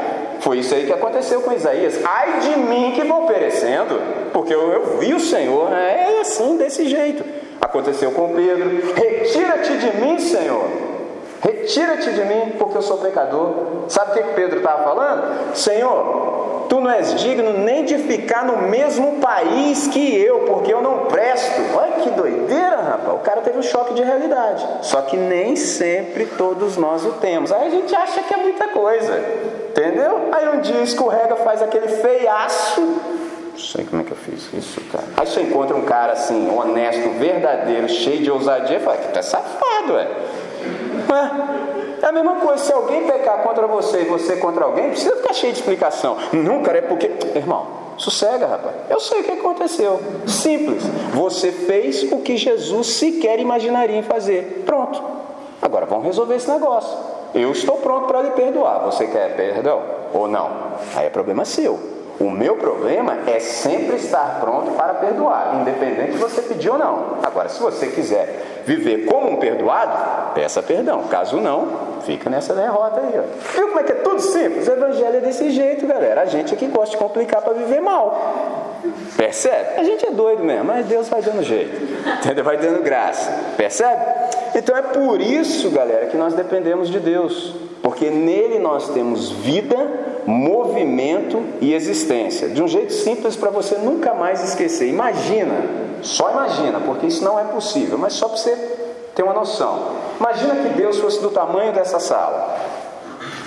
Foi 0.41 0.59
isso 0.59 0.75
aí 0.75 0.87
que 0.87 0.93
aconteceu 0.93 1.41
com 1.43 1.53
Isaías. 1.53 2.01
Ai 2.05 2.41
de 2.41 2.57
mim 2.57 2.93
que 2.95 3.05
vou 3.05 3.27
perecendo, 3.27 4.01
porque 4.33 4.55
eu, 4.55 4.73
eu 4.73 4.99
vi 4.99 5.15
o 5.15 5.21
Senhor, 5.21 5.71
né? 5.71 6.17
é 6.17 6.21
assim, 6.21 6.57
desse 6.57 6.89
jeito. 6.89 7.42
Aconteceu 7.61 8.11
com 8.13 8.35
Pedro: 8.35 8.95
Retira-te 8.95 9.77
de 9.79 9.97
mim, 10.01 10.19
Senhor. 10.19 10.65
Retira-te 11.43 12.13
de 12.13 12.25
mim, 12.25 12.53
porque 12.57 12.79
eu 12.79 12.83
sou 12.83 12.99
pecador. 12.99 13.53
Sabe 13.89 14.13
o 14.13 14.15
que 14.15 14.35
Pedro 14.35 14.59
estava 14.59 14.85
falando? 14.85 15.57
Senhor, 15.57 16.67
tu 16.69 16.81
não 16.81 16.89
és 16.89 17.17
digno 17.17 17.53
nem 17.53 17.85
de 17.85 17.99
ficar 17.99 18.45
no 18.45 18.69
mesmo 18.69 19.19
país 19.21 19.89
que 19.89 20.15
eu, 20.17 20.41
porque 20.41 20.73
eu 20.73 20.81
não 20.81 21.07
presto. 21.07 21.61
Olha 21.75 21.93
que 22.01 22.11
doideira, 22.11 22.77
rapaz. 22.77 23.17
O 23.17 23.19
cara 23.19 23.41
teve 23.41 23.59
um 23.59 23.63
choque 23.63 23.93
de 23.93 24.05
realidade. 24.05 24.65
Só 24.83 25.03
que 25.03 25.17
nem 25.17 25.57
sempre 25.57 26.27
todos 26.27 26.77
nós 26.77 27.05
o 27.05 27.15
temos. 27.15 27.51
Aí 27.51 27.67
a 27.67 27.71
gente 27.71 27.93
acha 27.93 28.23
que 28.23 28.33
é 28.33 28.37
muita 28.37 28.69
coisa. 28.69 29.21
Entendeu? 29.71 30.29
Aí 30.31 30.49
um 30.49 30.61
dia 30.61 30.83
escorrega, 30.83 31.35
faz 31.37 31.61
aquele 31.61 31.89
feiaço. 31.89 33.01
Não 33.53 33.59
sei 33.59 33.85
como 33.85 34.03
é 34.03 34.05
que 34.05 34.13
eu 34.13 34.17
fiz 34.17 34.49
isso, 34.53 34.81
cara. 34.91 35.05
Aí 35.17 35.27
você 35.27 35.43
encontra 35.43 35.77
um 35.77 35.83
cara 35.83 36.13
assim, 36.13 36.51
honesto, 36.51 37.11
verdadeiro, 37.19 37.89
cheio 37.89 38.23
de 38.23 38.31
ousadia, 38.31 38.79
e 38.79 38.81
fala, 38.81 38.97
que 38.97 39.13
tá 39.13 39.23
safado, 39.23 39.93
ué. 39.93 40.09
É 42.03 42.07
a 42.07 42.13
mesma 42.13 42.37
coisa, 42.37 42.65
se 42.65 42.73
alguém 42.73 43.07
pecar 43.07 43.43
contra 43.43 43.67
você 43.67 44.03
e 44.03 44.05
você 44.07 44.37
contra 44.37 44.65
alguém, 44.65 44.89
precisa 44.91 45.15
ficar 45.17 45.33
cheio 45.35 45.53
de 45.53 45.61
explicação. 45.61 46.17
Cara, 46.65 46.79
é 46.79 46.83
porque. 46.83 47.11
Irmão, 47.37 47.67
sossega, 47.97 48.47
rapaz. 48.47 48.75
Eu 48.91 48.99
sei 48.99 49.21
o 49.21 49.25
que 49.25 49.33
aconteceu. 49.33 50.01
Simples. 50.27 50.83
Você 51.13 51.53
fez 51.53 52.11
o 52.11 52.19
que 52.19 52.37
Jesus 52.37 52.89
sequer 52.95 53.39
imaginaria 53.39 53.97
em 53.97 54.03
fazer. 54.03 54.65
Pronto. 54.67 55.01
Agora 55.61 55.87
vamos 55.87 56.05
resolver 56.05 56.35
esse 56.35 56.51
negócio. 56.51 56.99
Eu 57.35 57.53
estou 57.53 57.77
pronto 57.77 58.09
para 58.09 58.23
lhe 58.23 58.31
perdoar. 58.31 58.81
Você 58.87 59.07
quer 59.07 59.37
perdão 59.37 59.81
ou 60.13 60.27
não? 60.27 60.51
Aí 60.97 61.07
é 61.07 61.11
problema 61.11 61.45
seu. 61.45 61.79
O 62.21 62.31
meu 62.31 62.57
problema 62.57 63.19
é 63.27 63.41
sempre 63.41 63.97
estar 63.97 64.39
pronto 64.41 64.73
para 64.73 64.95
perdoar, 64.95 65.57
independente 65.61 66.13
de 66.13 66.19
você 66.19 66.43
pedir 66.43 66.71
ou 66.71 66.79
não. 66.79 67.19
Agora, 67.23 67.49
se 67.49 67.61
você 67.61 67.89
quiser 67.89 68.63
viver 68.65 69.07
como 69.07 69.31
um 69.31 69.37
perdoado, 69.37 70.33
peça 70.35 70.63
perdão. 70.63 71.05
Caso 71.05 71.41
não, 71.41 71.69
fica 72.03 72.31
nessa 72.31 72.55
derrota 72.55 73.01
aí. 73.01 73.19
Ó. 73.19 73.55
Viu 73.55 73.69
como 73.69 73.81
é 73.81 73.83
que 73.83 73.93
é 73.93 73.97
tudo 73.97 74.21
simples? 74.21 74.69
O 74.69 74.73
evangelho 74.73 75.17
é 75.17 75.21
desse 75.21 75.51
jeito, 75.51 75.87
galera. 75.87 76.23
A 76.23 76.27
gente 76.27 76.55
aqui 76.55 76.67
gosta 76.67 76.97
de 76.97 77.03
complicar 77.03 77.43
para 77.43 77.55
viver 77.55 77.81
mal. 77.81 78.19
Percebe? 79.17 79.79
A 79.81 79.85
gente 79.85 80.07
é 80.07 80.11
doido 80.11 80.43
mesmo, 80.45 80.65
mas 80.65 80.87
Deus 80.87 81.09
vai 81.09 81.23
dando 81.23 81.43
jeito. 81.43 81.81
Entendeu? 82.19 82.45
Vai 82.45 82.57
dando 82.57 82.83
graça. 82.83 83.33
Percebe? 83.57 84.03
Então 84.55 84.77
é 84.77 84.83
por 84.83 85.21
isso, 85.21 85.71
galera, 85.71 86.07
que 86.07 86.17
nós 86.17 86.35
dependemos 86.35 86.89
de 86.89 87.01
Deus. 87.01 87.55
Porque 87.83 88.11
nele 88.11 88.59
nós 88.59 88.91
temos 88.91 89.31
vida, 89.31 89.77
movimento 90.27 91.43
e 91.61 91.75
existência. 91.75 92.49
De 92.49 92.63
um 92.63 92.69
jeito 92.69 92.93
simples 92.93 93.37
para 93.37 93.51
você 93.51 93.77
nunca 93.77 94.15
mais 94.15 94.43
esquecer. 94.43 94.89
Imagina, 94.89 95.55
só 96.03 96.31
imagina, 96.31 96.81
porque 96.81 97.07
isso 97.07 97.25
não 97.25 97.39
é 97.39 97.45
possível, 97.45 97.99
mas 97.99 98.13
só 98.15 98.29
para 98.29 98.37
você 98.37 98.57
ter 99.15 99.23
uma 99.23 99.35
noção. 99.35 99.93
Imagina 100.19 100.55
que 100.57 100.69
Deus 100.71 100.99
fosse 100.99 101.21
do 101.21 101.31
tamanho 101.31 101.73
dessa 101.73 101.99
sala. 101.99 102.59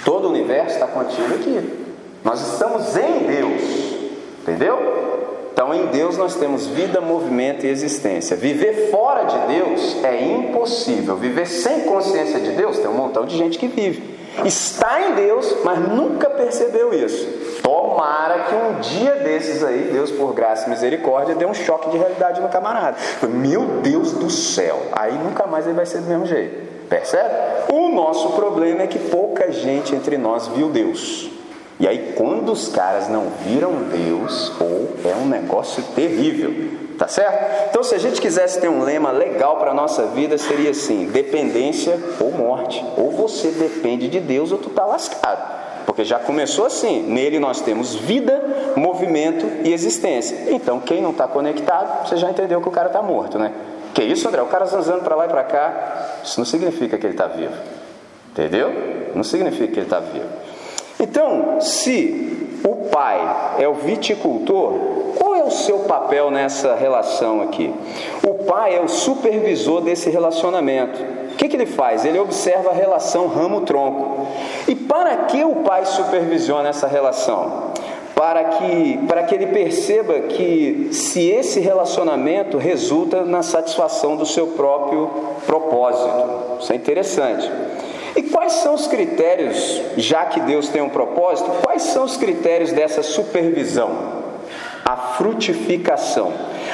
Todo 0.03 0.25
o 0.25 0.29
universo 0.29 0.75
está 0.75 0.87
contido 0.87 1.33
aqui. 1.33 1.85
Nós 2.23 2.41
estamos 2.41 2.95
em 2.95 3.19
Deus. 3.25 3.95
Entendeu? 4.41 5.05
Então, 5.51 5.73
em 5.73 5.85
Deus 5.87 6.17
nós 6.17 6.35
temos 6.35 6.67
vida, 6.67 6.99
movimento 6.99 7.65
e 7.65 7.69
existência. 7.69 8.35
Viver 8.35 8.91
fora 8.91 9.23
de 9.23 9.37
Deus 9.47 10.03
é 10.03 10.21
impossível. 10.21 11.15
Viver 11.15 11.47
sem 11.47 11.81
consciência 11.81 12.39
de 12.41 12.51
Deus, 12.51 12.77
tem 12.77 12.89
um 12.89 12.93
montão 12.93 13.25
de 13.25 13.37
gente 13.37 13.57
que 13.57 13.67
vive. 13.67 14.14
Está 14.43 15.01
em 15.01 15.13
Deus, 15.13 15.55
mas 15.63 15.79
nunca 15.79 16.29
percebeu 16.29 16.93
isso. 16.93 17.61
Tomara 17.61 18.43
que 18.43 18.55
um 18.55 18.79
dia 18.79 19.15
desses 19.15 19.63
aí, 19.63 19.89
Deus 19.91 20.11
por 20.11 20.33
graça 20.33 20.67
e 20.67 20.69
misericórdia, 20.69 21.35
dê 21.35 21.45
um 21.45 21.53
choque 21.53 21.89
de 21.89 21.97
realidade 21.97 22.41
no 22.41 22.49
camarada. 22.49 22.97
Meu 23.29 23.65
Deus 23.81 24.11
do 24.11 24.29
céu! 24.29 24.81
Aí 24.91 25.13
nunca 25.13 25.47
mais 25.47 25.65
ele 25.65 25.75
vai 25.75 25.85
ser 25.85 25.99
do 25.99 26.07
mesmo 26.07 26.25
jeito. 26.25 26.87
Percebe? 26.89 27.29
O 27.71 27.89
nosso 27.89 28.31
problema 28.31 28.83
é 28.83 28.87
que 28.87 28.99
pouca 28.99 29.51
gente 29.51 29.95
entre 29.95 30.17
nós 30.17 30.47
viu 30.47 30.69
Deus. 30.69 31.31
E 31.79 31.87
aí, 31.87 32.13
quando 32.15 32.51
os 32.51 32.69
caras 32.69 33.09
não 33.09 33.27
viram 33.45 33.73
Deus, 33.91 34.53
ou 34.61 34.93
é 35.03 35.13
um 35.15 35.27
negócio 35.27 35.83
terrível, 35.93 36.53
tá 36.97 37.07
certo? 37.07 37.69
Então, 37.69 37.83
se 37.83 37.95
a 37.95 37.97
gente 37.97 38.21
quisesse 38.21 38.59
ter 38.59 38.69
um 38.69 38.83
lema 38.83 39.11
legal 39.11 39.57
para 39.57 39.71
a 39.71 39.73
nossa 39.73 40.07
vida, 40.07 40.37
seria 40.37 40.71
assim: 40.71 41.07
dependência 41.07 41.99
ou 42.19 42.31
morte. 42.31 42.83
Ou 42.97 43.11
você 43.11 43.49
depende 43.49 44.07
de 44.07 44.19
Deus, 44.19 44.51
ou 44.51 44.57
tu 44.57 44.69
tá 44.69 44.85
lascado. 44.85 45.55
Porque 45.85 46.03
já 46.03 46.19
começou 46.19 46.65
assim: 46.65 47.01
nele 47.03 47.39
nós 47.39 47.61
temos 47.61 47.95
vida, 47.95 48.73
movimento 48.75 49.45
e 49.63 49.73
existência. 49.73 50.51
Então, 50.51 50.79
quem 50.79 51.01
não 51.01 51.11
está 51.11 51.27
conectado, 51.27 52.07
você 52.07 52.17
já 52.17 52.29
entendeu 52.29 52.61
que 52.61 52.69
o 52.69 52.71
cara 52.71 52.87
está 52.87 53.01
morto, 53.01 53.37
né? 53.37 53.51
Que 53.93 54.03
isso, 54.03 54.27
André? 54.27 54.41
O 54.41 54.47
cara 54.47 54.65
zanzando 54.65 55.03
para 55.03 55.15
lá 55.15 55.25
e 55.25 55.29
para 55.29 55.43
cá, 55.43 56.19
isso 56.23 56.39
não 56.39 56.45
significa 56.45 56.97
que 56.97 57.05
ele 57.05 57.13
está 57.13 57.27
vivo. 57.27 57.53
Entendeu? 58.31 58.71
Não 59.15 59.23
significa 59.23 59.67
que 59.67 59.79
ele 59.79 59.85
está 59.85 59.99
vivo. 59.99 60.25
Então, 60.99 61.61
se 61.61 62.59
o 62.63 62.89
pai 62.89 63.55
é 63.59 63.67
o 63.67 63.73
viticultor, 63.73 64.73
qual 65.17 65.34
seu 65.55 65.79
papel 65.79 66.29
nessa 66.29 66.75
relação 66.75 67.41
aqui? 67.41 67.73
O 68.27 68.45
pai 68.45 68.75
é 68.75 68.81
o 68.81 68.87
supervisor 68.87 69.81
desse 69.81 70.09
relacionamento. 70.09 71.01
O 71.33 71.35
que, 71.37 71.49
que 71.49 71.55
ele 71.57 71.65
faz? 71.65 72.05
Ele 72.05 72.19
observa 72.19 72.69
a 72.69 72.73
relação 72.73 73.27
ramo-tronco. 73.27 74.27
E 74.67 74.75
para 74.75 75.15
que 75.25 75.43
o 75.43 75.55
pai 75.57 75.85
supervisiona 75.85 76.69
essa 76.69 76.87
relação? 76.87 77.73
Para 78.15 78.43
que, 78.45 78.99
para 79.07 79.23
que 79.23 79.35
ele 79.35 79.47
perceba 79.47 80.21
que 80.21 80.89
se 80.93 81.27
esse 81.27 81.59
relacionamento 81.59 82.57
resulta 82.57 83.25
na 83.25 83.43
satisfação 83.43 84.15
do 84.15 84.25
seu 84.25 84.47
próprio 84.47 85.09
propósito. 85.45 86.61
Isso 86.61 86.71
é 86.71 86.75
interessante. 86.77 87.51
E 88.15 88.23
quais 88.23 88.53
são 88.53 88.73
os 88.73 88.87
critérios, 88.87 89.81
já 89.97 90.25
que 90.25 90.39
Deus 90.39 90.69
tem 90.69 90.81
um 90.81 90.87
propósito, 90.87 91.51
quais 91.61 91.81
são 91.81 92.05
os 92.05 92.15
critérios 92.15 92.71
dessa 92.71 93.03
supervisão? 93.03 94.24
A 94.85 94.95
frutificação. 94.95 96.31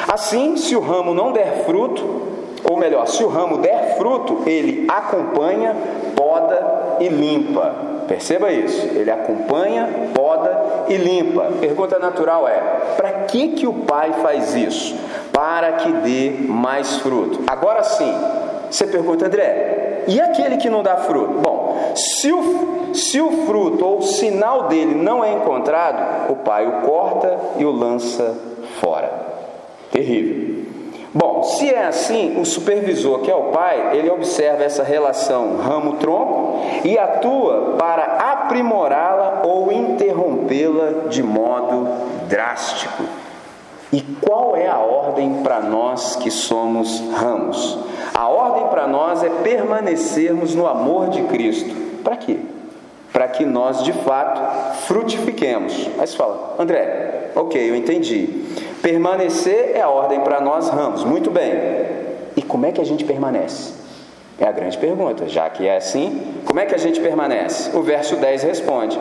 Assim, 0.07 0.57
se 0.57 0.75
o 0.75 0.81
ramo 0.81 1.13
não 1.13 1.31
der 1.31 1.63
fruto, 1.65 2.03
ou 2.69 2.77
melhor, 2.77 3.07
se 3.07 3.23
o 3.23 3.27
ramo 3.27 3.57
der 3.57 3.95
fruto, 3.97 4.43
ele 4.45 4.85
acompanha, 4.89 5.75
poda 6.15 6.97
e 6.99 7.07
limpa. 7.07 7.73
Perceba 8.07 8.51
isso. 8.51 8.85
Ele 8.87 9.09
acompanha, 9.09 9.87
poda 10.13 10.85
e 10.89 10.97
limpa. 10.97 11.51
Pergunta 11.59 11.97
natural 11.97 12.47
é: 12.47 12.59
para 12.97 13.11
que 13.23 13.49
que 13.49 13.65
o 13.65 13.73
pai 13.73 14.11
faz 14.21 14.55
isso? 14.55 14.95
Para 15.31 15.73
que 15.73 15.91
dê 15.91 16.31
mais 16.47 16.97
fruto. 16.97 17.39
Agora 17.47 17.83
sim, 17.83 18.13
você 18.69 18.85
pergunta, 18.85 19.25
André, 19.25 19.90
e 20.07 20.19
aquele 20.19 20.57
que 20.57 20.69
não 20.69 20.83
dá 20.83 20.97
fruto? 20.97 21.33
Bom, 21.39 21.93
se 21.95 22.31
o, 22.31 22.93
se 22.93 23.21
o 23.21 23.45
fruto 23.45 23.85
ou 23.85 23.97
o 23.99 24.03
sinal 24.03 24.67
dele 24.67 24.95
não 24.95 25.23
é 25.23 25.33
encontrado, 25.33 26.31
o 26.31 26.35
pai 26.37 26.67
o 26.67 26.81
corta 26.81 27.37
e 27.57 27.65
o 27.65 27.71
lança 27.71 28.37
fora. 28.79 29.11
Terrível. 29.91 30.61
Bom, 31.13 31.43
se 31.43 31.69
é 31.69 31.87
assim, 31.87 32.39
o 32.39 32.45
supervisor, 32.45 33.19
que 33.19 33.29
é 33.29 33.35
o 33.35 33.51
pai, 33.51 33.97
ele 33.97 34.09
observa 34.09 34.63
essa 34.63 34.81
relação 34.81 35.57
ramo-tronco 35.57 36.61
e 36.85 36.97
atua 36.97 37.75
para 37.77 38.03
aprimorá-la 38.31 39.41
ou 39.43 39.73
interrompê-la 39.73 41.09
de 41.09 41.21
modo 41.21 41.89
drástico. 42.29 43.03
E 43.91 44.01
qual 44.21 44.55
é 44.55 44.67
a 44.67 44.77
ordem 44.77 45.41
para 45.43 45.59
nós 45.59 46.15
que 46.15 46.31
somos 46.31 47.01
ramos? 47.13 47.77
A 48.13 48.27
ordem 48.29 48.67
para 48.67 48.87
nós 48.87 49.21
é 49.21 49.29
permanecermos 49.29 50.55
no 50.55 50.65
amor 50.65 51.09
de 51.09 51.23
Cristo. 51.23 51.75
Para 52.03 52.15
quê? 52.15 52.37
Para 53.11 53.27
que 53.27 53.45
nós 53.45 53.83
de 53.83 53.91
fato 53.91 54.77
frutifiquemos. 54.85 55.89
Você 55.97 56.15
fala, 56.15 56.55
André, 56.57 57.31
ok, 57.35 57.69
eu 57.69 57.75
entendi. 57.75 58.45
Permanecer 58.81 59.73
é 59.75 59.81
a 59.81 59.89
ordem 59.89 60.21
para 60.21 60.39
nós 60.39 60.69
ramos. 60.69 61.03
Muito 61.03 61.29
bem. 61.29 61.51
E 62.37 62.41
como 62.41 62.65
é 62.65 62.71
que 62.71 62.79
a 62.79 62.85
gente 62.85 63.03
permanece? 63.03 63.80
É 64.41 64.47
a 64.47 64.51
grande 64.51 64.75
pergunta. 64.75 65.29
Já 65.29 65.47
que 65.51 65.67
é 65.67 65.77
assim, 65.77 66.41
como 66.45 66.59
é 66.59 66.65
que 66.65 66.73
a 66.73 66.77
gente 66.79 66.99
permanece? 66.99 67.77
O 67.77 67.83
verso 67.83 68.15
10 68.15 68.41
responde: 68.41 68.99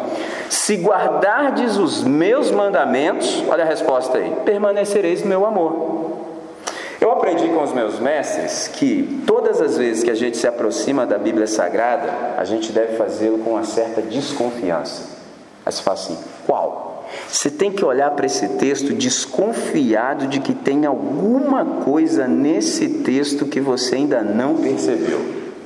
Se 0.51 0.77
guardardes 0.77 1.79
os 1.79 2.05
meus 2.05 2.51
mandamentos, 2.51 3.43
olha 3.49 3.65
a 3.65 3.67
resposta 3.67 4.19
aí, 4.19 4.31
permanecereis 4.45 5.23
no 5.23 5.29
meu 5.29 5.47
amor. 5.47 6.11
Eu 7.01 7.11
aprendi 7.11 7.49
com 7.49 7.63
os 7.63 7.73
meus 7.73 7.99
mestres 7.99 8.69
que 8.69 9.23
todas 9.27 9.63
as 9.63 9.79
vezes 9.79 10.05
que 10.05 10.11
a 10.11 10.15
gente 10.15 10.37
se 10.37 10.47
aproxima 10.47 11.07
da 11.07 11.17
Bíblia 11.17 11.47
Sagrada, 11.47 12.13
a 12.37 12.45
gente 12.45 12.71
deve 12.71 12.99
fazê-lo 12.99 13.39
com 13.39 13.53
uma 13.53 13.65
certa 13.65 14.03
desconfiança. 14.03 15.09
Aí 15.65 15.73
você 15.73 15.83
fala 15.83 15.97
assim: 15.97 16.19
qual? 16.47 16.90
Você 17.29 17.51
tem 17.51 17.71
que 17.71 17.85
olhar 17.85 18.11
para 18.13 18.27
esse 18.27 18.49
texto 18.51 18.93
desconfiado 18.93 20.27
de 20.27 20.41
que 20.41 20.55
tem 20.55 20.87
alguma 20.87 21.65
coisa 21.85 22.27
nesse 22.27 22.89
texto 22.89 23.47
que 23.47 23.61
você 23.61 23.97
ainda 23.97 24.23
não 24.23 24.57
percebeu. 24.57 25.21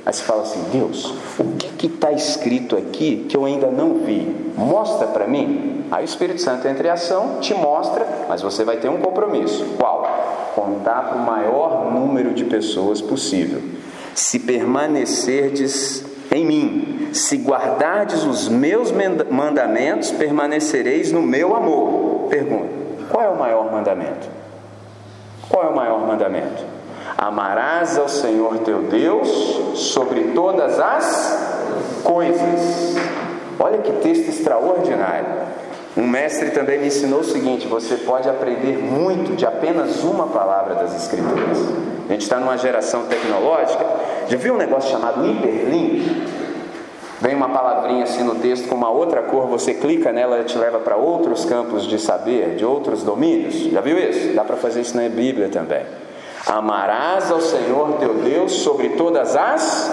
Aí 0.05 0.13
você 0.13 0.23
fala 0.23 0.43
assim: 0.43 0.63
Deus, 0.71 1.13
o 1.39 1.43
que 1.77 1.87
está 1.87 2.11
escrito 2.11 2.75
aqui 2.75 3.25
que 3.27 3.35
eu 3.35 3.45
ainda 3.45 3.67
não 3.67 3.99
vi? 4.05 4.51
Mostra 4.55 5.07
para 5.07 5.27
mim. 5.27 5.83
Aí 5.91 6.03
o 6.03 6.05
Espírito 6.05 6.41
Santo 6.41 6.67
entra 6.67 6.87
em 6.87 6.91
ação, 6.91 7.39
te 7.39 7.53
mostra, 7.53 8.07
mas 8.27 8.41
você 8.41 8.63
vai 8.63 8.77
ter 8.77 8.89
um 8.89 8.97
compromisso. 8.97 9.65
Qual? 9.77 10.53
Contar 10.55 11.09
para 11.09 11.17
o 11.17 11.25
maior 11.25 11.91
número 11.91 12.33
de 12.33 12.45
pessoas 12.45 13.01
possível. 13.01 13.61
Se 14.13 14.39
permanecerdes 14.39 16.03
em 16.31 16.45
mim, 16.45 17.09
se 17.13 17.37
guardardes 17.37 18.23
os 18.23 18.47
meus 18.47 18.91
mandamentos, 19.29 20.11
permanecereis 20.11 21.11
no 21.11 21.21
meu 21.21 21.55
amor. 21.55 22.27
Pergunta: 22.29 22.69
qual 23.09 23.23
é 23.23 23.29
o 23.29 23.37
maior 23.37 23.71
mandamento? 23.71 24.27
Qual 25.49 25.63
é 25.63 25.67
o 25.69 25.75
maior 25.75 26.05
mandamento? 26.05 26.63
Amarás 27.17 27.97
ao 27.97 28.09
Senhor 28.09 28.57
teu 28.59 28.83
Deus 28.83 29.29
sobre 29.75 30.31
todas 30.33 30.79
as 30.79 32.01
coisas. 32.03 32.95
Olha 33.57 33.77
que 33.77 33.91
texto 33.93 34.29
extraordinário. 34.29 35.45
Um 35.95 36.05
mestre 36.05 36.51
também 36.51 36.79
me 36.79 36.87
ensinou 36.87 37.21
o 37.21 37.23
seguinte: 37.23 37.67
você 37.67 37.95
pode 37.95 38.27
aprender 38.27 38.77
muito 38.77 39.35
de 39.35 39.45
apenas 39.45 40.03
uma 40.03 40.27
palavra 40.27 40.75
das 40.75 40.95
Escrituras. 40.95 41.94
A 42.07 42.11
gente 42.11 42.21
está 42.21 42.39
numa 42.39 42.57
geração 42.57 43.05
tecnológica. 43.05 43.85
Já 44.27 44.37
viu 44.37 44.53
um 44.53 44.57
negócio 44.57 44.91
chamado 44.91 45.25
hiperlink? 45.25 46.25
Vem 47.21 47.33
uma 47.33 47.49
palavrinha 47.49 48.03
assim 48.03 48.23
no 48.23 48.35
texto 48.35 48.67
com 48.67 48.75
uma 48.75 48.89
outra 48.89 49.23
cor, 49.23 49.47
você 49.47 49.73
clica 49.73 50.11
nela 50.11 50.41
e 50.41 50.43
te 50.43 50.57
leva 50.57 50.79
para 50.79 50.95
outros 50.97 51.45
campos 51.45 51.87
de 51.87 51.97
saber, 51.97 52.55
de 52.55 52.65
outros 52.65 53.03
domínios. 53.03 53.55
Já 53.55 53.81
viu 53.81 53.97
isso? 53.97 54.35
Dá 54.35 54.43
para 54.43 54.57
fazer 54.57 54.81
isso 54.81 54.95
na 54.95 55.07
Bíblia 55.07 55.49
também. 55.49 55.83
Amarás 56.45 57.31
ao 57.31 57.41
Senhor 57.41 57.93
teu 57.93 58.13
Deus 58.15 58.51
sobre 58.51 58.89
todas 58.89 59.35
as 59.35 59.91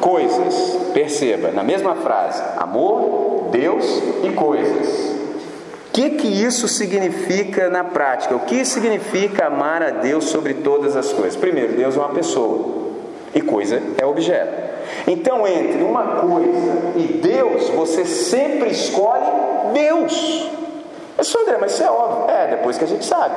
coisas. 0.00 0.76
Perceba, 0.92 1.52
na 1.52 1.62
mesma 1.62 1.94
frase, 1.94 2.42
amor, 2.58 3.50
Deus 3.52 3.84
e 4.24 4.30
coisas. 4.30 5.21
O 5.92 5.94
que, 5.94 6.08
que 6.08 6.26
isso 6.26 6.66
significa 6.68 7.68
na 7.68 7.84
prática? 7.84 8.34
O 8.34 8.40
que 8.40 8.64
significa 8.64 9.48
amar 9.48 9.82
a 9.82 9.90
Deus 9.90 10.24
sobre 10.24 10.54
todas 10.54 10.96
as 10.96 11.12
coisas? 11.12 11.36
Primeiro, 11.36 11.74
Deus 11.74 11.94
é 11.94 11.98
uma 11.98 12.14
pessoa 12.14 12.94
e 13.34 13.42
coisa 13.42 13.78
é 13.98 14.06
objeto. 14.06 14.72
Então, 15.06 15.46
entre 15.46 15.82
uma 15.82 16.22
coisa 16.22 16.96
e 16.96 17.20
Deus, 17.22 17.68
você 17.68 18.06
sempre 18.06 18.70
escolhe 18.70 19.30
Deus. 19.74 20.50
Mas, 21.14 21.36
André, 21.36 21.58
mas 21.60 21.72
isso 21.72 21.82
é 21.82 21.90
óbvio. 21.90 22.34
É, 22.34 22.46
depois 22.46 22.78
que 22.78 22.84
a 22.84 22.88
gente 22.88 23.04
sabe. 23.04 23.34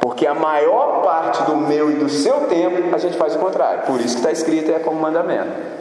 Porque 0.00 0.26
a 0.26 0.32
maior 0.32 1.02
parte 1.02 1.42
do 1.42 1.54
meu 1.54 1.90
e 1.90 1.96
do 1.96 2.08
seu 2.08 2.46
tempo 2.46 2.94
a 2.94 2.98
gente 2.98 3.18
faz 3.18 3.36
o 3.36 3.38
contrário. 3.38 3.82
Por 3.82 4.00
isso 4.00 4.14
que 4.14 4.20
está 4.20 4.32
escrito 4.32 4.72
é 4.72 4.78
como 4.78 4.98
mandamento. 4.98 5.79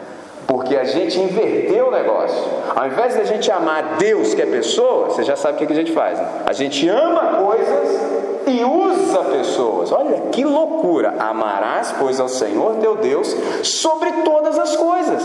Porque 0.50 0.76
a 0.76 0.84
gente 0.84 1.20
inverteu 1.20 1.90
o 1.90 1.92
negócio. 1.92 2.44
Ao 2.76 2.88
invés 2.88 3.14
de 3.14 3.22
a 3.22 3.24
gente 3.24 3.52
amar 3.52 3.98
Deus, 4.00 4.34
que 4.34 4.42
é 4.42 4.48
pessoa, 4.48 5.06
você 5.06 5.22
já 5.22 5.36
sabe 5.36 5.64
o 5.64 5.68
que 5.68 5.72
a 5.72 5.76
gente 5.76 5.92
faz. 5.92 6.18
Né? 6.18 6.28
A 6.44 6.54
gente 6.54 6.90
ama 6.90 7.38
coisas 7.46 8.02
e 8.48 8.64
usa 8.64 9.26
pessoas. 9.26 9.92
Olha 9.92 10.22
que 10.32 10.44
loucura! 10.44 11.14
Amarás, 11.20 11.94
pois, 12.00 12.20
ao 12.20 12.28
Senhor 12.28 12.78
teu 12.78 12.96
Deus 12.96 13.32
sobre 13.62 14.12
todas 14.24 14.58
as 14.58 14.76
coisas 14.76 15.24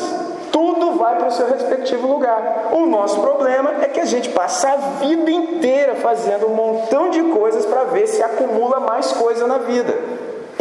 tudo 0.53 0.93
vai 0.93 1.17
para 1.17 1.27
o 1.27 1.33
seu 1.33 1.49
respectivo 1.49 2.07
lugar. 2.07 2.69
O 2.71 2.87
nosso 2.87 3.21
problema 3.21 3.73
é 3.83 3.89
que 3.89 3.99
a 3.99 4.05
gente 4.05 4.29
passa 4.29 4.69
a 4.69 4.77
vida 4.77 5.29
inteira 5.29 5.97
fazendo 5.97 6.47
um 6.47 6.55
montão 6.55 7.11
de 7.11 7.21
coisas 7.25 7.67
para 7.67 7.83
ver 7.85 8.07
se 8.07 8.23
acumula 8.23 8.79
mais 8.79 9.11
coisa 9.15 9.49
na 9.49 9.59
vida. 9.59 9.93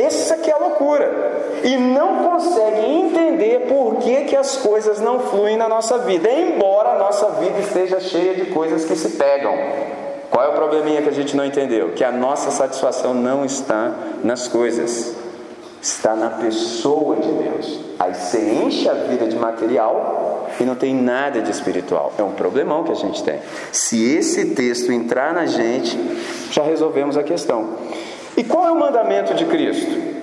Essa 0.05 0.37
que 0.37 0.49
é 0.49 0.53
a 0.53 0.57
loucura. 0.57 1.59
E 1.63 1.77
não 1.77 2.23
consegue 2.23 2.85
entender 2.85 3.67
por 3.67 3.97
que, 3.97 4.25
que 4.25 4.35
as 4.35 4.57
coisas 4.57 4.99
não 4.99 5.19
fluem 5.19 5.57
na 5.57 5.69
nossa 5.69 5.99
vida, 5.99 6.29
embora 6.29 6.89
a 6.89 6.99
nossa 6.99 7.29
vida 7.39 7.59
esteja 7.59 7.99
cheia 7.99 8.35
de 8.35 8.51
coisas 8.51 8.85
que 8.85 8.95
se 8.95 9.09
pegam. 9.09 9.53
Qual 10.29 10.43
é 10.43 10.49
o 10.49 10.53
probleminha 10.53 11.01
que 11.01 11.09
a 11.09 11.13
gente 11.13 11.35
não 11.35 11.45
entendeu? 11.45 11.93
Que 11.93 12.03
a 12.03 12.11
nossa 12.11 12.51
satisfação 12.51 13.13
não 13.13 13.45
está 13.45 13.91
nas 14.23 14.47
coisas 14.47 15.23
está 15.83 16.15
na 16.15 16.29
pessoa 16.29 17.17
de 17.17 17.29
Deus. 17.29 17.79
Aí 17.99 18.13
você 18.15 18.39
enche 18.39 18.87
a 18.87 18.93
vida 18.93 19.27
de 19.27 19.35
material 19.35 20.49
e 20.57 20.63
não 20.63 20.75
tem 20.75 20.95
nada 20.95 21.41
de 21.41 21.51
espiritual. 21.51 22.13
É 22.17 22.23
um 22.23 22.31
problemão 22.31 22.85
que 22.85 22.91
a 22.91 22.95
gente 22.95 23.21
tem. 23.21 23.39
Se 23.71 24.01
esse 24.15 24.45
texto 24.51 24.93
entrar 24.93 25.33
na 25.33 25.45
gente, 25.45 25.99
já 26.51 26.63
resolvemos 26.63 27.17
a 27.17 27.23
questão. 27.23 27.71
E 28.35 28.43
qual 28.43 28.67
é 28.67 28.71
o 28.71 28.79
mandamento 28.79 29.33
de 29.33 29.45
Cristo? 29.45 30.13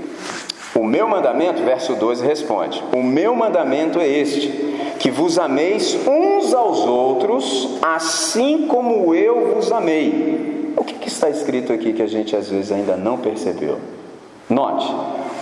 O 0.75 0.85
meu 0.85 1.09
mandamento, 1.09 1.63
verso 1.63 1.95
12 1.95 2.25
responde: 2.25 2.83
O 2.93 3.03
meu 3.03 3.35
mandamento 3.35 3.99
é 3.99 4.09
este, 4.09 4.49
que 4.99 5.11
vos 5.11 5.39
ameis 5.39 5.99
uns 6.07 6.55
aos 6.55 6.81
outros, 6.81 7.79
assim 7.83 8.67
como 8.67 9.15
eu 9.15 9.55
vos 9.55 9.73
amei. 9.73 10.73
O 10.77 10.85
que, 10.85 10.95
que 10.95 11.09
está 11.09 11.29
escrito 11.29 11.73
aqui 11.73 11.93
que 11.93 12.03
a 12.03 12.07
gente 12.07 12.35
às 12.37 12.49
vezes 12.49 12.71
ainda 12.71 12.97
não 12.97 13.19
percebeu? 13.19 13.79
Note, 14.49 14.93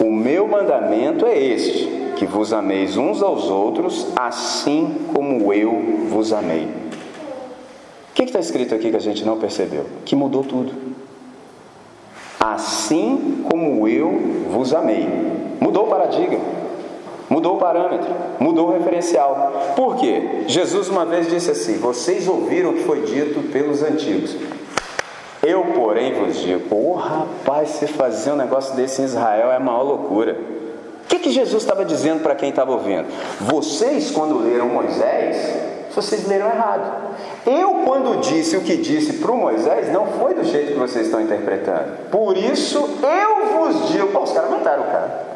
o 0.00 0.10
meu 0.10 0.46
mandamento 0.46 1.26
é 1.26 1.38
este: 1.38 2.12
que 2.16 2.26
vos 2.26 2.52
ameis 2.52 2.96
uns 2.96 3.22
aos 3.22 3.44
outros, 3.44 4.08
assim 4.16 5.06
como 5.14 5.52
eu 5.52 6.06
vos 6.10 6.32
amei. 6.32 6.68
O 8.10 8.14
que 8.14 8.24
está 8.24 8.40
escrito 8.40 8.74
aqui 8.74 8.90
que 8.90 8.96
a 8.96 9.00
gente 9.00 9.24
não 9.24 9.38
percebeu? 9.38 9.86
Que 10.04 10.16
mudou 10.16 10.42
tudo. 10.42 10.87
Assim 12.40 13.44
como 13.50 13.88
eu 13.88 14.46
vos 14.50 14.72
amei. 14.72 15.08
Mudou 15.60 15.86
o 15.86 15.88
paradigma, 15.88 16.38
mudou 17.28 17.56
o 17.56 17.58
parâmetro, 17.58 18.08
mudou 18.38 18.68
o 18.68 18.72
referencial. 18.72 19.52
Por 19.74 19.96
quê? 19.96 20.44
Jesus 20.46 20.88
uma 20.88 21.04
vez 21.04 21.28
disse 21.28 21.50
assim: 21.50 21.78
Vocês 21.78 22.28
ouviram 22.28 22.70
o 22.70 22.74
que 22.74 22.84
foi 22.84 23.02
dito 23.02 23.50
pelos 23.52 23.82
antigos. 23.82 24.36
Eu, 25.42 25.64
porém, 25.74 26.14
vos 26.14 26.36
digo: 26.38 26.74
Ô 26.74 26.92
oh, 26.92 26.94
rapaz, 26.94 27.70
se 27.70 27.86
fazer 27.86 28.32
um 28.32 28.36
negócio 28.36 28.74
desse 28.76 29.02
em 29.02 29.04
Israel 29.04 29.50
é 29.50 29.56
a 29.56 29.60
maior 29.60 29.82
loucura. 29.82 30.36
O 31.04 31.08
que, 31.08 31.18
que 31.18 31.30
Jesus 31.30 31.62
estava 31.62 31.84
dizendo 31.84 32.22
para 32.22 32.34
quem 32.34 32.50
estava 32.50 32.70
ouvindo? 32.70 33.06
Vocês, 33.40 34.10
quando 34.10 34.38
leram 34.38 34.68
Moisés, 34.68 35.56
vocês 35.94 36.28
leram 36.28 36.46
errado. 36.46 37.16
Eu, 37.46 37.82
quando 37.84 38.20
disse 38.20 38.56
o 38.56 38.60
que 38.60 38.76
disse 38.76 39.14
para 39.14 39.32
Moisés, 39.32 39.92
não 39.92 40.06
foi 40.06 40.34
do 40.34 40.44
jeito 40.44 40.72
que 40.72 40.78
vocês 40.78 41.06
estão 41.06 41.20
interpretando. 41.20 42.10
Por 42.10 42.36
isso, 42.36 42.78
eu 42.78 43.58
vos 43.58 43.88
digo. 43.88 44.08
Pô, 44.08 44.22
os 44.22 44.32
caras 44.32 44.50
mataram 44.50 44.82
o 44.82 44.86
cara. 44.86 45.26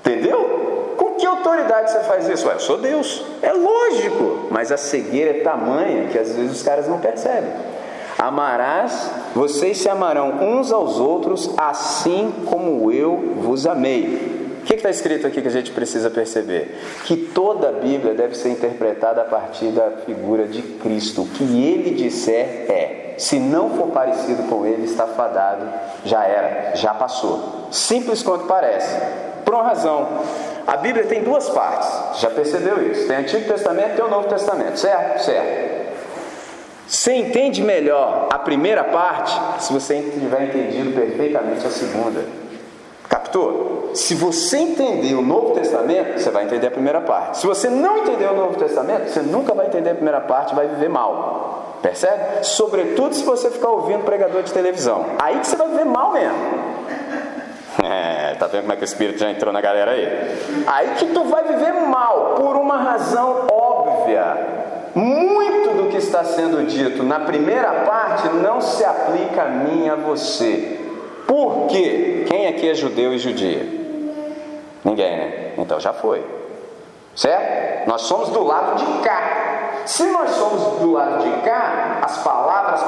Entendeu? 0.00 0.94
Com 0.96 1.14
que 1.14 1.26
autoridade 1.26 1.90
você 1.90 2.00
faz 2.00 2.28
isso? 2.28 2.46
Ué, 2.48 2.54
eu 2.54 2.60
sou 2.60 2.78
Deus. 2.78 3.24
É 3.42 3.52
lógico. 3.52 4.48
Mas 4.50 4.72
a 4.72 4.76
cegueira 4.76 5.38
é 5.38 5.42
tamanha 5.42 6.08
que 6.08 6.18
às 6.18 6.34
vezes 6.34 6.52
os 6.52 6.62
caras 6.62 6.88
não 6.88 6.98
percebem. 6.98 7.50
Amarás, 8.18 9.10
vocês 9.34 9.78
se 9.78 9.88
amarão 9.88 10.30
uns 10.42 10.72
aos 10.72 10.98
outros, 10.98 11.50
assim 11.56 12.32
como 12.46 12.90
eu 12.90 13.34
vos 13.40 13.64
amei. 13.66 14.37
Que 14.68 14.74
está 14.74 14.90
escrito 14.90 15.26
aqui 15.26 15.40
que 15.40 15.48
a 15.48 15.50
gente 15.50 15.70
precisa 15.70 16.10
perceber? 16.10 16.78
Que 17.04 17.16
toda 17.16 17.70
a 17.70 17.72
Bíblia 17.72 18.12
deve 18.12 18.36
ser 18.36 18.50
interpretada 18.50 19.22
a 19.22 19.24
partir 19.24 19.68
da 19.68 19.92
figura 20.04 20.46
de 20.46 20.60
Cristo. 20.60 21.22
O 21.22 21.26
que 21.26 21.42
ele 21.42 21.94
disser 21.94 22.66
é. 22.70 23.14
Se 23.16 23.40
não 23.40 23.70
for 23.70 23.86
parecido 23.86 24.42
com 24.42 24.66
ele, 24.66 24.84
está 24.84 25.06
fadado, 25.06 25.66
já 26.04 26.22
era, 26.22 26.76
já 26.76 26.92
passou. 26.92 27.68
Simples 27.70 28.22
quanto 28.22 28.44
parece. 28.44 28.94
Por 29.42 29.54
uma 29.54 29.62
razão. 29.62 30.06
A 30.66 30.76
Bíblia 30.76 31.06
tem 31.06 31.22
duas 31.22 31.48
partes. 31.48 32.20
Já 32.20 32.28
percebeu 32.28 32.92
isso? 32.92 33.08
Tem 33.08 33.16
Antigo 33.16 33.48
Testamento 33.48 33.98
e 33.98 34.02
o 34.02 34.08
Novo 34.08 34.28
Testamento, 34.28 34.78
certo? 34.78 35.24
Certo. 35.24 35.94
Você 36.86 37.14
entende 37.14 37.62
melhor 37.62 38.28
a 38.30 38.38
primeira 38.38 38.84
parte 38.84 39.64
se 39.64 39.72
você 39.72 39.94
tiver 40.12 40.44
entendido 40.44 40.92
perfeitamente 40.92 41.66
a 41.66 41.70
segunda. 41.70 42.47
Captou? 43.08 43.90
Se 43.94 44.14
você 44.14 44.58
entender 44.58 45.14
o 45.14 45.22
Novo 45.22 45.54
Testamento, 45.54 46.20
você 46.20 46.30
vai 46.30 46.44
entender 46.44 46.66
a 46.66 46.70
primeira 46.70 47.00
parte. 47.00 47.38
Se 47.38 47.46
você 47.46 47.70
não 47.70 47.98
entender 47.98 48.26
o 48.26 48.34
Novo 48.34 48.58
Testamento, 48.58 49.08
você 49.08 49.20
nunca 49.22 49.54
vai 49.54 49.66
entender 49.66 49.90
a 49.90 49.94
primeira 49.94 50.20
parte 50.20 50.54
vai 50.54 50.66
viver 50.66 50.88
mal. 50.88 51.78
Percebe? 51.80 52.44
Sobretudo 52.44 53.14
se 53.14 53.24
você 53.24 53.50
ficar 53.50 53.70
ouvindo 53.70 54.04
pregador 54.04 54.42
de 54.42 54.52
televisão. 54.52 55.06
Aí 55.18 55.38
que 55.40 55.46
você 55.46 55.56
vai 55.56 55.68
viver 55.68 55.84
mal 55.84 56.12
mesmo. 56.12 56.38
É, 57.80 58.34
tá 58.34 58.48
vendo 58.48 58.62
como 58.62 58.72
é 58.72 58.76
que 58.76 58.82
o 58.82 58.84
Espírito 58.84 59.20
já 59.20 59.30
entrou 59.30 59.52
na 59.52 59.60
galera 59.60 59.92
aí? 59.92 60.04
Aí 60.66 60.94
que 60.96 61.06
tu 61.06 61.22
vai 61.24 61.44
viver 61.44 61.72
mal, 61.72 62.34
por 62.36 62.56
uma 62.56 62.76
razão 62.76 63.46
óbvia. 63.48 64.36
Muito 64.96 65.76
do 65.76 65.88
que 65.88 65.96
está 65.96 66.24
sendo 66.24 66.66
dito 66.66 67.04
na 67.04 67.20
primeira 67.20 67.70
parte 67.84 68.28
não 68.30 68.60
se 68.60 68.84
aplica 68.84 69.42
a 69.42 69.48
mim 69.48 69.86
e 69.86 69.90
a 69.90 69.94
você. 69.94 70.77
Por 71.28 71.66
quê? 71.68 72.24
Quem 72.26 72.48
aqui 72.48 72.70
é 72.70 72.74
judeu 72.74 73.12
e 73.12 73.18
judia? 73.18 73.64
Ninguém, 74.82 75.16
né? 75.16 75.52
Então 75.58 75.78
já 75.78 75.92
foi. 75.92 76.24
Certo? 77.14 77.86
Nós 77.86 78.02
somos 78.02 78.30
do 78.30 78.42
lado 78.42 78.76
de 78.82 79.02
cá. 79.02 79.82
Se 79.84 80.04
nós 80.04 80.30
somos 80.30 80.80
do 80.80 80.92
lado 80.92 81.22
de 81.22 81.42
cá, 81.42 82.00
as 82.02 82.18
palavras 82.18 82.82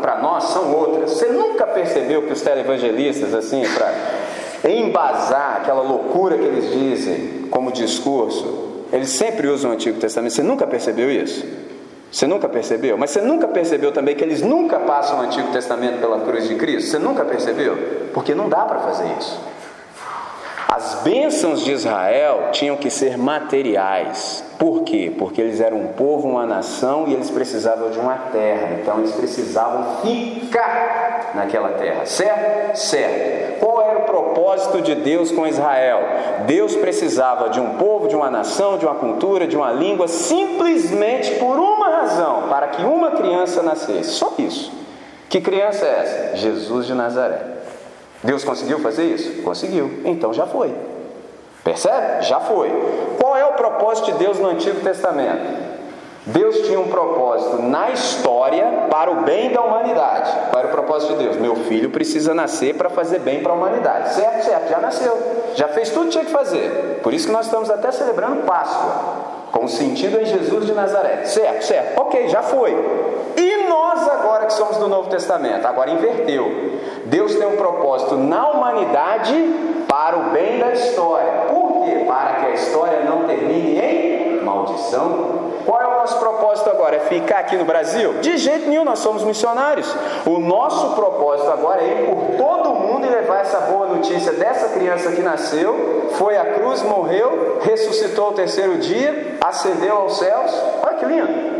para 0.00 0.18
nós 0.18 0.44
são 0.44 0.74
outras. 0.74 1.10
Você 1.12 1.26
nunca 1.26 1.66
percebeu 1.66 2.22
que 2.22 2.32
os 2.32 2.40
televangelistas, 2.40 3.34
assim, 3.34 3.62
para 3.74 4.70
embasar 4.70 5.58
aquela 5.58 5.82
loucura 5.82 6.38
que 6.38 6.44
eles 6.44 6.70
dizem 6.70 7.48
como 7.50 7.70
discurso, 7.70 8.70
Eles 8.92 9.08
sempre 9.08 9.48
usam 9.48 9.70
o 9.70 9.74
Antigo 9.74 9.98
Testamento. 9.98 10.34
Você 10.34 10.42
nunca 10.42 10.66
percebeu 10.66 11.10
isso? 11.10 11.46
Você 12.12 12.26
nunca 12.26 12.46
percebeu? 12.46 12.98
Mas 12.98 13.10
você 13.10 13.22
nunca 13.22 13.48
percebeu 13.48 13.90
também 13.90 14.14
que 14.14 14.22
eles 14.22 14.42
nunca 14.42 14.78
passam 14.80 15.18
o 15.18 15.22
Antigo 15.22 15.50
Testamento 15.50 15.98
pela 15.98 16.20
cruz 16.20 16.46
de 16.46 16.54
Cristo? 16.56 16.90
Você 16.90 16.98
nunca 16.98 17.24
percebeu? 17.24 18.10
Porque 18.12 18.34
não 18.34 18.50
dá 18.50 18.66
para 18.66 18.80
fazer 18.80 19.06
isso. 19.18 19.40
As 20.74 20.94
bênçãos 21.04 21.62
de 21.62 21.70
Israel 21.70 22.48
tinham 22.50 22.78
que 22.78 22.88
ser 22.88 23.18
materiais. 23.18 24.42
Por 24.58 24.84
quê? 24.84 25.12
Porque 25.18 25.38
eles 25.38 25.60
eram 25.60 25.76
um 25.76 25.88
povo, 25.88 26.26
uma 26.26 26.46
nação 26.46 27.04
e 27.06 27.12
eles 27.12 27.30
precisavam 27.30 27.90
de 27.90 27.98
uma 27.98 28.16
terra. 28.32 28.78
Então 28.80 29.00
eles 29.00 29.12
precisavam 29.12 30.00
ficar 30.00 31.32
naquela 31.34 31.72
terra. 31.72 32.06
Certo? 32.06 32.74
Certo. 32.78 33.60
Qual 33.60 33.82
era 33.82 33.98
o 33.98 34.04
propósito 34.04 34.80
de 34.80 34.94
Deus 34.94 35.30
com 35.30 35.46
Israel? 35.46 36.00
Deus 36.46 36.74
precisava 36.74 37.50
de 37.50 37.60
um 37.60 37.74
povo, 37.74 38.08
de 38.08 38.16
uma 38.16 38.30
nação, 38.30 38.78
de 38.78 38.86
uma 38.86 38.94
cultura, 38.94 39.46
de 39.46 39.58
uma 39.58 39.72
língua, 39.72 40.08
simplesmente 40.08 41.32
por 41.32 41.58
uma 41.58 41.90
razão: 42.00 42.48
para 42.48 42.68
que 42.68 42.82
uma 42.82 43.10
criança 43.10 43.62
nascesse. 43.62 44.12
Só 44.12 44.32
isso. 44.38 44.72
Que 45.28 45.38
criança 45.38 45.84
é 45.84 46.00
essa? 46.00 46.36
Jesus 46.38 46.86
de 46.86 46.94
Nazaré. 46.94 47.51
Deus 48.22 48.44
conseguiu 48.44 48.78
fazer 48.78 49.04
isso? 49.04 49.42
Conseguiu. 49.42 50.00
Então 50.04 50.32
já 50.32 50.46
foi. 50.46 50.74
Percebe? 51.64 52.22
Já 52.22 52.40
foi. 52.40 52.70
Qual 53.20 53.36
é 53.36 53.44
o 53.44 53.52
propósito 53.52 54.12
de 54.12 54.18
Deus 54.18 54.38
no 54.38 54.48
Antigo 54.48 54.80
Testamento? 54.80 55.72
Deus 56.24 56.56
tinha 56.58 56.78
um 56.78 56.88
propósito 56.88 57.60
na 57.62 57.90
história 57.90 58.86
para 58.88 59.10
o 59.10 59.22
bem 59.22 59.50
da 59.50 59.60
humanidade. 59.60 60.30
Qual 60.50 60.58
era 60.60 60.68
o 60.68 60.70
propósito 60.70 61.14
de 61.14 61.24
Deus? 61.24 61.36
Meu 61.36 61.56
filho 61.56 61.90
precisa 61.90 62.32
nascer 62.32 62.76
para 62.76 62.88
fazer 62.88 63.18
bem 63.18 63.42
para 63.42 63.52
a 63.52 63.56
humanidade. 63.56 64.14
Certo, 64.14 64.44
certo, 64.44 64.70
já 64.70 64.78
nasceu. 64.78 65.18
Já 65.56 65.68
fez 65.68 65.90
tudo 65.90 66.04
que 66.04 66.12
tinha 66.12 66.24
que 66.24 66.30
fazer. 66.30 67.00
Por 67.02 67.12
isso 67.12 67.26
que 67.26 67.32
nós 67.32 67.46
estamos 67.46 67.70
até 67.70 67.90
celebrando 67.90 68.44
Páscoa. 68.44 69.41
Com 69.52 69.68
sentido 69.68 70.18
em 70.18 70.24
Jesus 70.24 70.66
de 70.66 70.72
Nazaré. 70.72 71.24
Certo, 71.26 71.62
certo. 71.62 72.00
Ok, 72.00 72.28
já 72.28 72.42
foi. 72.42 72.72
E 73.36 73.68
nós 73.68 74.08
agora 74.08 74.46
que 74.46 74.54
somos 74.54 74.78
do 74.78 74.88
Novo 74.88 75.10
Testamento? 75.10 75.66
Agora 75.66 75.90
inverteu. 75.90 76.80
Deus 77.04 77.34
tem 77.34 77.46
um 77.46 77.56
propósito 77.56 78.16
na 78.16 78.48
humanidade 78.48 79.34
para 79.86 80.16
o 80.16 80.30
bem 80.30 80.58
da 80.58 80.72
história. 80.72 81.32
Por 81.50 81.84
quê? 81.84 82.04
Para 82.06 82.32
que 82.36 82.46
a 82.46 82.50
história 82.50 83.00
não 83.04 83.24
termine 83.24 83.78
em 83.78 84.42
maldição. 84.42 85.41
Qual 85.64 85.80
é 85.80 85.86
o 85.86 85.90
nosso 85.92 86.18
propósito 86.18 86.70
agora? 86.70 86.96
É 86.96 87.00
ficar 87.00 87.38
aqui 87.38 87.56
no 87.56 87.64
Brasil? 87.64 88.14
De 88.14 88.36
jeito 88.36 88.68
nenhum, 88.68 88.84
nós 88.84 88.98
somos 88.98 89.24
missionários. 89.24 89.94
O 90.26 90.38
nosso 90.38 90.94
propósito 90.94 91.50
agora 91.50 91.82
é 91.82 92.02
ir 92.02 92.06
por 92.06 92.36
todo 92.36 92.74
mundo 92.74 93.06
e 93.06 93.10
levar 93.10 93.40
essa 93.40 93.60
boa 93.60 93.86
notícia 93.86 94.32
dessa 94.32 94.68
criança 94.68 95.12
que 95.12 95.22
nasceu, 95.22 96.08
foi 96.12 96.36
à 96.36 96.44
cruz, 96.54 96.82
morreu, 96.82 97.58
ressuscitou 97.62 98.30
o 98.30 98.32
terceiro 98.32 98.78
dia, 98.78 99.36
ascendeu 99.40 99.96
aos 99.96 100.18
céus. 100.18 100.52
Olha 100.82 100.96
que 100.96 101.06
lindo! 101.06 101.52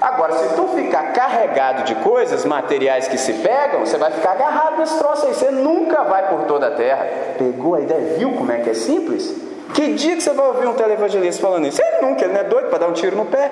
Agora, 0.00 0.32
se 0.32 0.54
tu 0.54 0.66
ficar 0.68 1.12
carregado 1.12 1.84
de 1.84 1.94
coisas 1.96 2.46
materiais 2.46 3.06
que 3.06 3.18
se 3.18 3.34
pegam, 3.34 3.80
você 3.80 3.98
vai 3.98 4.10
ficar 4.10 4.30
agarrado 4.30 4.78
nesse 4.78 4.98
troço 4.98 5.26
aí. 5.26 5.34
Você 5.34 5.50
nunca 5.50 6.04
vai 6.04 6.28
por 6.28 6.44
toda 6.44 6.68
a 6.68 6.70
terra. 6.70 7.06
Pegou 7.36 7.74
a 7.74 7.80
ideia? 7.80 8.16
Viu 8.16 8.32
como 8.32 8.50
é 8.50 8.60
que 8.60 8.70
é 8.70 8.74
simples? 8.74 9.49
Que 9.74 9.94
dia 9.94 10.16
que 10.16 10.22
você 10.22 10.32
vai 10.32 10.46
ouvir 10.46 10.66
um 10.66 10.74
televangelista 10.74 11.40
falando 11.40 11.66
isso? 11.66 11.80
Ele 11.82 12.06
nunca, 12.06 12.24
ele 12.24 12.32
não 12.32 12.40
é 12.40 12.44
doido 12.44 12.68
para 12.68 12.78
dar 12.78 12.88
um 12.88 12.92
tiro 12.92 13.16
no 13.16 13.26
pé. 13.26 13.50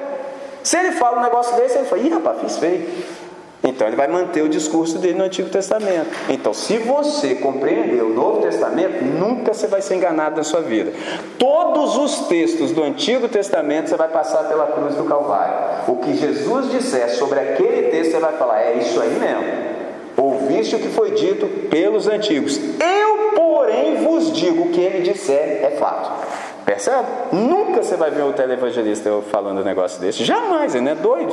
Se 0.62 0.76
ele 0.76 0.92
fala 0.92 1.18
um 1.18 1.22
negócio 1.22 1.56
desse, 1.56 1.78
ele 1.78 1.86
fala, 1.86 2.02
ih 2.02 2.08
rapaz, 2.10 2.40
fiz 2.40 2.58
feio. 2.58 2.86
Então 3.62 3.86
ele 3.86 3.96
vai 3.96 4.06
manter 4.06 4.42
o 4.42 4.48
discurso 4.48 4.98
dele 4.98 5.18
no 5.18 5.24
Antigo 5.24 5.48
Testamento. 5.50 6.08
Então, 6.28 6.54
se 6.54 6.78
você 6.78 7.34
compreender 7.34 8.02
o 8.02 8.10
Novo 8.10 8.40
Testamento, 8.42 9.04
nunca 9.04 9.52
você 9.52 9.66
vai 9.66 9.82
ser 9.82 9.96
enganado 9.96 10.36
na 10.36 10.44
sua 10.44 10.60
vida. 10.60 10.92
Todos 11.38 11.96
os 11.96 12.28
textos 12.28 12.70
do 12.70 12.82
Antigo 12.82 13.28
Testamento 13.28 13.88
você 13.88 13.96
vai 13.96 14.08
passar 14.08 14.44
pela 14.44 14.66
cruz 14.66 14.94
do 14.94 15.04
Calvário. 15.04 15.54
O 15.88 15.96
que 15.96 16.14
Jesus 16.14 16.70
disser 16.70 17.10
sobre 17.10 17.40
aquele 17.40 17.90
texto, 17.90 18.12
você 18.12 18.18
vai 18.18 18.32
falar, 18.32 18.60
é 18.62 18.74
isso 18.74 19.00
aí 19.00 19.18
mesmo. 19.18 19.68
Ouviste 20.16 20.76
o 20.76 20.78
que 20.78 20.88
foi 20.88 21.12
dito 21.12 21.46
pelos 21.68 22.08
antigos. 22.08 22.58
Eu, 22.58 23.07
vos 24.18 24.32
digo 24.32 24.64
o 24.64 24.68
que 24.70 24.80
ele 24.80 25.02
disser 25.02 25.60
é 25.62 25.76
fato. 25.78 26.10
Percebe? 26.64 27.06
Nunca 27.32 27.82
você 27.82 27.96
vai 27.96 28.10
ver 28.10 28.22
o 28.22 28.32
televangelista 28.32 29.10
falando 29.30 29.60
um 29.60 29.64
negócio 29.64 30.00
desse. 30.00 30.24
Jamais, 30.24 30.74
ele 30.74 30.84
não 30.84 30.92
é 30.92 30.94
doido. 30.96 31.32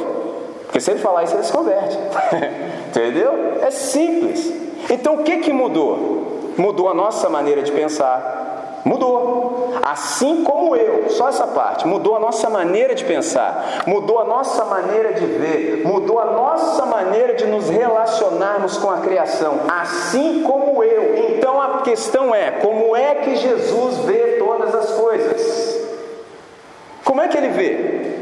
Porque 0.65 0.79
se 0.79 0.91
ele 0.91 0.99
falar 0.99 1.23
isso, 1.23 1.35
ele 1.35 1.43
se 1.43 1.51
converte. 1.51 1.97
Entendeu? 2.89 3.57
É 3.61 3.71
simples. 3.71 4.53
Então 4.89 5.15
o 5.15 5.23
que, 5.23 5.37
que 5.37 5.51
mudou? 5.51 6.53
Mudou 6.57 6.87
a 6.87 6.93
nossa 6.93 7.29
maneira 7.29 7.63
de 7.63 7.71
pensar. 7.71 8.81
Mudou. 8.85 9.54
Assim 9.81 10.43
como 10.43 10.75
eu, 10.75 11.09
só 11.09 11.29
essa 11.29 11.47
parte, 11.47 11.87
mudou 11.87 12.15
a 12.15 12.19
nossa 12.19 12.49
maneira 12.49 12.95
de 12.95 13.03
pensar, 13.03 13.83
mudou 13.85 14.19
a 14.19 14.25
nossa 14.25 14.65
maneira 14.65 15.13
de 15.13 15.25
ver, 15.25 15.81
mudou 15.85 16.19
a 16.19 16.25
nossa 16.25 16.85
maneira 16.85 17.33
de 17.33 17.45
nos 17.45 17.69
relacionarmos 17.69 18.77
com 18.77 18.89
a 18.89 18.97
criação, 18.97 19.59
assim 19.67 20.43
como 20.43 20.83
eu. 20.83 21.29
Então 21.29 21.61
a 21.61 21.81
questão 21.81 22.33
é: 22.33 22.51
como 22.51 22.95
é 22.95 23.15
que 23.15 23.35
Jesus 23.35 23.97
vê 23.99 24.37
todas 24.39 24.73
as 24.73 24.91
coisas? 24.91 25.85
Como 27.03 27.21
é 27.21 27.27
que 27.27 27.37
ele 27.37 27.49
vê? 27.49 28.15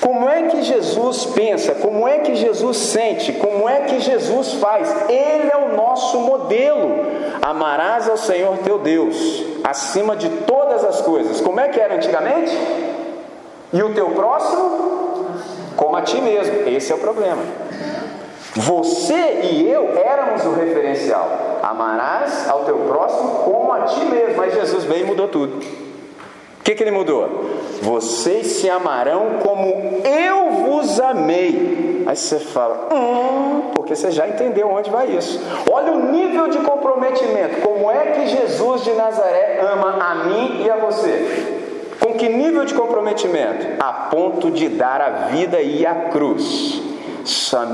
Como 0.00 0.28
é 0.28 0.42
que 0.44 0.62
Jesus 0.62 1.26
pensa? 1.26 1.74
Como 1.74 2.08
é 2.08 2.18
que 2.18 2.34
Jesus 2.34 2.76
sente? 2.76 3.32
Como 3.34 3.68
é 3.68 3.82
que 3.82 4.00
Jesus 4.00 4.54
faz? 4.54 5.08
Ele 5.08 5.50
é 5.50 5.56
o 5.56 5.76
nosso 5.76 6.18
modelo. 6.18 7.06
Amarás 7.40 8.08
ao 8.08 8.16
Senhor 8.16 8.58
teu 8.58 8.78
Deus 8.78 9.44
acima 9.64 10.16
de 10.16 10.28
todas 10.28 10.61
as 10.72 11.00
coisas. 11.00 11.40
Como 11.40 11.60
é 11.60 11.68
que 11.68 11.80
era 11.80 11.94
antigamente? 11.94 12.56
E 13.72 13.82
o 13.82 13.94
teu 13.94 14.10
próximo? 14.10 15.26
Como 15.76 15.96
a 15.96 16.02
ti 16.02 16.20
mesmo. 16.20 16.68
Esse 16.68 16.92
é 16.92 16.94
o 16.94 16.98
problema. 16.98 17.42
Você 18.54 19.40
e 19.42 19.68
eu 19.70 19.98
éramos 19.98 20.44
o 20.44 20.52
referencial. 20.52 21.28
Amarás 21.62 22.48
ao 22.48 22.64
teu 22.64 22.76
próximo 22.78 23.28
como 23.44 23.72
a 23.72 23.82
ti 23.82 24.04
mesmo. 24.04 24.36
Mas 24.36 24.54
Jesus 24.54 24.84
veio 24.84 25.04
e 25.04 25.06
mudou 25.06 25.28
tudo. 25.28 25.64
O 26.62 26.64
que, 26.64 26.76
que 26.76 26.84
ele 26.84 26.92
mudou? 26.92 27.58
Vocês 27.82 28.46
se 28.46 28.70
amarão 28.70 29.40
como 29.42 30.00
eu 30.06 30.50
vos 30.64 31.00
amei. 31.00 32.04
Aí 32.06 32.14
você 32.14 32.38
fala, 32.38 32.88
hum, 32.94 33.72
porque 33.74 33.96
você 33.96 34.12
já 34.12 34.28
entendeu 34.28 34.70
onde 34.70 34.88
vai 34.88 35.08
isso. 35.08 35.40
Olha 35.68 35.90
o 35.90 36.12
nível 36.12 36.46
de 36.46 36.58
comprometimento. 36.58 37.62
Como 37.62 37.90
é 37.90 38.12
que 38.12 38.28
Jesus 38.28 38.84
de 38.84 38.92
Nazaré 38.92 39.58
ama 39.60 40.04
a 40.04 40.14
mim 40.26 40.62
e 40.64 40.70
a 40.70 40.76
você? 40.76 41.58
Com 41.98 42.14
que 42.14 42.28
nível 42.28 42.64
de 42.64 42.74
comprometimento? 42.74 43.66
A 43.80 43.92
ponto 43.92 44.48
de 44.48 44.68
dar 44.68 45.00
a 45.00 45.10
vida 45.30 45.60
e 45.60 45.84
a 45.84 46.10
cruz. 46.10 46.80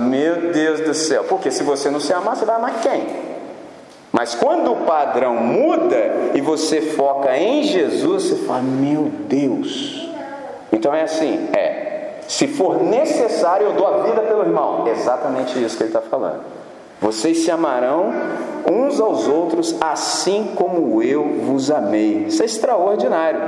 Meu 0.01 0.51
Deus 0.51 0.81
do 0.81 0.95
céu. 0.95 1.25
Porque 1.25 1.51
se 1.51 1.63
você 1.63 1.91
não 1.91 2.01
se 2.01 2.15
amar, 2.15 2.37
você 2.37 2.47
vai 2.47 2.57
amar 2.57 2.81
quem? 2.81 3.28
Mas 4.13 4.35
quando 4.35 4.73
o 4.73 4.77
padrão 4.87 5.35
muda 5.37 6.31
e 6.35 6.41
você 6.41 6.81
foca 6.81 7.37
em 7.37 7.63
Jesus, 7.63 8.25
você 8.25 8.37
fala: 8.47 8.63
Meu 8.63 9.11
Deus. 9.29 10.09
Então 10.73 10.95
é 10.95 11.03
assim: 11.03 11.49
é. 11.53 12.21
Se 12.27 12.47
for 12.47 12.83
necessário, 12.83 13.69
eu 13.69 13.73
dou 13.73 13.87
a 13.87 14.03
vida 14.03 14.21
pelo 14.23 14.43
irmão. 14.43 14.87
Exatamente 14.87 15.63
isso 15.63 15.77
que 15.77 15.85
ele 15.85 15.91
está 15.91 16.03
falando. 16.03 16.58
Vocês 17.01 17.39
se 17.39 17.51
amarão 17.51 18.13
uns 18.71 19.01
aos 19.01 19.29
outros 19.29 19.77
assim 19.81 20.53
como 20.55 21.03
eu 21.03 21.25
vos 21.45 21.71
amei. 21.71 22.25
Isso 22.27 22.43
é 22.43 22.47
extraordinário. 22.47 23.41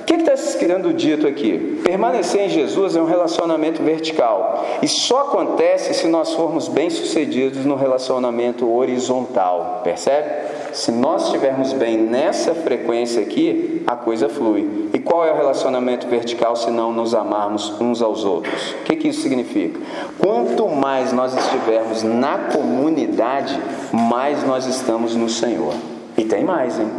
O 0.00 0.04
que 0.04 0.14
está 0.14 0.36
sendo 0.36 0.92
dito 0.92 1.26
aqui? 1.26 1.80
Permanecer 1.82 2.42
em 2.42 2.48
Jesus 2.48 2.94
é 2.94 3.00
um 3.00 3.06
relacionamento 3.06 3.82
vertical 3.82 4.64
e 4.82 4.86
só 4.86 5.22
acontece 5.22 5.94
se 5.94 6.06
nós 6.06 6.34
formos 6.34 6.68
bem-sucedidos 6.68 7.64
no 7.64 7.74
relacionamento 7.74 8.70
horizontal, 8.70 9.80
percebe? 9.82 10.63
Se 10.74 10.90
nós 10.90 11.26
estivermos 11.26 11.72
bem 11.72 11.96
nessa 11.96 12.52
frequência 12.52 13.22
aqui, 13.22 13.84
a 13.86 13.94
coisa 13.94 14.28
flui. 14.28 14.90
E 14.92 14.98
qual 14.98 15.24
é 15.24 15.30
o 15.30 15.36
relacionamento 15.36 16.08
vertical 16.08 16.56
se 16.56 16.68
não 16.68 16.92
nos 16.92 17.14
amarmos 17.14 17.80
uns 17.80 18.02
aos 18.02 18.24
outros? 18.24 18.72
O 18.72 18.82
que, 18.82 18.96
que 18.96 19.08
isso 19.08 19.22
significa? 19.22 19.78
Quanto 20.18 20.68
mais 20.68 21.12
nós 21.12 21.32
estivermos 21.32 22.02
na 22.02 22.38
comunidade, 22.52 23.56
mais 23.92 24.44
nós 24.44 24.66
estamos 24.66 25.14
no 25.14 25.28
Senhor. 25.28 25.74
E 26.18 26.24
tem 26.24 26.42
mais, 26.42 26.76
hein? 26.80 26.90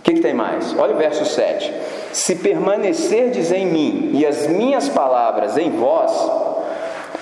O 0.00 0.02
que, 0.02 0.14
que 0.14 0.20
tem 0.20 0.34
mais? 0.34 0.74
Olha 0.76 0.96
o 0.96 0.98
verso 0.98 1.24
7. 1.24 1.72
Se 2.12 2.34
permanecerdes 2.34 3.52
em 3.52 3.66
mim 3.66 4.10
e 4.14 4.26
as 4.26 4.48
minhas 4.48 4.88
palavras 4.88 5.56
em 5.56 5.70
vós, 5.70 6.10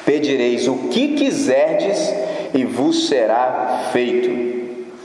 pedireis 0.06 0.66
o 0.66 0.88
que 0.88 1.08
quiserdes 1.08 2.10
e 2.54 2.64
vos 2.64 3.06
será 3.06 3.90
feito. 3.92 4.63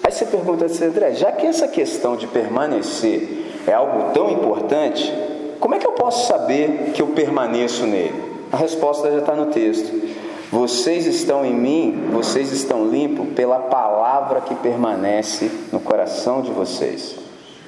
Aí 0.10 0.16
você 0.16 0.26
pergunta 0.26 0.66
assim, 0.66 0.86
André, 0.86 1.14
já 1.14 1.32
que 1.32 1.46
essa 1.46 1.68
questão 1.68 2.16
de 2.16 2.26
permanecer 2.26 3.46
é 3.68 3.74
algo 3.74 4.12
tão 4.12 4.32
importante, 4.32 5.14
como 5.60 5.76
é 5.76 5.78
que 5.78 5.86
eu 5.86 5.92
posso 5.92 6.26
saber 6.26 6.94
que 6.96 7.00
eu 7.04 7.10
permaneço 7.10 7.86
nele? 7.86 8.20
A 8.52 8.58
resposta 8.58 9.12
já 9.12 9.20
está 9.20 9.36
no 9.36 9.52
texto. 9.52 10.10
Vocês 10.52 11.06
estão 11.06 11.46
em 11.46 11.54
mim, 11.54 12.10
vocês 12.12 12.52
estão 12.52 12.88
limpos 12.88 13.28
pela 13.36 13.60
palavra 13.60 14.42
que 14.42 14.56
permanece 14.56 15.52
no 15.72 15.80
coração 15.80 16.42
de 16.42 16.50
vocês. 16.50 17.16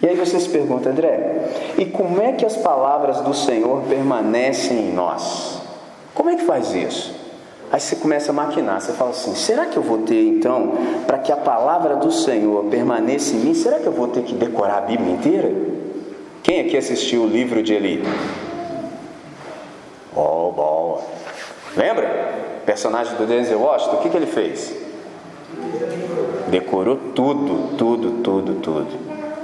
E 0.01 0.07
aí 0.07 0.15
você 0.15 0.39
se 0.39 0.49
pergunta, 0.49 0.89
André, 0.89 1.47
e 1.77 1.85
como 1.85 2.19
é 2.19 2.31
que 2.31 2.43
as 2.43 2.57
palavras 2.57 3.21
do 3.21 3.35
Senhor 3.35 3.83
permanecem 3.83 4.79
em 4.79 4.91
nós? 4.91 5.61
Como 6.15 6.31
é 6.31 6.35
que 6.37 6.45
faz 6.45 6.73
isso? 6.73 7.20
Aí 7.71 7.79
você 7.79 7.95
começa 7.95 8.31
a 8.31 8.33
maquinar, 8.33 8.81
você 8.81 8.91
fala 8.91 9.11
assim: 9.11 9.33
será 9.33 9.65
que 9.65 9.77
eu 9.77 9.83
vou 9.83 9.99
ter 9.99 10.21
então, 10.21 10.73
para 11.07 11.19
que 11.19 11.31
a 11.31 11.37
palavra 11.37 11.95
do 11.95 12.11
Senhor 12.11 12.65
permaneça 12.65 13.33
em 13.33 13.39
mim, 13.39 13.53
será 13.53 13.79
que 13.79 13.87
eu 13.87 13.93
vou 13.93 14.09
ter 14.09 14.23
que 14.23 14.33
decorar 14.33 14.79
a 14.79 14.81
Bíblia 14.81 15.13
inteira? 15.13 15.51
Quem 16.43 16.61
aqui 16.61 16.75
assistiu 16.75 17.21
o 17.23 17.27
livro 17.27 17.63
de 17.63 17.73
Eli? 17.73 18.03
Oh, 20.13 20.51
boa! 20.51 20.99
Lembra? 21.77 22.31
O 22.61 22.65
personagem 22.65 23.15
do 23.15 23.25
Denzel 23.25 23.59
Washington, 23.59 23.95
o 23.95 23.99
que, 24.01 24.09
que 24.09 24.17
ele 24.17 24.25
fez? 24.25 24.75
Decorou 26.49 26.97
tudo, 27.15 27.77
tudo, 27.77 28.21
tudo, 28.21 28.55
tudo. 28.55 28.87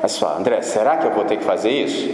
Aí 0.03 0.09
você 0.09 0.19
fala, 0.19 0.39
André, 0.39 0.61
será 0.61 0.97
que 0.97 1.07
eu 1.07 1.11
vou 1.11 1.23
ter 1.23 1.37
que 1.37 1.45
fazer 1.45 1.69
isso? 1.69 2.09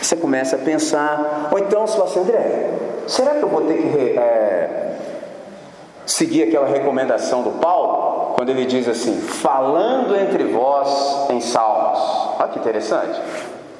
Você 0.00 0.14
começa 0.14 0.56
a 0.56 0.58
pensar, 0.58 1.48
ou 1.50 1.58
então 1.58 1.86
você 1.86 1.96
fala 1.96 2.08
assim, 2.08 2.20
André, 2.20 2.70
será 3.08 3.34
que 3.34 3.42
eu 3.42 3.48
vou 3.48 3.62
ter 3.62 3.74
que 3.76 4.18
é, 4.18 4.95
seguir 6.06 6.44
aquela 6.44 6.66
recomendação 6.66 7.42
do 7.42 7.50
Paulo? 7.52 8.34
Quando 8.34 8.50
ele 8.50 8.64
diz 8.64 8.88
assim, 8.88 9.20
falando 9.20 10.16
entre 10.16 10.44
vós 10.44 11.28
em 11.30 11.40
salmos. 11.40 11.98
Olha 12.38 12.48
que 12.48 12.58
interessante. 12.58 13.20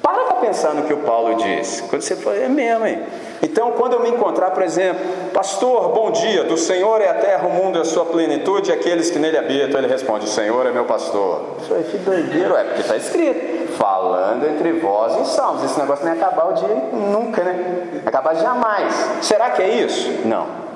Para 0.01 0.27
para 0.37 0.47
pensar 0.47 0.73
no 0.73 0.83
que 0.83 0.93
o 0.93 0.97
Paulo 0.97 1.35
diz. 1.35 1.81
Quando 1.89 2.01
você 2.01 2.15
fala, 2.15 2.35
é 2.37 2.47
mesmo, 2.47 2.85
hein? 2.85 3.01
Então, 3.41 3.71
quando 3.71 3.93
eu 3.93 3.99
me 3.99 4.09
encontrar, 4.09 4.51
por 4.51 4.63
exemplo, 4.63 5.03
pastor, 5.33 5.89
bom 5.89 6.11
dia, 6.11 6.43
do 6.43 6.57
Senhor 6.57 7.01
é 7.01 7.09
a 7.09 7.13
terra, 7.13 7.47
o 7.47 7.51
mundo 7.51 7.77
é 7.77 7.81
a 7.81 7.85
sua 7.85 8.05
plenitude, 8.05 8.69
e 8.69 8.73
aqueles 8.73 9.09
que 9.09 9.19
nele 9.19 9.37
habitam, 9.37 9.79
ele 9.79 9.87
responde: 9.87 10.25
O 10.25 10.27
Senhor 10.27 10.65
é 10.65 10.71
meu 10.71 10.85
pastor. 10.85 11.57
Isso 11.61 11.73
aí, 11.73 11.83
que 11.83 11.97
doideiro, 11.97 12.55
é 12.55 12.63
porque 12.63 12.81
está 12.81 12.95
escrito, 12.95 13.73
falando 13.73 14.45
entre 14.47 14.73
vós 14.73 15.15
em 15.19 15.25
salmos. 15.25 15.63
Esse 15.63 15.79
negócio 15.79 16.05
não 16.05 16.15
ia 16.15 16.19
acabar 16.19 16.49
o 16.49 16.53
dia 16.53 16.67
nunca, 16.93 17.43
né? 17.43 17.99
Não 18.01 18.07
acabar 18.07 18.35
jamais. 18.35 18.93
Será 19.21 19.51
que 19.51 19.61
é 19.61 19.69
isso? 19.69 20.09
Não. 20.25 20.66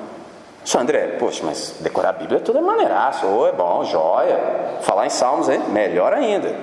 Só 0.64 0.80
André, 0.80 1.16
poxa, 1.18 1.42
mas 1.44 1.74
decorar 1.80 2.10
a 2.10 2.12
Bíblia 2.12 2.38
é 2.38 2.40
tudo 2.40 2.58
é 2.58 2.62
maneiraço, 2.62 3.26
ou 3.26 3.48
é 3.48 3.52
bom, 3.52 3.84
joia. 3.84 4.38
Falar 4.82 5.06
em 5.06 5.10
salmos 5.10 5.48
é 5.48 5.58
melhor 5.58 6.12
ainda. 6.12 6.54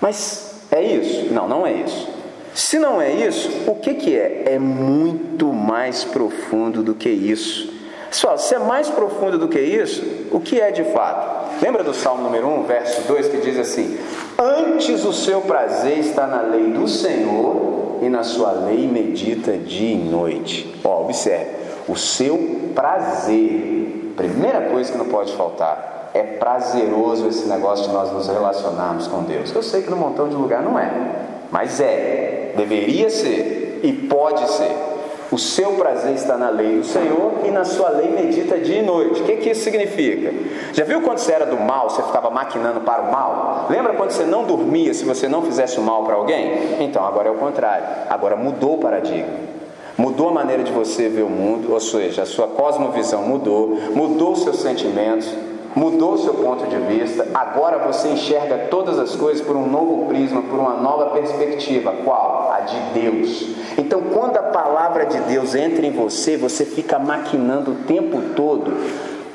Mas 0.00 0.66
é 0.70 0.82
isso? 0.82 1.32
Não, 1.32 1.46
não 1.46 1.66
é 1.66 1.72
isso. 1.72 2.08
Se 2.54 2.78
não 2.78 3.00
é 3.00 3.12
isso, 3.12 3.48
o 3.68 3.76
que, 3.76 3.94
que 3.94 4.16
é? 4.16 4.54
É 4.54 4.58
muito 4.58 5.52
mais 5.52 6.02
profundo 6.02 6.82
do 6.82 6.94
que 6.94 7.08
isso. 7.08 7.72
Pessoal, 8.08 8.36
se 8.38 8.56
é 8.56 8.58
mais 8.58 8.88
profundo 8.88 9.38
do 9.38 9.46
que 9.46 9.60
isso, 9.60 10.02
o 10.32 10.40
que 10.40 10.60
é 10.60 10.72
de 10.72 10.82
fato? 10.82 11.62
Lembra 11.62 11.84
do 11.84 11.94
Salmo 11.94 12.24
número 12.24 12.48
1, 12.48 12.62
verso 12.64 13.02
2, 13.02 13.28
que 13.28 13.36
diz 13.36 13.56
assim: 13.56 13.96
Antes 14.36 15.04
o 15.04 15.12
seu 15.12 15.40
prazer 15.42 15.98
está 15.98 16.26
na 16.26 16.42
lei 16.42 16.72
do 16.72 16.88
Senhor, 16.88 17.98
e 18.02 18.08
na 18.08 18.24
sua 18.24 18.50
lei 18.50 18.88
medita 18.88 19.56
dia 19.56 19.92
e 19.92 19.98
noite. 19.98 20.74
Ó, 20.82 21.02
observe, 21.04 21.50
o 21.88 21.96
seu 21.96 22.70
prazer, 22.74 24.12
primeira 24.16 24.62
coisa 24.70 24.92
que 24.92 24.98
não 24.98 25.06
pode 25.06 25.32
faltar, 25.34 26.10
é 26.12 26.22
prazeroso 26.22 27.28
esse 27.28 27.48
negócio 27.48 27.86
de 27.86 27.92
nós 27.92 28.12
nos 28.12 28.28
relacionarmos 28.28 29.06
com 29.06 29.22
Deus. 29.22 29.54
Eu 29.54 29.62
sei 29.62 29.82
que 29.82 29.90
num 29.90 29.96
montão 29.96 30.28
de 30.28 30.34
lugar 30.34 30.62
não 30.62 30.78
é, 30.78 30.90
mas 31.50 31.80
é, 31.80 32.52
deveria 32.56 33.10
ser 33.10 33.80
e 33.82 33.92
pode 33.92 34.48
ser. 34.50 34.76
O 35.30 35.38
seu 35.38 35.74
prazer 35.74 36.14
está 36.14 36.36
na 36.36 36.50
lei 36.50 36.78
do 36.78 36.84
Senhor 36.84 37.34
e 37.44 37.52
na 37.52 37.64
sua 37.64 37.88
lei 37.90 38.10
medita 38.10 38.58
dia 38.58 38.80
e 38.80 38.82
noite. 38.82 39.22
O 39.22 39.24
que, 39.24 39.36
que 39.36 39.50
isso 39.50 39.62
significa? 39.62 40.32
Já 40.72 40.82
viu 40.82 41.02
quando 41.02 41.18
você 41.18 41.32
era 41.32 41.46
do 41.46 41.56
mal, 41.56 41.88
você 41.88 42.02
ficava 42.02 42.30
maquinando 42.30 42.80
para 42.80 43.02
o 43.02 43.12
mal? 43.12 43.66
Lembra 43.70 43.94
quando 43.94 44.10
você 44.10 44.24
não 44.24 44.42
dormia 44.42 44.92
se 44.92 45.04
você 45.04 45.28
não 45.28 45.42
fizesse 45.42 45.78
o 45.78 45.82
mal 45.82 46.02
para 46.02 46.16
alguém? 46.16 46.80
Então 46.80 47.06
agora 47.06 47.28
é 47.28 47.30
o 47.30 47.36
contrário. 47.36 47.86
Agora 48.08 48.34
mudou 48.34 48.74
o 48.74 48.78
paradigma. 48.78 49.59
Mudou 49.96 50.28
a 50.28 50.32
maneira 50.32 50.62
de 50.62 50.72
você 50.72 51.08
ver 51.08 51.22
o 51.22 51.28
mundo, 51.28 51.72
ou 51.72 51.80
seja, 51.80 52.22
a 52.22 52.26
sua 52.26 52.48
cosmovisão 52.48 53.22
mudou, 53.22 53.78
mudou 53.94 54.36
seus 54.36 54.56
sentimentos, 54.56 55.28
mudou 55.74 56.18
seu 56.18 56.34
ponto 56.34 56.66
de 56.66 56.76
vista, 56.76 57.26
agora 57.34 57.78
você 57.78 58.08
enxerga 58.08 58.66
todas 58.70 58.98
as 58.98 59.14
coisas 59.14 59.44
por 59.44 59.56
um 59.56 59.66
novo 59.66 60.06
prisma, 60.06 60.42
por 60.42 60.58
uma 60.58 60.74
nova 60.74 61.06
perspectiva. 61.10 61.94
Qual? 62.04 62.50
A 62.52 62.60
de 62.60 63.00
Deus. 63.00 63.46
Então, 63.78 64.02
quando 64.12 64.36
a 64.36 64.42
palavra 64.42 65.06
de 65.06 65.18
Deus 65.20 65.54
entra 65.54 65.86
em 65.86 65.92
você, 65.92 66.36
você 66.36 66.64
fica 66.64 66.98
maquinando 66.98 67.72
o 67.72 67.74
tempo 67.86 68.20
todo 68.34 68.72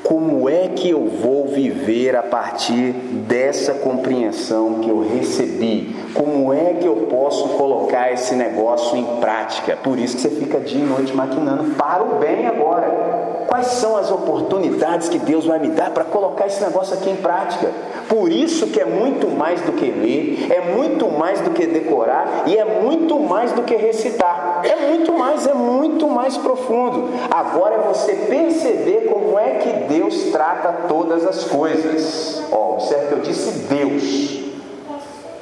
como 0.06 0.48
é 0.48 0.68
que 0.68 0.88
eu 0.88 1.04
vou 1.04 1.48
viver 1.48 2.14
a 2.14 2.22
partir 2.22 2.92
dessa 3.26 3.74
compreensão 3.74 4.74
que 4.74 4.88
eu 4.88 5.00
recebi? 5.00 5.96
Como 6.14 6.52
é 6.52 6.74
que 6.74 6.86
eu 6.86 7.08
posso 7.10 7.48
colocar 7.56 8.12
esse 8.12 8.36
negócio 8.36 8.96
em 8.96 9.04
prática? 9.20 9.76
Por 9.76 9.98
isso 9.98 10.14
que 10.14 10.22
você 10.22 10.30
fica 10.30 10.60
dia 10.60 10.80
e 10.80 10.84
noite 10.84 11.12
maquinando 11.12 11.74
para 11.74 12.04
o 12.04 12.20
bem 12.20 12.46
agora. 12.46 13.35
Quais 13.46 13.66
são 13.66 13.96
as 13.96 14.10
oportunidades 14.10 15.08
que 15.08 15.18
Deus 15.18 15.46
vai 15.46 15.58
me 15.58 15.68
dar 15.68 15.90
para 15.90 16.04
colocar 16.04 16.46
esse 16.46 16.62
negócio 16.62 16.94
aqui 16.94 17.10
em 17.10 17.16
prática? 17.16 17.70
Por 18.08 18.30
isso 18.30 18.68
que 18.68 18.80
é 18.80 18.84
muito 18.84 19.28
mais 19.28 19.60
do 19.62 19.72
que 19.72 19.90
ler, 19.90 20.46
é 20.50 20.60
muito 20.74 21.08
mais 21.08 21.40
do 21.40 21.50
que 21.50 21.66
decorar 21.66 22.44
e 22.46 22.56
é 22.56 22.64
muito 22.64 23.18
mais 23.18 23.52
do 23.52 23.62
que 23.62 23.74
recitar. 23.76 24.62
É 24.64 24.88
muito 24.88 25.12
mais, 25.12 25.46
é 25.46 25.54
muito 25.54 26.08
mais 26.08 26.36
profundo. 26.36 27.08
Agora 27.30 27.76
é 27.76 27.78
você 27.78 28.12
perceber 28.12 29.08
como 29.12 29.38
é 29.38 29.54
que 29.56 29.94
Deus 29.94 30.30
trata 30.32 30.72
todas 30.88 31.26
as 31.26 31.44
coisas. 31.44 32.42
Ó, 32.52 32.74
observe 32.74 33.06
que 33.06 33.12
eu 33.12 33.20
disse 33.20 33.50
Deus. 33.68 34.46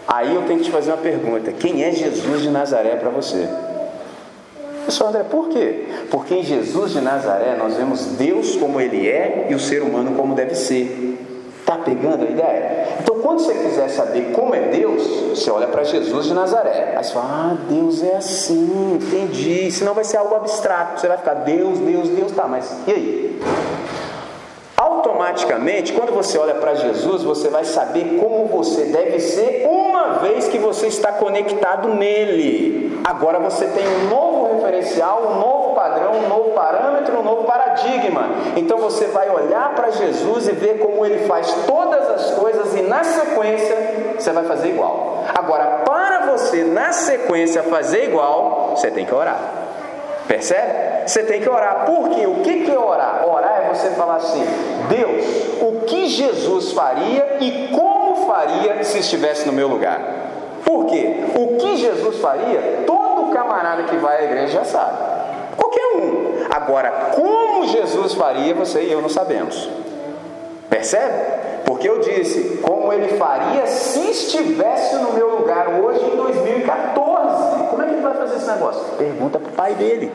Aí 0.06 0.34
eu 0.34 0.42
tenho 0.42 0.58
que 0.58 0.66
te 0.66 0.70
fazer 0.70 0.90
uma 0.90 0.98
pergunta: 0.98 1.52
quem 1.52 1.82
é 1.82 1.90
Jesus 1.90 2.42
de 2.42 2.50
Nazaré 2.50 2.96
para 2.96 3.10
você? 3.10 3.48
Pessoal, 4.84 5.10
André, 5.10 5.24
por 5.24 5.48
quê? 5.48 5.86
Porque 6.10 6.34
em 6.34 6.42
Jesus 6.42 6.92
de 6.92 7.00
Nazaré 7.00 7.56
nós 7.58 7.74
vemos 7.74 8.04
Deus 8.18 8.54
como 8.56 8.80
ele 8.80 9.08
é 9.08 9.46
e 9.48 9.54
o 9.54 9.58
ser 9.58 9.82
humano 9.82 10.14
como 10.14 10.34
deve 10.34 10.54
ser. 10.54 11.18
Está 11.60 11.78
pegando 11.78 12.26
a 12.26 12.30
ideia? 12.30 12.88
Então, 13.00 13.20
quando 13.20 13.40
você 13.40 13.54
quiser 13.54 13.88
saber 13.88 14.32
como 14.32 14.54
é 14.54 14.60
Deus, 14.68 15.02
você 15.30 15.50
olha 15.50 15.66
para 15.66 15.82
Jesus 15.82 16.26
de 16.26 16.34
Nazaré. 16.34 16.94
Aí 16.94 17.02
você 17.02 17.14
fala, 17.14 17.26
ah, 17.26 17.56
Deus 17.70 18.02
é 18.02 18.16
assim, 18.16 18.98
entendi. 19.00 19.72
Senão 19.72 19.94
vai 19.94 20.04
ser 20.04 20.18
algo 20.18 20.34
abstrato. 20.34 21.00
Você 21.00 21.08
vai 21.08 21.16
ficar, 21.16 21.32
Deus, 21.34 21.78
Deus, 21.78 22.08
Deus, 22.10 22.32
tá, 22.32 22.46
mas 22.46 22.70
e 22.86 22.92
aí? 22.92 23.40
Automaticamente, 24.76 25.94
quando 25.94 26.12
você 26.12 26.36
olha 26.36 26.54
para 26.54 26.74
Jesus, 26.74 27.22
você 27.22 27.48
vai 27.48 27.64
saber 27.64 28.18
como 28.20 28.46
você 28.46 28.84
deve 28.84 29.18
ser 29.20 29.66
uma 29.66 30.18
vez 30.18 30.48
que 30.48 30.58
você 30.58 30.88
está 30.88 31.12
conectado 31.12 31.88
nele. 31.88 33.00
Agora 33.04 33.38
você 33.38 33.66
tem 33.66 33.86
um 33.86 34.08
novo 34.08 34.33
referencial, 34.64 35.22
um 35.30 35.38
novo 35.38 35.74
padrão, 35.74 36.12
um 36.12 36.28
novo 36.28 36.50
parâmetro, 36.50 37.18
um 37.18 37.22
novo 37.22 37.44
paradigma. 37.44 38.28
Então 38.56 38.78
você 38.78 39.06
vai 39.06 39.28
olhar 39.28 39.74
para 39.74 39.90
Jesus 39.90 40.48
e 40.48 40.52
ver 40.52 40.78
como 40.78 41.04
ele 41.04 41.26
faz 41.26 41.52
todas 41.66 42.08
as 42.08 42.30
coisas 42.32 42.74
e 42.74 42.82
na 42.82 43.04
sequência 43.04 44.14
você 44.18 44.32
vai 44.32 44.44
fazer 44.44 44.68
igual. 44.68 45.24
Agora, 45.34 45.82
para 45.84 46.32
você 46.32 46.64
na 46.64 46.92
sequência 46.92 47.62
fazer 47.64 48.04
igual, 48.04 48.74
você 48.76 48.90
tem 48.90 49.04
que 49.04 49.14
orar. 49.14 49.38
Percebe? 50.26 51.06
Você 51.06 51.22
tem 51.22 51.40
que 51.40 51.48
orar. 51.48 51.84
Por 51.84 52.08
quê? 52.10 52.26
O 52.26 52.36
que 52.36 52.70
é 52.70 52.78
orar? 52.78 53.28
Orar 53.28 53.64
é 53.64 53.74
você 53.74 53.90
falar 53.90 54.16
assim: 54.16 54.42
Deus, 54.88 55.60
o 55.60 55.84
que 55.84 56.06
Jesus 56.06 56.72
faria 56.72 57.36
e 57.40 57.68
como 57.68 58.26
faria 58.26 58.82
se 58.84 58.98
estivesse 59.00 59.46
no 59.46 59.52
meu 59.52 59.68
lugar? 59.68 60.00
Por 60.64 60.86
quê? 60.86 61.24
O 61.34 61.58
que 61.58 61.76
Jesus 61.76 62.18
faria, 62.20 62.84
todo 62.86 63.13
camarada 63.44 63.84
que 63.84 63.96
vai 63.96 64.18
à 64.18 64.24
igreja 64.24 64.48
já 64.48 64.64
sabe. 64.64 64.98
Qualquer 65.56 65.96
um. 65.96 66.46
Agora, 66.50 66.90
como 67.14 67.66
Jesus 67.68 68.14
faria, 68.14 68.54
você 68.54 68.82
e 68.82 68.92
eu 68.92 69.00
não 69.00 69.08
sabemos. 69.08 69.68
Percebe? 70.68 71.44
Porque 71.64 71.88
eu 71.88 72.00
disse, 72.00 72.58
como 72.62 72.92
ele 72.92 73.16
faria 73.16 73.66
se 73.66 74.00
estivesse 74.10 74.96
no 74.96 75.12
meu 75.12 75.38
lugar 75.38 75.68
hoje 75.80 76.04
em 76.04 76.16
2014. 76.16 77.68
Como 77.70 77.82
é 77.82 77.86
que 77.86 77.92
ele 77.92 78.02
vai 78.02 78.14
fazer 78.14 78.36
esse 78.36 78.46
negócio? 78.46 78.82
Pergunta 78.96 79.38
para 79.38 79.50
o 79.50 79.52
pai 79.52 79.74
dele. 79.74 80.12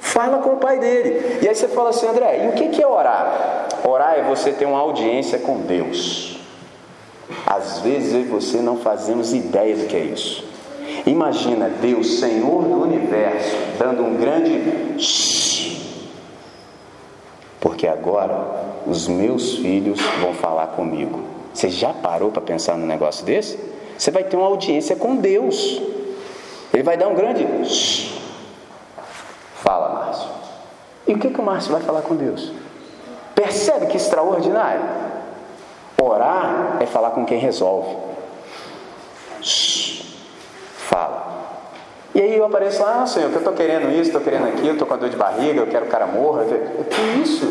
Fala 0.00 0.38
com 0.38 0.50
o 0.50 0.56
pai 0.56 0.78
dele. 0.78 1.38
E 1.42 1.48
aí 1.48 1.54
você 1.54 1.68
fala 1.68 1.90
assim, 1.90 2.06
André, 2.06 2.44
e 2.44 2.48
o 2.48 2.52
que 2.52 2.82
é 2.82 2.86
orar? 2.86 3.68
Orar 3.84 4.18
é 4.18 4.22
você 4.22 4.52
ter 4.52 4.66
uma 4.66 4.78
audiência 4.78 5.38
com 5.38 5.58
Deus. 5.58 6.38
Às 7.46 7.78
vezes 7.80 8.12
eu 8.12 8.20
e 8.20 8.24
você 8.24 8.58
não 8.58 8.76
fazemos 8.78 9.32
ideia 9.32 9.76
do 9.76 9.86
que 9.86 9.96
é 9.96 10.00
isso. 10.00 10.53
Imagina 11.06 11.68
Deus, 11.68 12.18
Senhor 12.18 12.62
do 12.62 12.82
universo, 12.82 13.56
dando 13.78 14.02
um 14.02 14.16
grande 14.16 14.94
porque 17.60 17.86
agora 17.86 18.82
os 18.86 19.08
meus 19.08 19.56
filhos 19.56 19.98
vão 20.20 20.34
falar 20.34 20.68
comigo. 20.68 21.20
Você 21.52 21.70
já 21.70 21.94
parou 21.94 22.30
para 22.30 22.42
pensar 22.42 22.76
num 22.76 22.86
negócio 22.86 23.24
desse? 23.24 23.58
Você 23.96 24.10
vai 24.10 24.24
ter 24.24 24.36
uma 24.36 24.46
audiência 24.46 24.96
com 24.96 25.16
Deus. 25.16 25.80
Ele 26.72 26.82
vai 26.82 26.96
dar 26.96 27.08
um 27.08 27.14
grande 27.14 27.46
Fala, 29.64 29.94
Márcio. 29.94 30.28
E 31.08 31.14
o 31.14 31.18
que, 31.18 31.30
que 31.30 31.40
o 31.40 31.42
Márcio 31.42 31.72
vai 31.72 31.80
falar 31.80 32.02
com 32.02 32.14
Deus? 32.14 32.52
Percebe 33.34 33.86
que 33.86 33.96
extraordinário? 33.96 34.82
Orar 36.00 36.76
é 36.80 36.86
falar 36.86 37.12
com 37.12 37.24
quem 37.24 37.38
resolve. 37.38 37.96
E 42.14 42.20
aí 42.20 42.36
eu 42.36 42.44
apareço 42.44 42.80
lá, 42.80 43.02
ah, 43.02 43.06
Senhor, 43.06 43.30
eu 43.30 43.38
estou 43.38 43.52
querendo 43.52 43.90
isso, 43.90 44.02
estou 44.02 44.20
querendo 44.20 44.46
aquilo, 44.46 44.72
estou 44.72 44.86
com 44.86 44.94
a 44.94 44.96
dor 44.96 45.08
de 45.08 45.16
barriga, 45.16 45.60
eu 45.60 45.66
quero 45.66 45.82
que 45.82 45.88
o 45.88 45.92
cara 45.92 46.06
morra. 46.06 46.44
Que 46.44 47.00
isso? 47.22 47.46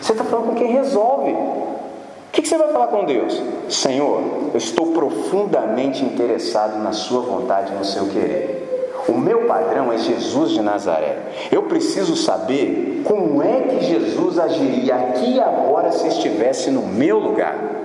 Você 0.00 0.12
está 0.12 0.22
falando 0.24 0.48
com 0.48 0.54
quem 0.54 0.72
resolve. 0.72 1.30
O 1.30 2.32
que, 2.32 2.42
que 2.42 2.48
você 2.48 2.58
vai 2.58 2.68
falar 2.72 2.88
com 2.88 3.04
Deus? 3.04 3.42
Senhor, 3.68 4.22
eu 4.52 4.58
estou 4.58 4.92
profundamente 4.92 6.04
interessado 6.04 6.78
na 6.82 6.92
Sua 6.92 7.22
vontade 7.22 7.72
no 7.72 7.84
seu 7.84 8.06
querer. 8.06 8.60
O 9.08 9.12
meu 9.12 9.46
padrão 9.46 9.92
é 9.92 9.98
Jesus 9.98 10.50
de 10.50 10.60
Nazaré. 10.60 11.16
Eu 11.50 11.64
preciso 11.64 12.14
saber 12.14 13.02
como 13.04 13.42
é 13.42 13.62
que 13.62 13.84
Jesus 13.84 14.38
agiria 14.38 14.94
aqui 14.94 15.36
e 15.36 15.40
agora 15.40 15.90
se 15.90 16.06
estivesse 16.06 16.70
no 16.70 16.82
meu 16.82 17.18
lugar. 17.18 17.79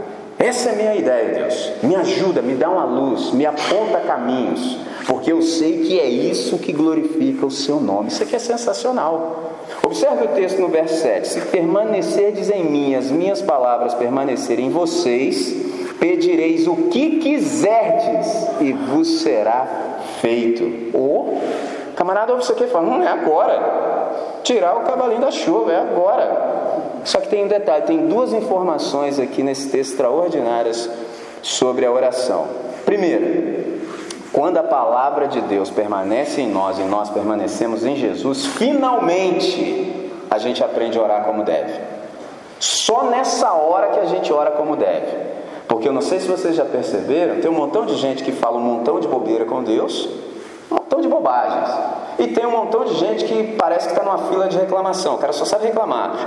Essa 0.46 0.70
é 0.70 0.74
a 0.74 0.76
minha 0.76 0.96
ideia, 0.96 1.34
Deus. 1.34 1.72
Me 1.82 1.96
ajuda, 1.96 2.40
me 2.40 2.54
dá 2.54 2.70
uma 2.70 2.86
luz, 2.86 3.32
me 3.32 3.48
aponta 3.48 4.00
caminhos, 4.02 4.78
porque 5.08 5.32
eu 5.32 5.42
sei 5.42 5.80
que 5.80 6.00
é 6.00 6.08
isso 6.08 6.60
que 6.60 6.72
glorifica 6.72 7.48
o 7.48 7.50
seu 7.50 7.80
nome. 7.80 8.10
Isso 8.10 8.22
aqui 8.22 8.36
é 8.36 8.40
sensacional. 8.40 9.54
Observe 9.84 10.26
o 10.26 10.28
texto 10.28 10.60
no 10.62 10.68
verso 10.68 11.02
7. 11.02 11.28
Se 11.28 11.42
permanecerdes 11.42 12.52
em 12.52 12.64
mim, 12.64 12.94
as 12.94 13.10
minhas 13.10 13.42
palavras 13.42 13.96
permanecerem 13.96 14.68
em 14.68 14.70
vocês, 14.70 15.52
pedireis 16.00 16.68
o 16.68 16.76
que 16.92 17.18
quiserdes 17.18 18.48
e 18.62 18.72
vos 18.72 19.22
será 19.22 19.66
feito. 20.22 20.96
Ou, 20.96 21.42
camarada, 21.96 22.34
ouve 22.34 22.44
isso 22.44 22.52
aqui 22.52 22.66
e 22.66 22.68
fala: 22.68 22.86
não 22.86 23.02
é 23.02 23.08
agora. 23.08 24.42
Tirar 24.44 24.78
o 24.78 24.82
cavalinho 24.82 25.22
da 25.22 25.32
chuva, 25.32 25.72
é 25.72 25.80
agora. 25.80 26.65
Só 27.06 27.22
que 27.22 27.30
tem 27.30 27.46
um 27.46 27.48
detalhe: 27.48 27.86
tem 27.86 28.08
duas 28.08 28.34
informações 28.34 29.20
aqui 29.20 29.42
nesse 29.42 29.70
texto 29.70 29.92
extraordinárias 29.92 30.90
sobre 31.42 31.86
a 31.86 31.92
oração. 31.92 32.48
Primeiro, 32.86 33.80
quando 34.34 34.58
a 34.58 34.64
palavra 34.64 35.28
de 35.28 35.40
Deus 35.42 35.70
permanece 35.70 36.42
em 36.42 36.50
nós 36.50 36.78
e 36.78 36.84
nós 36.84 37.10
permanecemos 37.10 37.86
em 37.86 37.96
Jesus, 37.96 38.46
finalmente 38.46 40.12
a 40.30 40.38
gente 40.38 40.62
aprende 40.64 40.98
a 40.98 41.02
orar 41.02 41.24
como 41.24 41.44
deve. 41.44 41.80
Só 42.60 43.04
nessa 43.04 43.54
hora 43.54 43.92
que 43.92 44.00
a 44.00 44.06
gente 44.06 44.34
ora 44.34 44.52
como 44.52 44.76
deve. 44.76 45.36
Porque 45.68 45.88
eu 45.88 45.94
não 45.94 46.02
sei 46.02 46.20
se 46.20 46.28
vocês 46.28 46.56
já 46.56 46.66
perceberam, 46.66 47.40
tem 47.40 47.50
um 47.50 47.54
montão 47.54 47.86
de 47.86 47.96
gente 47.96 48.24
que 48.24 48.32
fala 48.32 48.58
um 48.58 48.62
montão 48.62 49.00
de 49.00 49.08
bobeira 49.08 49.46
com 49.46 49.64
Deus, 49.64 50.08
um 50.72 50.76
montão 50.76 51.02
de 51.02 51.08
bobagens. 51.08 51.70
E 52.20 52.28
tem 52.28 52.46
um 52.46 52.52
montão 52.52 52.86
de 52.86 52.94
gente 52.96 53.26
que 53.26 53.56
parece 53.58 53.88
que 53.88 53.94
está 53.94 54.04
numa 54.04 54.30
fila 54.30 54.48
de 54.48 54.58
reclamação, 54.58 55.16
o 55.16 55.18
cara 55.18 55.34
só 55.34 55.44
sabe 55.44 55.66
reclamar. 55.66 56.26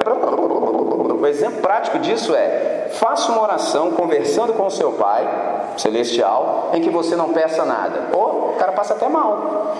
O 1.20 1.26
exemplo 1.26 1.60
prático 1.60 1.98
disso 1.98 2.34
é: 2.34 2.88
faça 2.92 3.32
uma 3.32 3.42
oração 3.42 3.90
conversando 3.92 4.52
com 4.52 4.66
o 4.66 4.70
seu 4.70 4.92
pai 4.92 5.26
celestial, 5.76 6.70
em 6.74 6.80
que 6.80 6.90
você 6.90 7.16
não 7.16 7.32
peça 7.32 7.64
nada. 7.64 8.08
Ou 8.12 8.50
o 8.50 8.56
cara 8.58 8.72
passa 8.72 8.94
até 8.94 9.08
mal. 9.08 9.74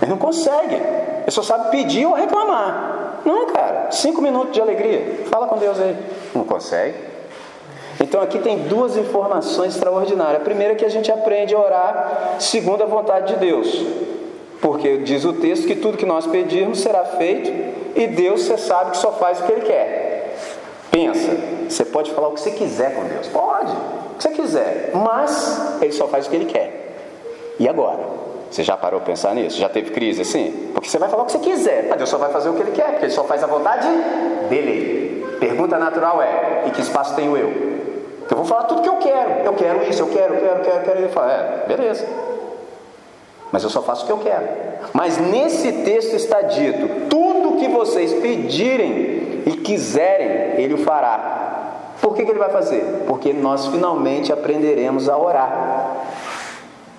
Ele 0.00 0.10
não 0.10 0.18
consegue. 0.18 0.74
Ele 0.74 1.30
só 1.30 1.42
sabe 1.42 1.70
pedir 1.70 2.06
ou 2.06 2.14
reclamar. 2.14 3.20
Não, 3.24 3.46
cara. 3.46 3.90
Cinco 3.90 4.20
minutos 4.20 4.52
de 4.52 4.60
alegria. 4.60 5.24
Fala 5.30 5.46
com 5.46 5.56
Deus 5.56 5.78
aí. 5.78 5.96
Não 6.34 6.44
consegue. 6.44 7.12
Então 8.00 8.20
aqui 8.20 8.40
tem 8.40 8.64
duas 8.64 8.96
informações 8.96 9.74
extraordinárias. 9.74 10.40
A 10.40 10.44
primeira 10.44 10.72
é 10.72 10.76
que 10.76 10.84
a 10.84 10.88
gente 10.88 11.12
aprende 11.12 11.54
a 11.54 11.58
orar 11.60 12.36
segundo 12.40 12.82
a 12.82 12.86
vontade 12.86 13.34
de 13.34 13.38
Deus. 13.38 13.86
Porque 14.60 14.98
diz 14.98 15.24
o 15.24 15.34
texto 15.34 15.66
que 15.66 15.76
tudo 15.76 15.96
que 15.96 16.06
nós 16.06 16.26
pedirmos 16.26 16.80
será 16.80 17.04
feito 17.04 17.50
e 17.94 18.06
Deus 18.06 18.42
você 18.42 18.58
sabe 18.58 18.92
que 18.92 18.96
só 18.96 19.12
faz 19.12 19.40
o 19.40 19.44
que 19.44 19.52
Ele 19.52 19.60
quer. 19.62 20.11
Pensa, 20.92 21.32
você 21.70 21.86
pode 21.86 22.10
falar 22.10 22.28
o 22.28 22.32
que 22.32 22.40
você 22.40 22.50
quiser 22.50 22.94
com 22.94 23.04
Deus, 23.04 23.26
pode, 23.28 23.72
o 23.72 24.14
que 24.18 24.22
você 24.22 24.28
quiser, 24.28 24.90
mas 24.92 25.80
Ele 25.80 25.90
só 25.90 26.06
faz 26.06 26.26
o 26.26 26.30
que 26.30 26.36
Ele 26.36 26.44
quer. 26.44 26.98
E 27.58 27.66
agora? 27.66 28.00
Você 28.50 28.62
já 28.62 28.76
parou 28.76 29.00
para 29.00 29.06
pensar 29.06 29.34
nisso? 29.34 29.58
Já 29.58 29.70
teve 29.70 29.90
crise 29.90 30.20
assim? 30.20 30.70
Porque 30.74 30.86
você 30.86 30.98
vai 30.98 31.08
falar 31.08 31.22
o 31.22 31.26
que 31.26 31.32
você 31.32 31.38
quiser, 31.38 31.86
mas 31.88 31.96
Deus 31.96 32.10
só 32.10 32.18
vai 32.18 32.30
fazer 32.30 32.50
o 32.50 32.52
que 32.52 32.60
Ele 32.60 32.72
quer, 32.72 32.90
porque 32.90 33.06
Ele 33.06 33.12
só 33.12 33.24
faz 33.24 33.42
a 33.42 33.46
vontade 33.46 33.88
dele. 34.50 35.38
Pergunta 35.40 35.78
natural 35.78 36.20
é: 36.20 36.64
e 36.66 36.70
que 36.72 36.82
espaço 36.82 37.16
tenho 37.16 37.34
eu? 37.38 37.50
Eu 38.30 38.36
vou 38.36 38.44
falar 38.44 38.64
tudo 38.64 38.82
que 38.82 38.88
eu 38.88 38.96
quero. 38.96 39.30
Eu 39.44 39.54
quero 39.54 39.88
isso, 39.88 40.02
eu 40.02 40.08
quero, 40.08 40.34
eu 40.34 40.40
quero, 40.40 40.58
eu 40.58 40.62
quero, 40.62 40.76
eu 40.76 40.82
quero. 40.82 40.98
Ele 40.98 41.08
fala, 41.08 41.32
é, 41.32 41.64
beleza. 41.66 42.06
Mas 43.50 43.62
eu 43.62 43.70
só 43.70 43.80
faço 43.80 44.04
o 44.04 44.06
que 44.06 44.12
eu 44.12 44.18
quero. 44.18 44.46
Mas 44.92 45.16
nesse 45.16 45.72
texto 45.72 46.14
está 46.14 46.42
dito: 46.42 47.08
tudo 47.08 47.58
que 47.58 47.68
vocês 47.68 48.12
pedirem 48.12 49.21
e 49.46 49.52
quiserem, 49.52 50.62
Ele 50.62 50.74
o 50.74 50.78
fará. 50.78 51.94
Por 52.00 52.14
que, 52.14 52.24
que 52.24 52.30
Ele 52.30 52.38
vai 52.38 52.50
fazer? 52.50 53.04
Porque 53.06 53.32
nós 53.32 53.66
finalmente 53.66 54.32
aprenderemos 54.32 55.08
a 55.08 55.16
orar. 55.16 55.96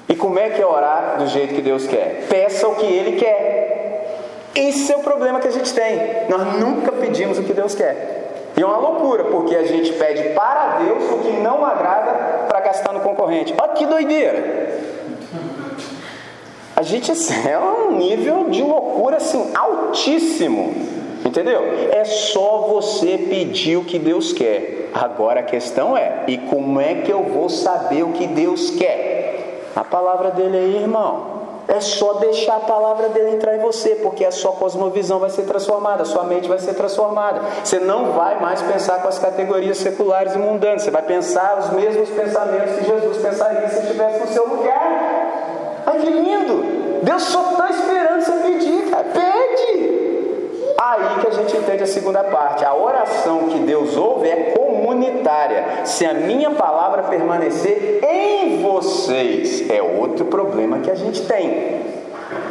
E 0.08 0.16
como 0.16 0.40
é 0.40 0.50
que 0.50 0.62
é 0.62 0.66
orar 0.66 1.18
do 1.18 1.28
jeito 1.28 1.56
que 1.56 1.62
Deus 1.62 1.88
quer? 1.88 2.26
Peça 2.30 2.68
o 2.68 2.76
que 2.76 2.86
Ele 2.86 3.18
quer. 3.18 3.64
Esse 4.56 4.94
é 4.94 4.98
o 4.98 5.00
problema 5.00 5.40
que 5.40 5.48
a 5.48 5.52
gente 5.52 5.74
tem. 5.74 5.98
Nós 6.30 6.60
nunca 6.60 6.92
pedimos 6.92 7.40
o 7.40 7.44
que 7.44 7.54
Deus 7.54 7.74
quer. 7.74 8.52
E 8.56 8.62
é 8.62 8.66
uma 8.66 8.78
loucura, 8.78 9.24
porque 9.26 9.56
a 9.56 9.66
gente 9.66 9.92
pede 9.94 10.30
para 10.30 10.78
Deus 10.84 11.04
o 11.12 11.18
que 11.18 11.32
não 11.42 11.66
agrada 11.66 12.46
para 12.48 12.60
gastar 12.60 12.94
no 12.94 13.00
concorrente. 13.00 13.54
Olha 13.60 13.74
que 13.74 13.86
doideira! 13.86 14.84
A 16.76 16.82
gente 16.82 17.12
é 17.12 17.60
um 17.60 17.96
nível 17.98 18.50
de 18.50 18.62
loucura 18.62 19.18
assim 19.18 19.52
altíssimo. 19.56 21.03
Entendeu? 21.26 21.62
É 21.92 22.04
só 22.04 22.68
você 22.70 23.18
pedir 23.18 23.78
o 23.78 23.86
que 23.86 23.98
Deus 23.98 24.34
quer. 24.34 24.90
Agora 24.94 25.40
a 25.40 25.44
questão 25.44 25.96
é: 25.98 26.24
e 26.28 26.38
como 26.38 26.80
é 26.80 26.96
que 26.96 27.12
eu 27.12 27.24
vou 27.24 27.50
saber 27.50 28.04
o 28.04 28.12
que 28.12 28.28
Deus 28.28 28.72
quer? 28.72 29.62
A 29.76 29.84
palavra 29.84 30.32
dele 30.32 30.58
aí, 30.58 30.76
irmão. 30.78 31.34
É 31.66 31.80
só 31.80 32.16
deixar 32.16 32.58
a 32.58 32.60
palavra 32.60 33.08
dele 33.10 33.38
entrar 33.38 33.56
em 33.56 33.60
você, 33.60 33.92
porque 33.96 34.26
a 34.26 34.32
sua 34.32 34.52
cosmovisão 34.52 35.18
vai 35.20 35.30
ser 35.30 35.44
transformada, 35.44 36.04
a 36.04 36.06
sua 36.06 36.26
mente 36.26 36.48
vai 36.48 36.60
ser 36.60 36.74
transformada. 36.74 37.40
Você 37.64 37.80
não 37.80 38.12
vai 38.12 38.38
mais 38.40 38.62
pensar 38.62 39.02
com 39.02 39.08
as 39.08 39.18
categorias 39.18 39.78
seculares 39.78 40.36
e 40.36 40.38
mundanas, 40.38 40.84
você 40.84 40.92
vai 40.92 41.04
pensar 41.04 41.58
os 41.58 41.70
mesmos 41.72 42.10
pensamentos 42.10 42.76
que 42.76 42.86
Jesus 42.86 43.18
pensaria 43.18 43.70
se 43.70 43.80
estivesse 43.80 44.20
no 44.20 44.28
seu 44.28 44.46
lugar. 44.46 45.84
Ai 45.86 46.00
que 46.00 46.10
lindo! 46.10 47.02
Deus 47.02 47.24
só 47.24 47.52
está 47.52 47.70
esperando 47.70 48.22
você 48.22 48.32
pedir! 48.44 48.83
Aí 50.86 51.22
que 51.22 51.28
a 51.28 51.32
gente 51.32 51.56
entende 51.56 51.84
a 51.84 51.88
segunda 51.88 52.26
parte. 52.26 52.66
A 52.66 52.76
oração 52.76 53.48
que 53.48 53.60
Deus 53.60 53.96
ouve 53.96 54.28
é 54.28 54.52
comunitária. 54.52 55.86
Se 55.86 56.06
a 56.06 56.14
minha 56.14 56.52
palavra 56.52 57.04
permanecer 57.04 58.02
em 58.04 58.62
vocês, 58.62 59.70
é 59.70 59.82
outro 59.82 60.26
problema 60.26 60.80
que 60.80 60.92
a 60.92 60.96
gente 60.96 61.22
tem. 61.22 61.84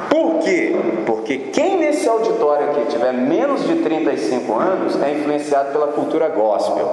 Por 0.08 0.38
quê? 0.38 0.74
Porque 1.04 1.36
quem 1.52 1.76
nesse 1.76 2.08
auditório 2.08 2.70
aqui 2.70 2.86
tiver 2.86 3.12
menos 3.12 3.66
de 3.66 3.74
35 3.82 4.54
anos 4.54 5.02
é 5.02 5.10
influenciado 5.10 5.70
pela 5.70 5.88
cultura 5.88 6.30
gospel. 6.30 6.88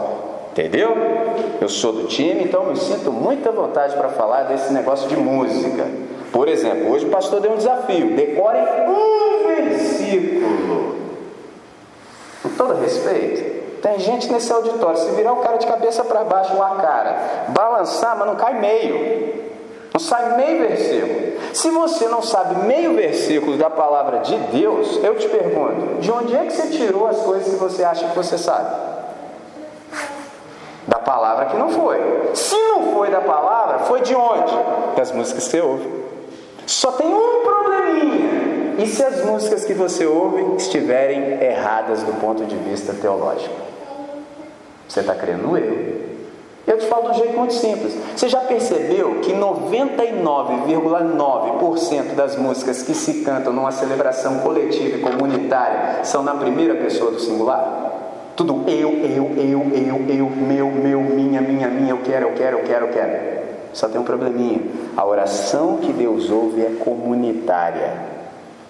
Entendeu? 0.52 0.94
Eu 1.62 1.70
sou 1.70 1.94
do 1.94 2.08
time, 2.08 2.44
então 2.44 2.66
me 2.66 2.76
sinto 2.76 3.14
muita 3.14 3.50
vontade 3.50 3.96
para 3.96 4.10
falar 4.10 4.44
desse 4.44 4.74
negócio 4.74 5.08
de 5.08 5.16
música. 5.16 5.88
Por 6.34 6.50
exemplo, 6.50 6.92
hoje 6.92 7.06
o 7.06 7.10
pastor 7.10 7.40
deu 7.40 7.54
um 7.54 7.58
desafio: 7.58 8.14
decore 8.14 8.58
um 8.90 9.48
versículo. 9.48 10.69
Com 12.42 12.50
todo 12.50 12.82
respeito, 12.82 13.82
tem 13.82 14.00
gente 14.00 14.32
nesse 14.32 14.52
auditório, 14.52 14.98
se 14.98 15.12
virar 15.12 15.34
o 15.34 15.38
cara 15.38 15.58
de 15.58 15.68
cabeça 15.68 16.04
para 16.04 16.24
baixo, 16.24 16.54
uma 16.54 16.76
cara, 16.76 17.46
balançar, 17.50 18.18
mas 18.18 18.28
não 18.28 18.36
cai 18.36 18.60
meio. 18.60 19.50
Não 19.94 20.00
sai 20.00 20.38
meio 20.38 20.68
versículo. 20.68 21.30
Se 21.54 21.70
você 21.70 22.08
não 22.08 22.22
sabe 22.22 22.66
meio 22.66 22.94
versículo 22.94 23.58
da 23.58 23.70
palavra 23.70 24.20
de 24.20 24.36
Deus, 24.38 25.00
eu 25.04 25.16
te 25.16 25.28
pergunto: 25.28 26.00
de 26.00 26.12
onde 26.12 26.36
é 26.36 26.46
que 26.46 26.52
você 26.52 26.68
tirou 26.68 27.08
as 27.08 27.18
coisas 27.18 27.54
que 27.54 27.60
você 27.60 27.84
acha 27.84 28.08
que 28.08 28.16
você 28.16 28.38
sabe? 28.38 28.90
Da 30.88 31.00
palavra 31.00 31.46
que 31.48 31.58
não 31.58 31.70
foi. 31.70 32.00
Se 32.34 32.56
não 32.56 32.94
foi 32.94 33.10
da 33.10 33.22
palavra, 33.22 33.80
foi 33.80 34.02
de 34.02 34.16
onde? 34.16 34.54
Das 34.96 35.12
músicas 35.12 35.46
que 35.46 35.52
você 35.52 35.62
ouve. 35.62 36.00
Só 36.66 36.92
tem 36.94 37.08
um 37.08 37.44
probleminha. 37.44 38.29
E 38.80 38.88
se 38.88 39.04
as 39.04 39.24
músicas 39.26 39.66
que 39.66 39.74
você 39.74 40.06
ouve 40.06 40.56
estiverem 40.56 41.44
erradas 41.44 42.02
do 42.02 42.14
ponto 42.14 42.46
de 42.46 42.56
vista 42.56 42.94
teológico? 42.94 43.54
Você 44.88 45.02
está 45.02 45.14
crendo 45.14 45.50
no 45.50 45.58
erro. 45.58 46.00
Eu 46.66 46.78
te 46.78 46.86
falo 46.86 47.04
de 47.04 47.10
um 47.10 47.16
jeito 47.16 47.38
muito 47.38 47.56
simples. 47.56 47.94
Você 48.16 48.30
já 48.30 48.40
percebeu 48.40 49.20
que 49.22 49.34
99,9% 49.34 52.16
das 52.16 52.38
músicas 52.38 52.82
que 52.82 52.94
se 52.94 53.16
cantam 53.26 53.52
numa 53.52 53.74
celebração 53.74 54.40
coletiva 54.40 54.96
e 54.96 55.02
comunitária 55.02 56.06
são 56.06 56.24
na 56.24 56.36
primeira 56.36 56.76
pessoa 56.76 57.12
do 57.12 57.20
singular? 57.20 58.32
Tudo 58.38 58.64
eu, 58.66 58.92
eu, 58.92 59.34
eu, 59.36 59.62
eu, 59.74 60.06
eu, 60.08 60.30
meu, 60.30 60.72
meu, 60.72 61.02
minha, 61.02 61.42
minha, 61.42 61.68
minha, 61.68 61.92
eu 61.92 61.98
quero, 61.98 62.30
eu 62.30 62.34
quero, 62.34 62.60
eu 62.60 62.64
quero, 62.64 62.86
eu 62.86 62.92
quero. 62.94 63.40
Só 63.74 63.90
tem 63.90 64.00
um 64.00 64.06
probleminha. 64.06 64.62
A 64.96 65.06
oração 65.06 65.80
que 65.82 65.92
Deus 65.92 66.32
ouve 66.32 66.62
é 66.62 66.70
comunitária. 66.80 68.19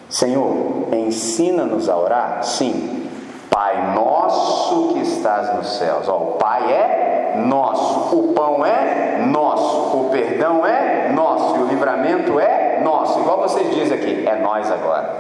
Senhor, 0.09 0.87
ensina-nos 0.91 1.87
a 1.87 1.95
orar? 1.95 2.43
Sim. 2.43 3.07
Pai 3.49 3.93
nosso 3.93 4.93
que 4.93 4.99
estás 4.99 5.55
nos 5.55 5.77
céus. 5.77 6.07
Ó, 6.07 6.17
o 6.17 6.25
Pai 6.33 6.73
é 6.73 7.43
nosso, 7.45 8.15
o 8.15 8.33
pão 8.33 8.65
é 8.65 9.23
nosso, 9.25 9.97
o 9.97 10.09
perdão 10.11 10.65
é 10.65 11.09
nosso 11.13 11.57
e 11.57 11.59
o 11.59 11.67
livramento 11.67 12.39
é 12.39 12.81
nosso, 12.83 13.19
igual 13.19 13.41
vocês 13.41 13.73
dizem 13.73 13.97
aqui, 13.97 14.27
é 14.27 14.35
nós 14.35 14.71
agora. 14.71 15.13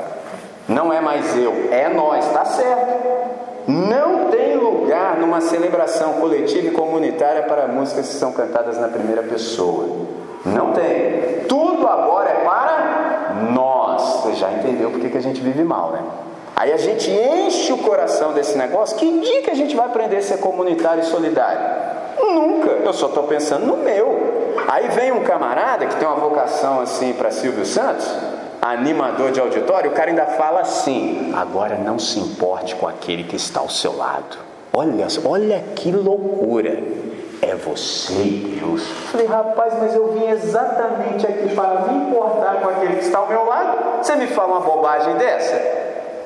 Não 0.67 0.93
é 0.93 1.01
mais 1.01 1.35
eu, 1.35 1.69
é 1.71 1.89
nós, 1.89 2.25
está 2.25 2.45
certo. 2.45 3.39
Não 3.67 4.25
tem 4.25 4.55
lugar 4.55 5.17
numa 5.17 5.41
celebração 5.41 6.13
coletiva 6.13 6.67
e 6.67 6.71
comunitária 6.71 7.43
para 7.43 7.67
músicas 7.67 8.07
que 8.07 8.15
são 8.15 8.31
cantadas 8.31 8.79
na 8.79 8.87
primeira 8.87 9.23
pessoa. 9.23 9.85
Não 10.45 10.71
tem. 10.73 11.45
Tudo 11.47 11.87
agora 11.87 12.29
é 12.29 12.43
para. 12.43 12.68
Você 14.29 14.35
já 14.35 14.51
entendeu 14.51 14.91
porque 14.91 15.09
que 15.09 15.17
a 15.17 15.21
gente 15.21 15.41
vive 15.41 15.63
mal, 15.63 15.91
né? 15.91 16.03
Aí 16.55 16.71
a 16.71 16.77
gente 16.77 17.09
enche 17.09 17.71
o 17.73 17.77
coração 17.77 18.33
desse 18.33 18.57
negócio. 18.57 18.97
Que 18.97 19.19
dia 19.19 19.41
que 19.41 19.49
a 19.49 19.55
gente 19.55 19.75
vai 19.75 19.85
aprender 19.85 20.17
a 20.17 20.21
ser 20.21 20.37
comunitário 20.37 21.01
e 21.01 21.05
solidário? 21.05 21.61
Nunca. 22.19 22.69
Eu 22.69 22.93
só 22.93 23.07
estou 23.07 23.23
pensando 23.23 23.65
no 23.65 23.77
meu. 23.77 24.53
Aí 24.67 24.89
vem 24.89 25.11
um 25.11 25.23
camarada 25.23 25.85
que 25.85 25.95
tem 25.95 26.07
uma 26.07 26.17
vocação 26.17 26.81
assim 26.81 27.13
para 27.13 27.31
Silvio 27.31 27.65
Santos, 27.65 28.07
animador 28.61 29.31
de 29.31 29.39
auditório, 29.39 29.89
o 29.89 29.93
cara 29.93 30.09
ainda 30.09 30.25
fala 30.25 30.59
assim: 30.59 31.31
agora 31.35 31.75
não 31.75 31.97
se 31.97 32.19
importe 32.19 32.75
com 32.75 32.87
aquele 32.87 33.23
que 33.23 33.35
está 33.35 33.61
ao 33.61 33.69
seu 33.69 33.95
lado. 33.95 34.37
Olha, 34.71 35.07
olha 35.25 35.63
que 35.75 35.91
loucura. 35.91 36.77
É 37.41 37.55
você, 37.55 38.13
Deus. 38.13 38.85
Falei, 39.11 39.27
rapaz, 39.27 39.73
mas 39.79 39.95
eu 39.95 40.11
vim 40.11 40.29
exatamente 40.29 41.25
aqui 41.25 41.55
para 41.55 41.81
me 41.87 42.07
importar 42.07 42.59
com 42.61 42.69
aquele 42.69 42.97
que 42.97 43.05
está 43.05 43.19
ao 43.19 43.27
meu 43.27 43.45
lado. 43.45 44.03
Você 44.03 44.15
me 44.15 44.27
fala 44.27 44.57
uma 44.57 44.59
bobagem 44.59 45.15
dessa? 45.15 45.55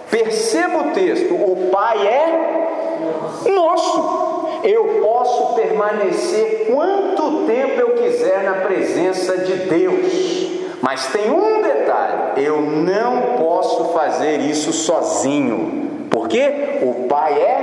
Perceba 0.09 0.79
o 0.79 0.91
texto: 0.91 1.33
o 1.33 1.69
Pai 1.71 2.07
é 2.07 3.49
nosso. 3.49 4.59
Eu 4.63 5.01
posso 5.03 5.55
permanecer 5.55 6.71
quanto 6.71 7.45
tempo 7.45 7.79
eu 7.79 7.89
quiser 7.95 8.43
na 8.43 8.53
presença 8.65 9.37
de 9.37 9.53
Deus. 9.53 10.51
Mas 10.81 11.07
tem 11.07 11.29
um 11.29 11.61
detalhe: 11.61 12.43
eu 12.43 12.61
não 12.61 13.37
posso 13.37 13.93
fazer 13.93 14.39
isso 14.39 14.73
sozinho. 14.73 16.07
Porque 16.09 16.79
o 16.81 17.07
Pai 17.07 17.33
é 17.33 17.62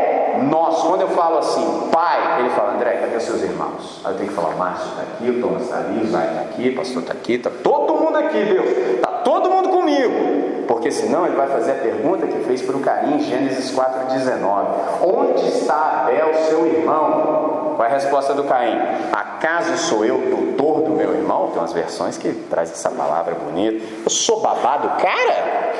nosso. 0.51 0.89
Quando 0.89 1.03
eu 1.03 1.09
falo 1.09 1.39
assim, 1.39 1.89
Pai, 1.91 2.41
ele 2.41 2.51
fala, 2.51 2.75
André, 2.75 2.93
cadê 2.97 3.21
seus 3.21 3.43
irmãos? 3.43 4.01
Aí 4.05 4.13
eu 4.13 4.19
tenho 4.19 4.29
que 4.29 4.35
falar, 4.35 4.55
Márcio 4.57 4.89
está 4.91 5.03
aqui, 5.03 5.31
o 5.31 5.41
Thomas 5.41 5.63
está 5.63 5.77
ali, 5.77 6.03
o 6.03 6.07
Zay 6.07 6.29
está 6.29 6.41
aqui, 6.41 6.69
o 6.69 6.77
pastor 6.77 7.03
está 7.03 7.13
aqui, 7.13 7.33
está 7.35 7.51
todo 7.51 7.95
mundo 7.95 8.19
aqui, 8.19 8.45
Deus. 8.45 8.67
Está 8.97 9.09
todo 9.25 9.51
mundo 9.51 9.69
comigo. 9.71 10.51
Porque 10.67 10.91
senão 10.91 11.27
ele 11.27 11.37
vai 11.37 11.49
fazer 11.49 11.73
a 11.73 11.75
pergunta 11.75 12.27
que 12.27 12.39
fez 12.45 12.63
para 12.63 12.77
o 12.77 12.81
Caim 12.81 13.17
em 13.17 13.21
Gênesis 13.21 13.75
4,19: 13.75 14.67
Onde 15.03 15.49
está 15.49 16.05
Abel, 16.05 16.33
seu 16.49 16.67
irmão? 16.67 17.75
Qual 17.77 17.89
é 17.89 17.91
a 17.91 17.95
resposta 17.95 18.35
do 18.35 18.45
Caim? 18.45 18.79
Acaso 19.13 19.77
sou 19.79 20.05
eu 20.05 20.19
tutor 20.31 20.83
do 20.83 20.91
meu 20.91 21.13
irmão? 21.13 21.49
Tem 21.49 21.59
umas 21.59 21.73
versões 21.73 22.17
que 22.17 22.33
traz 22.49 22.71
essa 22.71 22.91
palavra 22.91 23.35
bonita. 23.35 23.85
Eu 24.05 24.11
sou 24.11 24.41
babado, 24.41 25.03
cara? 25.03 25.71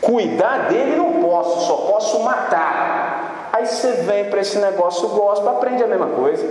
Cuidar 0.00 0.68
dele 0.68 0.96
não 0.96 1.22
posso, 1.22 1.66
só 1.66 1.76
posso 1.76 2.20
matar. 2.20 3.50
Aí 3.52 3.66
você 3.66 3.92
vem 3.92 4.24
para 4.30 4.40
esse 4.40 4.58
negócio 4.58 5.08
gospel, 5.08 5.50
aprende 5.50 5.82
a 5.82 5.86
mesma 5.86 6.06
coisa. 6.06 6.46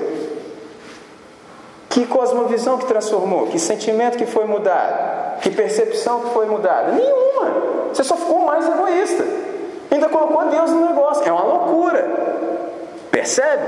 Que 1.89 2.06
cosmovisão 2.06 2.78
que 2.78 2.86
transformou? 2.86 3.47
Que 3.47 3.58
sentimento 3.58 4.18
que 4.18 4.26
foi 4.26 4.45
mudado? 4.45 5.39
Que 5.41 5.50
percepção 5.50 6.22
que 6.22 6.30
foi 6.34 6.45
mudada? 6.45 6.91
Nenhuma. 6.91 7.89
Você 7.91 8.04
só 8.04 8.16
ficou 8.16 8.39
mais 8.41 8.68
egoísta. 8.68 9.26
Ainda 9.89 10.08
colocou 10.08 10.45
Deus 10.50 10.70
no 10.72 10.86
negócio. 10.86 11.28
É 11.28 11.32
uma 11.32 11.43
loucura. 11.43 12.08
Percebe? 13.20 13.63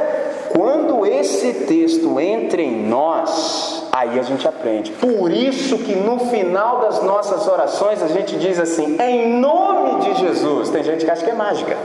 Quando 0.47 1.05
esse 1.05 1.65
texto 1.65 2.17
entra 2.21 2.61
em 2.61 2.87
nós, 2.87 3.85
aí 3.91 4.17
a 4.17 4.23
gente 4.23 4.47
aprende. 4.47 4.93
Por 4.93 5.29
isso 5.29 5.77
que 5.79 5.93
no 5.93 6.19
final 6.19 6.79
das 6.79 7.03
nossas 7.03 7.45
orações 7.49 8.01
a 8.01 8.07
gente 8.07 8.37
diz 8.37 8.57
assim, 8.57 8.95
em 8.97 9.27
nome 9.41 10.05
de 10.05 10.21
Jesus. 10.21 10.69
Tem 10.69 10.81
gente 10.81 11.03
que 11.03 11.11
acha 11.11 11.25
que 11.25 11.31
é 11.31 11.33
mágica. 11.33 11.75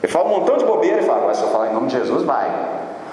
Ele 0.00 0.12
fala 0.12 0.30
um 0.30 0.38
montão 0.38 0.56
de 0.56 0.64
bobeira 0.64 1.00
e 1.00 1.04
fala, 1.04 1.26
mas 1.26 1.38
se 1.38 1.42
eu 1.42 1.48
falar 1.48 1.70
em 1.70 1.74
nome 1.74 1.88
de 1.88 1.98
Jesus, 1.98 2.22
vai. 2.22 2.48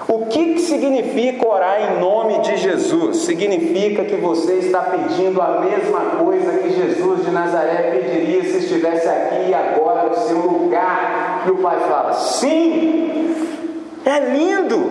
O 0.06 0.26
que, 0.26 0.54
que 0.54 0.60
significa 0.60 1.48
orar 1.48 1.82
em 1.82 1.98
nome 1.98 2.38
de 2.42 2.58
Jesus? 2.58 3.16
Significa 3.18 4.04
que 4.04 4.14
você 4.14 4.54
está 4.54 4.82
pedindo 4.82 5.42
a 5.42 5.58
mesma 5.62 6.00
coisa 6.22 6.58
que 6.58 6.70
Jesus 6.70 7.24
de 7.24 7.32
Nazaré 7.32 7.90
pediria 7.90 8.44
se 8.44 8.58
estivesse 8.58 9.08
aqui 9.08 9.48
e 9.48 9.54
agora 9.54 10.10
no 10.10 10.14
seu 10.14 10.38
lugar. 10.38 11.42
E 11.48 11.50
o 11.50 11.56
Pai 11.56 11.80
fala: 11.80 12.12
sim, 12.12 13.10
é 14.04 14.18
lindo, 14.20 14.90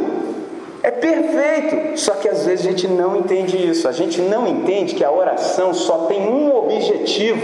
é 0.82 0.92
perfeito. 0.92 2.00
Só 2.00 2.14
que 2.14 2.28
às 2.28 2.46
vezes 2.46 2.66
a 2.66 2.70
gente 2.70 2.88
não 2.88 3.16
entende 3.18 3.70
isso. 3.70 3.88
A 3.88 3.92
gente 3.92 4.22
não 4.22 4.48
entende 4.48 4.96
que 4.96 5.04
a 5.04 5.12
oração 5.12 5.74
só 5.74 6.06
tem 6.06 6.28
um 6.28 6.56
objetivo: 6.56 7.42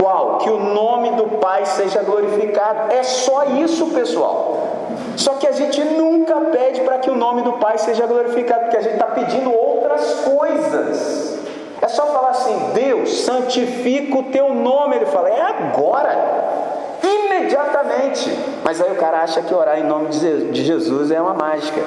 qual? 0.00 0.38
Que 0.38 0.50
o 0.50 0.58
nome 0.58 1.10
do 1.12 1.38
Pai 1.38 1.64
seja 1.66 2.02
glorificado. 2.02 2.92
É 2.92 3.02
só 3.02 3.44
isso, 3.44 3.86
pessoal. 3.86 4.68
Só 5.16 5.34
que 5.34 5.46
a 5.46 5.52
gente 5.52 5.82
nunca 5.82 6.34
pede 6.52 6.80
para 6.82 6.98
que 6.98 7.10
o 7.10 7.16
nome 7.16 7.42
do 7.42 7.54
Pai 7.54 7.76
seja 7.78 8.06
glorificado, 8.06 8.62
porque 8.62 8.76
a 8.76 8.82
gente 8.82 8.94
está 8.94 9.06
pedindo 9.06 9.52
outras 9.52 10.14
coisas. 10.20 11.38
É 11.80 11.88
só 11.88 12.06
falar 12.06 12.30
assim: 12.30 12.70
Deus, 12.74 13.24
santifica 13.24 14.18
o 14.18 14.24
teu 14.24 14.54
nome. 14.54 14.96
Ele 14.96 15.06
fala: 15.06 15.28
é 15.28 15.40
agora, 15.40 16.67
imediatamente. 17.02 18.30
Mas 18.64 18.80
aí 18.80 18.92
o 18.92 18.96
cara 18.96 19.22
acha 19.22 19.42
que 19.42 19.54
orar 19.54 19.78
em 19.78 19.84
nome 19.84 20.08
de 20.08 20.64
Jesus 20.64 21.10
é 21.10 21.20
uma 21.20 21.34
mágica. 21.34 21.80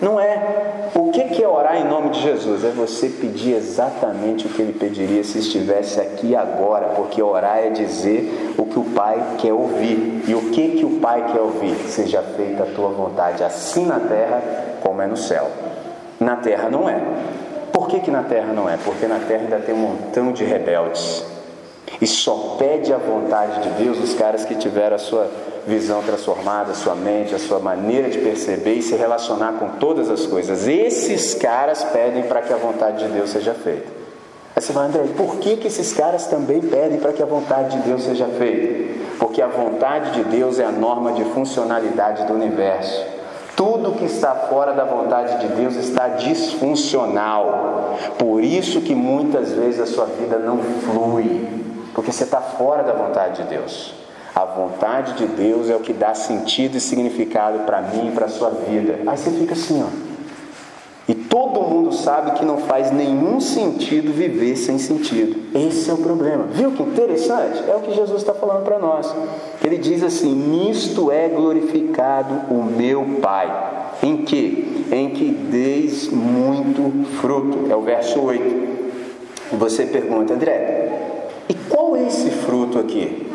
Não 0.00 0.20
é. 0.20 0.40
O 0.94 1.10
que 1.10 1.42
é 1.42 1.48
orar 1.48 1.76
em 1.76 1.84
nome 1.84 2.10
de 2.10 2.20
Jesus? 2.20 2.64
É 2.64 2.70
você 2.70 3.08
pedir 3.08 3.54
exatamente 3.54 4.46
o 4.46 4.50
que 4.50 4.62
ele 4.62 4.72
pediria 4.72 5.22
se 5.24 5.38
estivesse 5.38 6.00
aqui 6.00 6.34
agora, 6.36 6.88
porque 6.88 7.22
orar 7.22 7.58
é 7.58 7.70
dizer 7.70 8.54
o 8.56 8.64
que 8.64 8.78
o 8.78 8.84
Pai 8.84 9.36
quer 9.38 9.52
ouvir. 9.52 10.24
E 10.26 10.34
o 10.34 10.50
que 10.50 10.76
que 10.76 10.84
o 10.84 10.98
Pai 11.00 11.32
quer 11.32 11.40
ouvir? 11.40 11.74
Seja 11.88 12.22
feita 12.22 12.62
a 12.62 12.66
tua 12.66 12.88
vontade, 12.90 13.42
assim 13.42 13.86
na 13.86 13.98
terra 13.98 14.42
como 14.82 15.02
é 15.02 15.06
no 15.06 15.16
céu. 15.16 15.48
Na 16.20 16.36
terra 16.36 16.68
não 16.68 16.88
é. 16.88 17.00
Por 17.72 17.88
que, 17.88 18.00
que 18.00 18.10
na 18.10 18.22
terra 18.22 18.52
não 18.52 18.68
é? 18.68 18.76
Porque 18.76 19.06
na 19.06 19.18
terra 19.20 19.42
ainda 19.42 19.58
tem 19.58 19.74
um 19.74 19.78
montão 19.78 20.32
de 20.32 20.44
rebeldes. 20.44 21.24
E 22.00 22.06
só 22.06 22.56
pede 22.58 22.92
a 22.92 22.98
vontade 22.98 23.62
de 23.62 23.82
Deus 23.82 23.98
os 23.98 24.14
caras 24.14 24.44
que 24.44 24.54
tiveram 24.54 24.96
a 24.96 24.98
sua 24.98 25.30
visão 25.66 26.02
transformada, 26.02 26.72
a 26.72 26.74
sua 26.74 26.94
mente, 26.94 27.34
a 27.34 27.38
sua 27.38 27.58
maneira 27.58 28.08
de 28.08 28.18
perceber 28.18 28.74
e 28.74 28.82
se 28.82 28.94
relacionar 28.94 29.52
com 29.54 29.68
todas 29.78 30.10
as 30.10 30.26
coisas. 30.26 30.66
Esses 30.66 31.34
caras 31.34 31.84
pedem 31.84 32.22
para 32.22 32.42
que 32.42 32.52
a 32.52 32.56
vontade 32.56 33.06
de 33.06 33.12
Deus 33.12 33.30
seja 33.30 33.52
feita. 33.54 33.98
Aí 34.56 34.62
você 34.62 34.72
vai, 34.72 34.86
André, 34.86 35.04
por 35.16 35.36
que, 35.36 35.56
que 35.56 35.68
esses 35.68 35.92
caras 35.92 36.26
também 36.26 36.60
pedem 36.60 36.98
para 36.98 37.12
que 37.12 37.22
a 37.22 37.26
vontade 37.26 37.76
de 37.76 37.82
Deus 37.88 38.02
seja 38.02 38.26
feita? 38.26 39.06
Porque 39.18 39.42
a 39.42 39.46
vontade 39.46 40.12
de 40.12 40.24
Deus 40.24 40.58
é 40.58 40.64
a 40.64 40.72
norma 40.72 41.12
de 41.12 41.24
funcionalidade 41.26 42.26
do 42.26 42.32
universo. 42.32 43.04
Tudo 43.54 43.92
que 43.92 44.04
está 44.04 44.34
fora 44.34 44.72
da 44.72 44.84
vontade 44.84 45.40
de 45.40 45.54
Deus 45.54 45.76
está 45.76 46.08
disfuncional. 46.08 47.96
Por 48.16 48.42
isso 48.42 48.80
que 48.80 48.94
muitas 48.94 49.52
vezes 49.52 49.80
a 49.80 49.86
sua 49.86 50.06
vida 50.06 50.38
não 50.38 50.58
flui, 50.58 51.46
porque 51.98 52.12
você 52.12 52.22
está 52.22 52.40
fora 52.40 52.84
da 52.84 52.92
vontade 52.92 53.42
de 53.42 53.48
Deus. 53.48 53.92
A 54.32 54.44
vontade 54.44 55.14
de 55.14 55.26
Deus 55.26 55.68
é 55.68 55.74
o 55.74 55.80
que 55.80 55.92
dá 55.92 56.14
sentido 56.14 56.76
e 56.76 56.80
significado 56.80 57.64
para 57.66 57.82
mim 57.82 58.10
e 58.10 58.12
para 58.12 58.26
a 58.26 58.28
sua 58.28 58.50
vida. 58.50 59.00
Aí 59.04 59.18
você 59.18 59.32
fica 59.32 59.54
assim, 59.54 59.82
ó. 59.82 59.88
E 61.08 61.14
todo 61.16 61.60
mundo 61.62 61.92
sabe 61.92 62.38
que 62.38 62.44
não 62.44 62.58
faz 62.58 62.92
nenhum 62.92 63.40
sentido 63.40 64.12
viver 64.12 64.54
sem 64.54 64.78
sentido. 64.78 65.58
Esse 65.58 65.90
é 65.90 65.92
o 65.92 65.96
problema. 65.96 66.44
Viu 66.44 66.70
que 66.70 66.84
interessante? 66.84 67.68
É 67.68 67.74
o 67.74 67.80
que 67.80 67.92
Jesus 67.92 68.20
está 68.20 68.32
falando 68.32 68.62
para 68.62 68.78
nós. 68.78 69.12
Ele 69.64 69.76
diz 69.76 70.04
assim: 70.04 70.32
Nisto 70.32 71.10
é 71.10 71.26
glorificado 71.26 72.54
o 72.54 72.62
meu 72.62 73.18
Pai. 73.20 73.96
Em 74.04 74.18
que? 74.18 74.86
Em 74.92 75.10
que 75.10 75.30
deis 75.32 76.08
muito 76.12 77.04
fruto. 77.20 77.68
É 77.68 77.74
o 77.74 77.80
verso 77.80 78.20
8. 78.20 78.68
E 79.52 79.56
você 79.56 79.84
pergunta, 79.84 80.34
André, 80.34 81.07
e 81.48 81.54
qual 81.54 81.96
é 81.96 82.06
esse 82.06 82.30
fruto 82.30 82.78
aqui? 82.78 83.26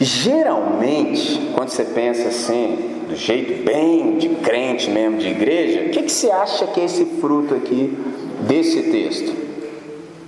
Geralmente, 0.00 1.50
quando 1.54 1.70
você 1.70 1.84
pensa 1.84 2.28
assim, 2.28 3.04
do 3.08 3.16
jeito 3.16 3.64
bem 3.64 4.16
de 4.16 4.28
crente 4.28 4.88
mesmo, 4.90 5.18
de 5.18 5.28
igreja, 5.28 5.86
o 5.86 5.90
que, 5.90 6.02
que 6.04 6.12
você 6.12 6.30
acha 6.30 6.66
que 6.68 6.80
é 6.80 6.84
esse 6.84 7.04
fruto 7.20 7.54
aqui 7.54 7.98
desse 8.42 8.82
texto? 8.84 9.48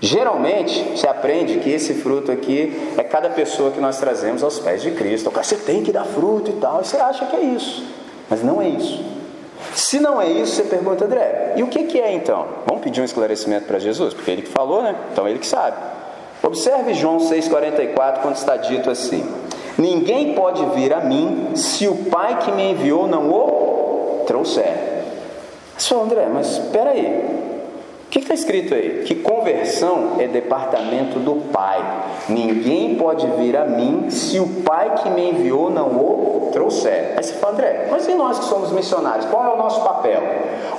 Geralmente, 0.00 0.82
você 0.96 1.06
aprende 1.06 1.58
que 1.58 1.70
esse 1.70 1.94
fruto 1.94 2.32
aqui 2.32 2.72
é 2.96 3.04
cada 3.04 3.28
pessoa 3.28 3.70
que 3.70 3.80
nós 3.80 3.98
trazemos 3.98 4.42
aos 4.42 4.58
pés 4.58 4.82
de 4.82 4.92
Cristo. 4.92 5.30
Você 5.30 5.56
tem 5.56 5.82
que 5.82 5.92
dar 5.92 6.04
fruto 6.04 6.50
e 6.50 6.54
tal, 6.54 6.80
e 6.80 6.86
você 6.86 6.96
acha 6.96 7.26
que 7.26 7.36
é 7.36 7.40
isso, 7.40 7.84
mas 8.28 8.42
não 8.42 8.60
é 8.60 8.68
isso. 8.68 9.04
Se 9.74 10.00
não 10.00 10.20
é 10.20 10.28
isso, 10.28 10.56
você 10.56 10.62
pergunta, 10.64 11.04
André, 11.04 11.52
e 11.56 11.62
o 11.62 11.68
que, 11.68 11.84
que 11.84 12.00
é 12.00 12.12
então? 12.12 12.46
Vamos 12.66 12.82
pedir 12.82 13.02
um 13.02 13.04
esclarecimento 13.04 13.66
para 13.66 13.78
Jesus, 13.78 14.14
porque 14.14 14.30
ele 14.30 14.42
que 14.42 14.48
falou, 14.48 14.82
né? 14.82 14.96
Então 15.12 15.28
ele 15.28 15.38
que 15.38 15.46
sabe. 15.46 15.76
Observe 16.42 16.94
João 16.94 17.18
6,44 17.18 18.20
quando 18.22 18.36
está 18.36 18.56
dito 18.56 18.90
assim: 18.90 19.24
Ninguém 19.76 20.34
pode 20.34 20.64
vir 20.74 20.92
a 20.92 21.00
mim 21.00 21.52
se 21.54 21.86
o 21.86 21.96
Pai 22.10 22.38
que 22.38 22.52
me 22.52 22.72
enviou 22.72 23.06
não 23.06 23.30
o 23.30 24.24
trouxer. 24.26 25.04
Só 25.76 26.02
André, 26.02 26.28
mas 26.32 26.58
espera 26.58 26.90
aí. 26.90 27.39
O 28.10 28.12
que 28.12 28.18
está 28.18 28.34
escrito 28.34 28.74
aí? 28.74 29.04
Que 29.06 29.14
conversão 29.14 30.16
é 30.18 30.26
departamento 30.26 31.20
do 31.20 31.48
Pai. 31.52 31.80
Ninguém 32.28 32.96
pode 32.96 33.24
vir 33.38 33.56
a 33.56 33.64
mim 33.64 34.10
se 34.10 34.40
o 34.40 34.48
Pai 34.64 34.96
que 34.96 35.08
me 35.08 35.30
enviou 35.30 35.70
não 35.70 35.86
o 35.90 36.50
trouxer. 36.52 37.14
Aí 37.16 37.22
você 37.22 37.34
fala, 37.34 37.52
André, 37.52 37.86
mas 37.88 38.08
e 38.08 38.14
nós 38.14 38.40
que 38.40 38.46
somos 38.46 38.72
missionários? 38.72 39.26
Qual 39.26 39.44
é 39.44 39.54
o 39.54 39.56
nosso 39.56 39.84
papel? 39.84 40.20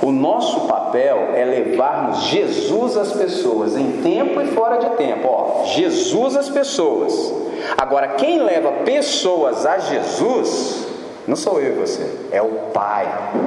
O 0.02 0.12
nosso 0.12 0.66
papel 0.66 1.30
é 1.34 1.42
levarmos 1.46 2.24
Jesus 2.24 2.98
às 2.98 3.14
pessoas, 3.14 3.78
em 3.78 4.02
tempo 4.02 4.38
e 4.38 4.48
fora 4.48 4.76
de 4.76 4.90
tempo. 4.96 5.26
Ó, 5.26 5.64
Jesus 5.64 6.36
às 6.36 6.50
pessoas. 6.50 7.32
Agora, 7.78 8.08
quem 8.08 8.42
leva 8.42 8.72
pessoas 8.84 9.64
a 9.64 9.78
Jesus 9.78 10.86
não 11.26 11.36
sou 11.36 11.60
eu 11.60 11.76
e 11.76 11.78
você, 11.78 12.04
é 12.32 12.42
o 12.42 12.48
Pai. 12.74 13.06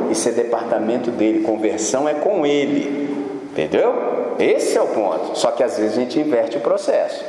Esse 0.10 0.30
é 0.30 0.32
departamento 0.32 1.12
dele. 1.12 1.44
Conversão 1.44 2.08
é 2.08 2.14
com 2.14 2.46
ele. 2.46 3.05
Entendeu? 3.56 4.36
Esse 4.38 4.78
é 4.78 4.82
o 4.82 4.88
ponto. 4.88 5.40
Só 5.40 5.50
que 5.52 5.64
às 5.64 5.78
vezes 5.78 5.98
a 5.98 6.02
gente 6.02 6.20
inverte 6.20 6.58
o 6.58 6.60
processo. 6.60 7.24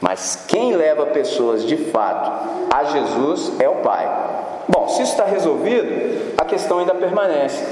Mas 0.00 0.44
quem 0.46 0.76
leva 0.76 1.06
pessoas 1.06 1.66
de 1.66 1.76
fato 1.76 2.30
a 2.72 2.84
Jesus 2.84 3.52
é 3.58 3.68
o 3.68 3.76
Pai. 3.76 4.08
Bom, 4.68 4.86
se 4.86 5.02
isso 5.02 5.10
está 5.10 5.24
resolvido, 5.24 6.34
a 6.38 6.44
questão 6.44 6.78
ainda 6.78 6.94
permanece. 6.94 7.64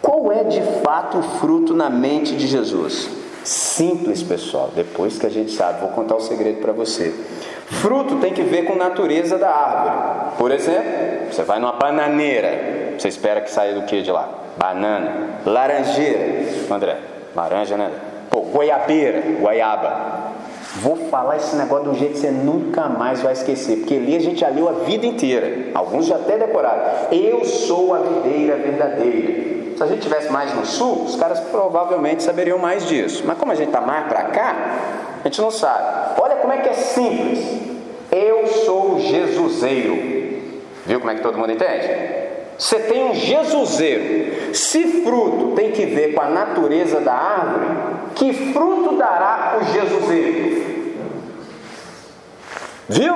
Qual 0.00 0.30
é 0.30 0.44
de 0.44 0.62
fato 0.84 1.18
o 1.18 1.22
fruto 1.22 1.74
na 1.74 1.90
mente 1.90 2.36
de 2.36 2.46
Jesus? 2.46 3.10
Simples, 3.42 4.22
pessoal. 4.22 4.70
Depois 4.74 5.18
que 5.18 5.26
a 5.26 5.30
gente 5.30 5.50
sabe, 5.50 5.80
vou 5.80 5.90
contar 5.90 6.14
o 6.14 6.18
um 6.18 6.20
segredo 6.20 6.60
para 6.60 6.72
você. 6.72 7.12
Fruto 7.66 8.16
tem 8.16 8.32
que 8.32 8.42
ver 8.42 8.66
com 8.66 8.76
natureza 8.76 9.36
da 9.36 9.50
árvore. 9.50 10.36
Por 10.38 10.52
exemplo, 10.52 11.32
você 11.32 11.42
vai 11.42 11.58
numa 11.58 11.72
bananeira, 11.72 12.94
você 12.96 13.08
espera 13.08 13.40
que 13.40 13.50
saia 13.50 13.74
do 13.74 13.82
que 13.82 14.00
de 14.02 14.12
lá? 14.12 14.45
Banana, 14.56 15.40
laranjeira, 15.44 16.46
André, 16.70 16.96
laranja, 17.34 17.76
né? 17.76 17.90
Pô, 18.30 18.40
goiabeira, 18.40 19.22
goiaba. 19.40 20.26
Vou 20.76 20.96
falar 21.08 21.36
esse 21.36 21.56
negócio 21.56 21.90
um 21.90 21.94
jeito 21.94 22.14
que 22.14 22.18
você 22.18 22.30
nunca 22.30 22.88
mais 22.88 23.22
vai 23.22 23.32
esquecer, 23.32 23.78
porque 23.78 23.94
ali 23.94 24.14
a 24.14 24.20
gente 24.20 24.40
já 24.40 24.48
leu 24.48 24.68
a 24.68 24.72
vida 24.72 25.06
inteira. 25.06 25.70
Alguns 25.74 26.06
já 26.06 26.16
até 26.16 26.36
decoraram. 26.36 27.08
Eu 27.10 27.44
sou 27.44 27.94
a 27.94 27.98
videira 27.98 28.56
verdadeira. 28.56 29.46
Se 29.76 29.82
a 29.82 29.86
gente 29.86 30.00
tivesse 30.00 30.30
mais 30.30 30.54
no 30.54 30.66
sul, 30.66 31.04
os 31.04 31.16
caras 31.16 31.40
provavelmente 31.40 32.22
saberiam 32.22 32.58
mais 32.58 32.86
disso. 32.86 33.24
Mas 33.26 33.38
como 33.38 33.52
a 33.52 33.54
gente 33.54 33.68
está 33.68 33.80
mais 33.80 34.06
para 34.06 34.24
cá, 34.24 34.56
a 35.22 35.28
gente 35.28 35.40
não 35.40 35.50
sabe. 35.50 36.20
Olha 36.20 36.36
como 36.36 36.52
é 36.52 36.58
que 36.58 36.68
é 36.68 36.74
simples. 36.74 37.38
Eu 38.10 38.46
sou 38.46 39.00
Jesuseiro. 39.00 39.96
Viu 40.84 40.98
como 40.98 41.10
é 41.10 41.14
que 41.14 41.22
todo 41.22 41.38
mundo 41.38 41.52
entende? 41.52 42.15
Você 42.58 42.78
tem 42.80 43.10
um 43.10 43.14
Jesuseiro. 43.14 44.54
Se 44.54 45.02
fruto 45.02 45.54
tem 45.54 45.72
que 45.72 45.84
ver 45.86 46.14
com 46.14 46.20
a 46.20 46.28
natureza 46.28 47.00
da 47.00 47.12
árvore, 47.12 47.66
que 48.14 48.52
fruto 48.52 48.96
dará 48.96 49.58
o 49.60 49.64
Jesuseiro? 49.72 50.64
Viu? 52.88 53.14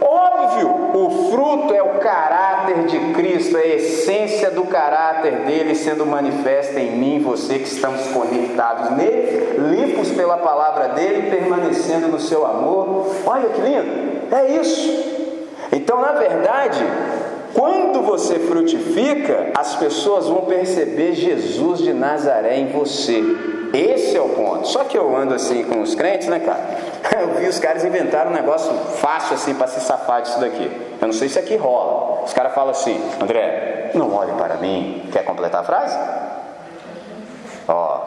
Óbvio, 0.00 0.90
o 0.94 1.30
fruto 1.30 1.74
é 1.74 1.82
o 1.82 1.98
caráter 1.98 2.84
de 2.84 2.98
Cristo, 3.12 3.56
é 3.56 3.62
a 3.62 3.76
essência 3.76 4.50
do 4.50 4.62
caráter 4.64 5.40
dele 5.40 5.74
sendo 5.74 6.06
manifesta 6.06 6.78
em 6.78 6.92
mim, 6.96 7.20
você 7.20 7.58
que 7.58 7.68
estamos 7.68 8.06
conectados 8.08 8.96
nele, 8.96 9.58
limpos 9.58 10.10
pela 10.12 10.38
palavra 10.38 10.90
dele, 10.90 11.30
permanecendo 11.30 12.08
no 12.08 12.20
seu 12.20 12.46
amor. 12.46 13.12
Olha 13.26 13.48
que 13.48 13.60
lindo, 13.60 14.34
é 14.34 14.54
isso. 14.60 15.28
Então, 15.72 16.00
na 16.00 16.12
verdade, 16.12 16.80
quando 17.58 18.02
você 18.02 18.38
frutifica, 18.38 19.50
as 19.56 19.74
pessoas 19.74 20.28
vão 20.28 20.42
perceber 20.42 21.14
Jesus 21.14 21.80
de 21.80 21.92
Nazaré 21.92 22.56
em 22.56 22.68
você. 22.68 23.20
Esse 23.74 24.16
é 24.16 24.20
o 24.20 24.28
ponto. 24.28 24.68
Só 24.68 24.84
que 24.84 24.96
eu 24.96 25.16
ando 25.16 25.34
assim 25.34 25.64
com 25.64 25.80
os 25.80 25.92
crentes, 25.96 26.28
né, 26.28 26.38
cara? 26.38 26.78
Eu 27.20 27.34
vi 27.34 27.48
os 27.48 27.58
caras 27.58 27.84
inventaram 27.84 28.30
um 28.30 28.34
negócio 28.34 28.72
fácil 29.00 29.34
assim 29.34 29.54
para 29.54 29.66
se 29.66 29.80
safar 29.80 30.22
disso 30.22 30.38
daqui. 30.38 30.70
Eu 31.00 31.06
não 31.08 31.12
sei 31.12 31.28
se 31.28 31.36
aqui 31.38 31.56
rola. 31.56 32.22
Os 32.22 32.32
caras 32.32 32.54
falam 32.54 32.70
assim: 32.70 33.02
André, 33.20 33.90
não 33.92 34.14
olhe 34.14 34.32
para 34.32 34.54
mim. 34.58 35.08
Quer 35.10 35.24
completar 35.24 35.62
a 35.62 35.64
frase? 35.64 35.98
Ó. 37.66 38.00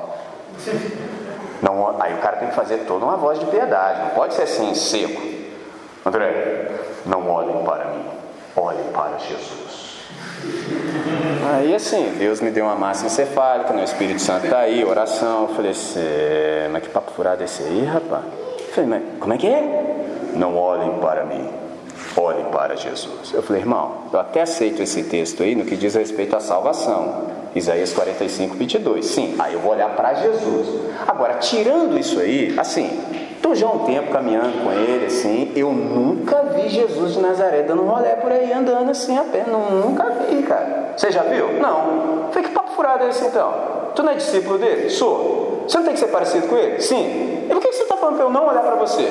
Não, 1.62 2.02
aí 2.02 2.14
o 2.14 2.18
cara 2.18 2.38
tem 2.38 2.48
que 2.48 2.56
fazer 2.56 2.86
toda 2.88 3.04
uma 3.04 3.18
voz 3.18 3.38
de 3.38 3.46
piedade. 3.48 4.00
Não 4.00 4.10
pode 4.12 4.34
ser 4.34 4.44
assim, 4.44 4.74
seco. 4.74 5.22
André, 6.06 6.68
não 7.06 7.30
olhem 7.30 7.64
para 7.66 7.86
mim. 7.86 8.21
Olhem 8.56 8.84
para 8.94 9.18
Jesus. 9.18 9.92
Aí 11.54 11.74
assim, 11.74 12.16
Deus 12.18 12.42
me 12.42 12.52
deu 12.52 12.66
uma 12.66 12.76
massa 12.76 13.06
encefálica, 13.06 13.74
né? 13.74 13.82
o 13.82 13.86
Espírito 13.86 14.22
Santo 14.22 14.46
está 14.46 14.60
aí, 14.60 14.84
oração. 14.84 15.44
Eu 15.44 15.56
falei 15.56 15.72
assim, 15.72 16.00
mas 16.72 16.84
que 16.84 16.90
papo 16.90 17.12
furado 17.12 17.42
é 17.42 17.46
esse 17.46 17.64
aí, 17.64 17.86
rapaz? 17.86 18.24
Eu 18.60 18.74
falei, 18.74 18.90
mas 18.90 19.04
como 19.20 19.34
é 19.34 19.38
que 19.38 19.48
é? 19.48 20.32
Não 20.36 20.58
olhem 20.58 21.00
para 21.00 21.26
mim, 21.26 21.50
olhem 22.16 22.46
para 22.46 22.76
Jesus. 22.76 23.34
Eu 23.34 23.44
falei, 23.44 23.62
irmão, 23.62 24.06
eu 24.12 24.20
até 24.20 24.42
aceito 24.42 24.82
esse 24.82 25.04
texto 25.04 25.44
aí 25.44 25.56
no 25.56 25.66
que 25.66 25.76
diz 25.76 25.96
respeito 25.96 26.36
à 26.36 26.40
salvação. 26.40 27.30
Isaías 27.54 27.92
45, 27.92 28.56
22. 28.56 29.06
Sim, 29.06 29.36
aí 29.38 29.54
eu 29.54 29.60
vou 29.60 29.74
olhar 29.74 29.90
para 29.90 30.14
Jesus. 30.14 30.68
Agora, 31.06 31.36
tirando 31.36 31.98
isso 32.00 32.20
aí, 32.20 32.56
assim, 32.58 33.02
Estou 33.42 33.56
já 33.56 33.66
há 33.66 33.72
um 33.72 33.80
tempo 33.86 34.12
caminhando 34.12 34.64
com 34.64 34.72
ele, 34.72 35.08
assim, 35.08 35.52
eu 35.56 35.72
nunca 35.72 36.44
vi 36.54 36.70
Jesus 36.70 37.16
de 37.16 37.22
Nazaré 37.22 37.64
dando 37.64 37.82
um 37.82 37.88
rolé 37.88 38.12
por 38.18 38.32
aí, 38.32 38.54
andando 38.54 38.92
assim 38.92 39.18
a 39.18 39.24
pé, 39.24 39.46
nunca 39.48 40.12
vi, 40.30 40.44
cara. 40.44 40.94
Você 40.96 41.12
já 41.12 41.24
viu? 41.24 41.54
Não. 41.54 42.30
Falei, 42.30 42.48
que 42.48 42.54
papo 42.54 42.70
furado 42.76 43.04
é 43.04 43.10
esse 43.10 43.26
então? 43.26 43.52
Tu 43.96 44.04
não 44.04 44.12
é 44.12 44.16
discípulo 44.16 44.60
dele? 44.60 44.92
Sou. 44.92 45.64
Você 45.68 45.76
não 45.76 45.86
tem 45.86 45.96
que 45.96 46.00
ser 46.00 46.10
parecido 46.10 46.46
com 46.46 46.56
ele? 46.56 46.80
Sim. 46.82 47.48
E 47.50 47.50
por 47.52 47.60
que 47.60 47.72
você 47.72 47.82
está 47.82 47.98
falando 47.98 48.18
para 48.18 48.26
eu 48.26 48.30
não 48.30 48.48
olhar 48.48 48.62
para 48.62 48.76
você? 48.76 49.10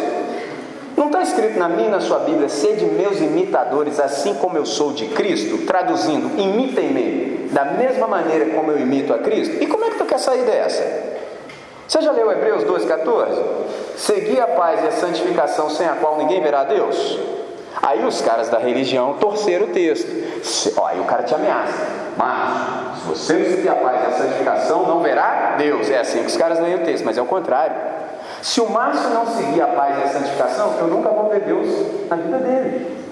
Não 0.97 1.07
está 1.07 1.23
escrito 1.23 1.59
na 1.59 1.69
minha 1.69 1.89
e 1.89 1.91
na 1.91 2.01
sua 2.01 2.21
Bíblia, 2.21 2.49
sede 2.49 2.85
meus 2.85 3.21
imitadores, 3.21 3.99
assim 3.99 4.35
como 4.35 4.57
eu 4.57 4.65
sou 4.65 4.93
de 4.93 5.07
Cristo? 5.09 5.67
Traduzindo, 5.67 6.41
imitem-me 6.41 7.49
da 7.51 7.65
mesma 7.65 8.07
maneira 8.07 8.55
como 8.55 8.71
eu 8.71 8.79
imito 8.79 9.13
a 9.13 9.19
Cristo? 9.19 9.61
E 9.61 9.67
como 9.67 9.87
é 9.87 9.91
que 9.91 9.99
tu 9.99 10.05
quer 10.05 10.21
sair 10.21 10.45
dessa? 10.45 11.19
Você 11.91 12.03
já 12.03 12.13
leu 12.13 12.31
Hebreus 12.31 12.63
2,14? 12.63 13.35
Seguir 13.97 14.41
a 14.41 14.47
paz 14.47 14.81
e 14.85 14.87
a 14.87 14.93
santificação 14.93 15.69
sem 15.69 15.89
a 15.89 15.95
qual 15.95 16.19
ninguém 16.19 16.41
verá 16.41 16.63
Deus? 16.63 17.19
Aí 17.83 18.07
os 18.07 18.23
caras 18.23 18.49
da 18.49 18.59
religião 18.59 19.15
torceram 19.15 19.67
o 19.67 19.71
texto. 19.71 20.07
Aí 20.87 21.01
o 21.01 21.05
cara 21.05 21.25
te 21.25 21.35
ameaça. 21.35 21.85
Mas, 22.17 23.01
se 23.01 23.09
você 23.09 23.33
não 23.33 23.45
seguir 23.45 23.69
a 23.71 23.75
paz 23.75 24.03
e 24.03 24.07
a 24.07 24.13
santificação, 24.13 24.87
não 24.87 25.01
verá 25.01 25.57
Deus. 25.59 25.91
É 25.91 25.99
assim 25.99 26.21
que 26.21 26.27
os 26.27 26.37
caras 26.37 26.61
leem 26.61 26.77
o 26.77 26.85
texto, 26.85 27.05
mas 27.05 27.19
é 27.19 27.23
o 27.23 27.27
contrário. 27.27 27.75
Se 28.41 28.61
o 28.61 28.71
Márcio 28.71 29.11
não 29.11 29.27
seguir 29.27 29.61
a 29.61 29.67
paz 29.67 29.99
e 29.99 30.03
a 30.05 30.09
santificação, 30.11 30.77
eu 30.79 30.87
nunca 30.87 31.09
vou 31.09 31.29
ver 31.29 31.41
Deus 31.41 31.67
na 32.09 32.15
vida 32.15 32.39
dele. 32.39 33.05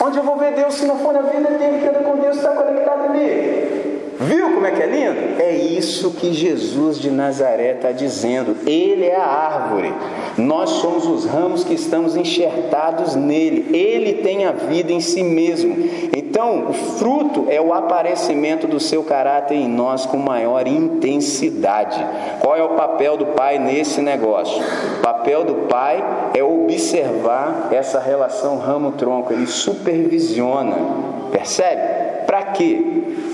Onde 0.00 0.18
eu 0.18 0.24
vou 0.24 0.36
ver 0.38 0.54
Deus 0.54 0.74
se 0.74 0.86
não 0.86 0.98
for 0.98 1.12
na 1.12 1.22
vida 1.22 1.50
dele 1.52 1.78
que 1.80 1.86
anda 1.86 2.00
com 2.00 2.16
Deus, 2.16 2.34
está 2.34 2.48
conectado 2.48 3.10
nele? 3.10 4.01
Viu 4.26 4.52
como 4.52 4.66
é 4.66 4.70
que 4.70 4.82
é 4.82 4.86
lindo? 4.86 5.42
É 5.42 5.52
isso 5.52 6.12
que 6.12 6.32
Jesus 6.32 6.98
de 6.98 7.10
Nazaré 7.10 7.72
está 7.72 7.90
dizendo. 7.90 8.56
Ele 8.66 9.04
é 9.04 9.16
a 9.16 9.26
árvore. 9.26 9.92
Nós 10.36 10.70
somos 10.70 11.06
os 11.06 11.24
ramos 11.24 11.64
que 11.64 11.74
estamos 11.74 12.16
enxertados 12.16 13.16
nele. 13.16 13.76
Ele 13.76 14.22
tem 14.22 14.44
a 14.44 14.52
vida 14.52 14.92
em 14.92 15.00
si 15.00 15.22
mesmo. 15.22 15.76
Então, 16.16 16.70
o 16.70 16.72
fruto 16.72 17.46
é 17.48 17.60
o 17.60 17.72
aparecimento 17.72 18.66
do 18.66 18.78
seu 18.78 19.02
caráter 19.02 19.56
em 19.56 19.68
nós 19.68 20.06
com 20.06 20.18
maior 20.18 20.66
intensidade. 20.68 22.04
Qual 22.40 22.56
é 22.56 22.62
o 22.62 22.70
papel 22.70 23.16
do 23.16 23.26
pai 23.26 23.58
nesse 23.58 24.00
negócio? 24.00 24.62
O 24.98 25.02
papel 25.02 25.44
do 25.44 25.54
pai 25.66 26.02
é 26.34 26.42
observar 26.42 27.68
essa 27.72 27.98
relação 27.98 28.58
ramo-tronco. 28.58 29.32
Ele 29.32 29.46
supervisiona. 29.46 30.76
Percebe? 31.32 31.82
Para 32.26 32.42
quê? 32.44 33.31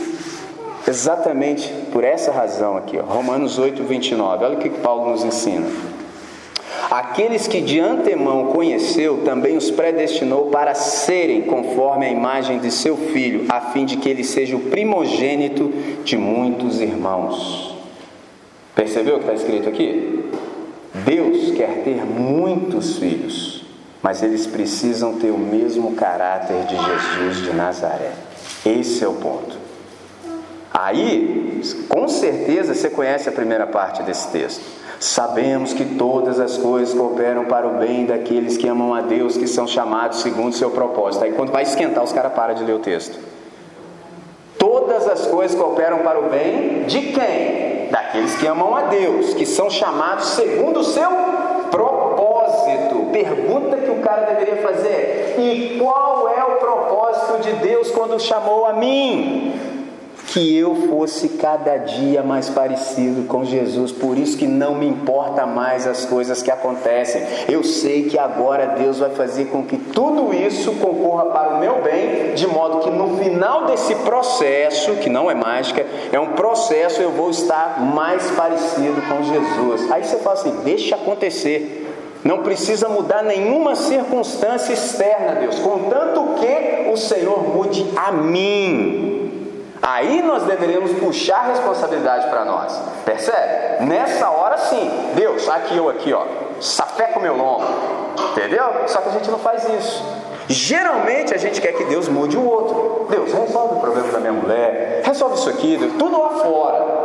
Exatamente 0.86 1.68
por 1.92 2.04
essa 2.04 2.30
razão 2.30 2.76
aqui, 2.76 2.98
ó, 2.98 3.02
Romanos 3.02 3.58
8, 3.58 3.82
29. 3.82 4.44
Olha 4.44 4.56
o 4.56 4.60
que 4.60 4.70
Paulo 4.70 5.10
nos 5.10 5.24
ensina. 5.24 5.66
Aqueles 6.90 7.46
que 7.46 7.60
de 7.60 7.78
antemão 7.78 8.46
conheceu, 8.46 9.18
também 9.22 9.58
os 9.58 9.70
predestinou 9.70 10.46
para 10.46 10.74
serem 10.74 11.42
conforme 11.42 12.06
a 12.06 12.10
imagem 12.10 12.58
de 12.60 12.70
seu 12.70 12.96
filho, 12.96 13.44
a 13.50 13.60
fim 13.60 13.84
de 13.84 13.98
que 13.98 14.08
ele 14.08 14.24
seja 14.24 14.56
o 14.56 14.60
primogênito 14.60 15.70
de 16.02 16.16
muitos 16.16 16.80
irmãos. 16.80 17.76
Percebeu 18.74 19.16
o 19.16 19.18
que 19.18 19.24
está 19.24 19.34
escrito 19.34 19.68
aqui? 19.68 20.30
Deus 21.04 21.50
quer 21.50 21.82
ter 21.84 22.06
muitos 22.06 22.96
filhos, 22.96 23.64
mas 24.02 24.22
eles 24.22 24.46
precisam 24.46 25.14
ter 25.14 25.30
o 25.30 25.38
mesmo 25.38 25.94
caráter 25.94 26.64
de 26.64 26.76
Jesus 26.76 27.42
de 27.44 27.52
Nazaré. 27.52 28.12
Esse 28.64 29.04
é 29.04 29.08
o 29.08 29.14
ponto. 29.14 29.57
Aí, 30.80 31.60
com 31.88 32.06
certeza, 32.06 32.72
você 32.72 32.88
conhece 32.88 33.28
a 33.28 33.32
primeira 33.32 33.66
parte 33.66 34.00
desse 34.04 34.28
texto. 34.28 34.62
Sabemos 35.00 35.72
que 35.72 35.84
todas 35.84 36.38
as 36.38 36.56
coisas 36.56 36.94
cooperam 36.94 37.46
para 37.46 37.66
o 37.66 37.78
bem 37.78 38.06
daqueles 38.06 38.56
que 38.56 38.68
amam 38.68 38.94
a 38.94 39.00
Deus, 39.00 39.36
que 39.36 39.48
são 39.48 39.66
chamados 39.66 40.20
segundo 40.20 40.50
o 40.50 40.56
seu 40.56 40.70
propósito. 40.70 41.24
Aí, 41.24 41.32
quando 41.32 41.50
vai 41.50 41.64
esquentar, 41.64 42.04
os 42.04 42.12
caras 42.12 42.32
param 42.32 42.54
de 42.54 42.62
ler 42.62 42.74
o 42.74 42.78
texto. 42.78 43.18
Todas 44.56 45.08
as 45.08 45.26
coisas 45.26 45.58
cooperam 45.58 45.98
para 45.98 46.20
o 46.20 46.30
bem 46.30 46.84
de 46.84 47.00
quem? 47.12 47.88
Daqueles 47.90 48.36
que 48.36 48.46
amam 48.46 48.76
a 48.76 48.82
Deus, 48.82 49.34
que 49.34 49.46
são 49.46 49.68
chamados 49.68 50.26
segundo 50.28 50.78
o 50.78 50.84
seu 50.84 51.10
propósito. 51.72 53.08
Pergunta 53.10 53.78
que 53.78 53.90
o 53.90 53.96
cara 53.96 54.26
deveria 54.26 54.62
fazer: 54.62 55.34
e 55.38 55.76
qual 55.80 56.28
é 56.28 56.44
o 56.44 56.56
propósito 56.56 57.42
de 57.42 57.52
Deus 57.54 57.90
quando 57.90 58.20
chamou 58.20 58.64
a 58.64 58.74
mim? 58.74 59.57
Que 60.28 60.56
eu 60.56 60.74
fosse 60.88 61.30
cada 61.30 61.78
dia 61.78 62.22
mais 62.22 62.50
parecido 62.50 63.26
com 63.26 63.44
Jesus. 63.44 63.92
Por 63.92 64.18
isso 64.18 64.36
que 64.36 64.46
não 64.46 64.74
me 64.74 64.86
importa 64.86 65.46
mais 65.46 65.86
as 65.86 66.04
coisas 66.04 66.42
que 66.42 66.50
acontecem. 66.50 67.22
Eu 67.48 67.64
sei 67.64 68.04
que 68.04 68.18
agora 68.18 68.74
Deus 68.78 68.98
vai 68.98 69.10
fazer 69.10 69.46
com 69.46 69.64
que 69.64 69.78
tudo 69.78 70.34
isso 70.34 70.72
concorra 70.72 71.26
para 71.26 71.56
o 71.56 71.60
meu 71.60 71.82
bem, 71.82 72.34
de 72.34 72.46
modo 72.46 72.80
que 72.80 72.90
no 72.90 73.16
final 73.16 73.66
desse 73.66 73.94
processo, 73.96 74.96
que 74.96 75.08
não 75.08 75.30
é 75.30 75.34
mágica, 75.34 75.84
é 76.12 76.20
um 76.20 76.32
processo, 76.32 77.00
eu 77.00 77.10
vou 77.10 77.30
estar 77.30 77.80
mais 77.80 78.30
parecido 78.32 79.00
com 79.08 79.22
Jesus. 79.22 79.90
Aí 79.90 80.04
você 80.04 80.18
fala 80.18 80.34
assim: 80.34 80.52
deixa 80.62 80.94
acontecer. 80.94 81.86
Não 82.22 82.42
precisa 82.42 82.88
mudar 82.88 83.22
nenhuma 83.22 83.76
circunstância 83.76 84.72
externa, 84.72 85.36
Deus, 85.36 85.58
contanto 85.60 86.34
que 86.40 86.90
o 86.90 86.96
Senhor 86.96 87.54
mude 87.54 87.86
a 87.96 88.10
mim. 88.10 89.17
Aí 89.82 90.22
nós 90.22 90.42
deveríamos 90.44 90.92
puxar 90.92 91.38
a 91.38 91.48
responsabilidade 91.48 92.28
para 92.28 92.44
nós. 92.44 92.78
Percebe? 93.04 93.84
Nessa 93.84 94.30
hora 94.30 94.58
sim, 94.58 94.90
Deus, 95.14 95.48
aqui 95.48 95.76
eu 95.76 95.88
aqui, 95.88 96.12
ó, 96.12 96.24
com 97.12 97.20
o 97.20 97.22
meu 97.22 97.36
lombo. 97.36 97.64
Entendeu? 98.32 98.64
Só 98.86 99.00
que 99.00 99.08
a 99.08 99.12
gente 99.12 99.30
não 99.30 99.38
faz 99.38 99.68
isso. 99.68 100.04
Geralmente 100.48 101.34
a 101.34 101.36
gente 101.36 101.60
quer 101.60 101.72
que 101.72 101.84
Deus 101.84 102.08
mude 102.08 102.36
o 102.36 102.44
outro. 102.44 103.06
Deus, 103.10 103.32
resolve 103.32 103.76
o 103.76 103.80
problema 103.80 104.08
da 104.08 104.18
minha 104.18 104.32
mulher, 104.32 105.02
resolve 105.04 105.36
isso 105.36 105.50
aqui, 105.50 105.76
Deus, 105.76 105.92
tudo 105.98 106.20
lá 106.20 106.30
fora. 106.30 106.98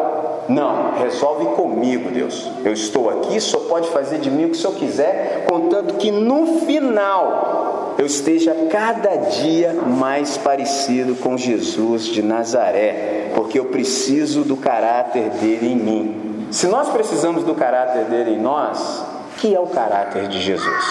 Não, 0.47 0.93
resolve 0.93 1.45
comigo, 1.55 2.09
Deus. 2.09 2.49
Eu 2.63 2.73
estou 2.73 3.09
aqui, 3.09 3.39
só 3.39 3.59
pode 3.59 3.89
fazer 3.89 4.19
de 4.19 4.29
mim 4.29 4.45
o 4.45 4.49
que 4.49 4.57
o 4.57 4.59
Senhor 4.59 4.75
quiser, 4.75 5.45
contanto 5.47 5.95
que 5.95 6.11
no 6.11 6.59
final 6.61 7.82
eu 7.97 8.05
esteja 8.05 8.55
cada 8.69 9.15
dia 9.15 9.73
mais 9.73 10.37
parecido 10.37 11.15
com 11.15 11.37
Jesus 11.37 12.05
de 12.05 12.21
Nazaré, 12.21 13.31
porque 13.35 13.59
eu 13.59 13.65
preciso 13.65 14.43
do 14.43 14.57
caráter 14.57 15.29
dele 15.31 15.73
em 15.73 15.75
mim. 15.75 16.47
Se 16.51 16.67
nós 16.67 16.89
precisamos 16.89 17.43
do 17.43 17.55
caráter 17.55 18.05
dele 18.05 18.31
em 18.31 18.39
nós, 18.39 19.03
que 19.37 19.53
é 19.53 19.59
o 19.59 19.67
caráter 19.67 20.27
de 20.27 20.41
Jesus? 20.41 20.85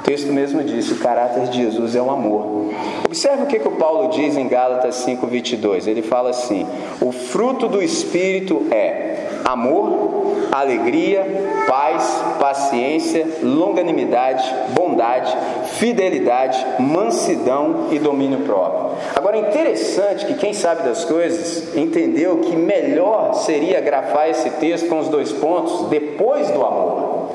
O 0.00 0.02
texto 0.02 0.32
mesmo 0.32 0.62
disse: 0.62 0.92
o 0.92 0.98
caráter 0.98 1.48
de 1.48 1.62
Jesus 1.62 1.94
é 1.94 2.02
o 2.02 2.10
amor. 2.10 2.72
Observe 3.04 3.44
o 3.44 3.46
que, 3.46 3.58
que 3.58 3.68
o 3.68 3.72
Paulo 3.72 4.10
diz 4.10 4.36
em 4.36 4.48
Gálatas 4.48 5.04
5,22. 5.06 5.86
Ele 5.86 6.02
fala 6.02 6.30
assim: 6.30 6.66
o 7.00 7.12
fruto 7.12 7.68
do 7.68 7.82
Espírito 7.82 8.66
é 8.70 9.15
amor, 9.46 10.48
alegria, 10.50 11.24
paz, 11.68 12.22
paciência, 12.40 13.26
longanimidade, 13.42 14.52
bondade, 14.70 15.36
fidelidade, 15.74 16.64
mansidão 16.80 17.86
e 17.92 17.98
domínio 17.98 18.40
próprio. 18.40 18.96
Agora 19.14 19.36
é 19.36 19.40
interessante 19.40 20.26
que 20.26 20.34
quem 20.34 20.52
sabe 20.52 20.82
das 20.82 21.04
coisas 21.04 21.76
entendeu 21.76 22.38
que 22.38 22.56
melhor 22.56 23.34
seria 23.34 23.80
grafar 23.80 24.28
esse 24.28 24.50
texto 24.50 24.88
com 24.88 24.98
os 24.98 25.08
dois 25.08 25.32
pontos 25.32 25.88
depois 25.88 26.50
do 26.50 26.64
amor. 26.64 27.30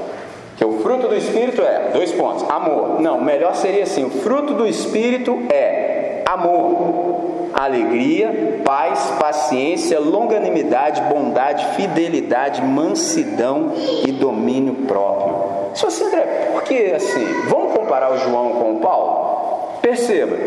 Que 0.57 0.65
o 0.65 0.79
fruto 0.79 1.07
do 1.07 1.15
Espírito 1.15 1.61
é, 1.61 1.91
dois 1.93 2.11
pontos, 2.11 2.47
amor. 2.49 3.01
Não, 3.01 3.19
melhor 3.19 3.55
seria 3.55 3.83
assim: 3.83 4.03
o 4.03 4.09
fruto 4.09 4.53
do 4.53 4.67
Espírito 4.67 5.39
é 5.49 6.23
amor, 6.25 7.40
alegria, 7.53 8.61
paz, 8.63 9.13
paciência, 9.19 9.99
longanimidade, 9.99 11.01
bondade, 11.01 11.65
fidelidade, 11.75 12.61
mansidão 12.61 13.73
e 14.05 14.11
domínio 14.11 14.73
próprio. 14.87 15.75
Se 15.75 15.85
você 15.85 16.03
André, 16.03 16.49
por 16.53 16.63
que 16.63 16.91
assim? 16.91 17.25
Vamos 17.47 17.73
comparar 17.73 18.11
o 18.13 18.17
João 18.17 18.51
com 18.53 18.75
o 18.75 18.79
Paulo? 18.79 19.79
Perceba, 19.81 20.37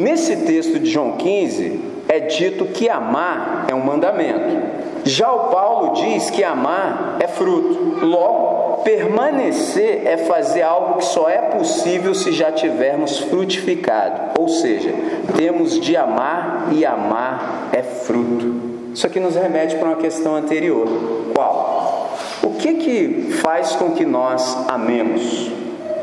nesse 0.00 0.36
texto 0.38 0.78
de 0.78 0.90
João 0.90 1.12
15 1.12 1.80
é 2.08 2.20
dito 2.20 2.66
que 2.66 2.88
amar 2.88 3.66
é 3.68 3.74
um 3.74 3.84
mandamento. 3.84 4.80
Já 5.04 5.32
o 5.32 5.48
Paulo 5.50 5.94
diz 5.94 6.28
que 6.30 6.44
amar 6.44 7.16
é 7.20 7.26
fruto. 7.26 8.04
Logo, 8.04 8.59
permanecer 8.82 10.06
é 10.06 10.16
fazer 10.16 10.62
algo 10.62 10.98
que 10.98 11.04
só 11.04 11.28
é 11.28 11.38
possível 11.38 12.14
se 12.14 12.32
já 12.32 12.52
tivermos 12.52 13.18
frutificado. 13.18 14.40
Ou 14.40 14.48
seja, 14.48 14.92
temos 15.36 15.80
de 15.80 15.96
amar 15.96 16.68
e 16.72 16.84
amar 16.84 17.70
é 17.72 17.82
fruto. 17.82 18.70
Isso 18.94 19.06
aqui 19.06 19.20
nos 19.20 19.36
remete 19.36 19.76
para 19.76 19.88
uma 19.88 19.96
questão 19.96 20.34
anterior. 20.34 20.86
Qual? 21.34 22.10
O 22.42 22.50
que 22.54 22.74
que 22.74 23.32
faz 23.42 23.76
com 23.76 23.92
que 23.92 24.04
nós 24.04 24.68
amemos? 24.68 25.50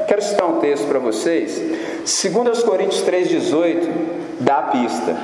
Quero 0.07 0.21
citar 0.21 0.47
um 0.47 0.59
texto 0.59 0.87
para 0.87 0.99
vocês. 0.99 1.61
2 2.05 2.63
Coríntios 2.63 3.03
3,18 3.03 3.89
dá 4.39 4.59
a 4.59 4.63
pista. 4.63 5.17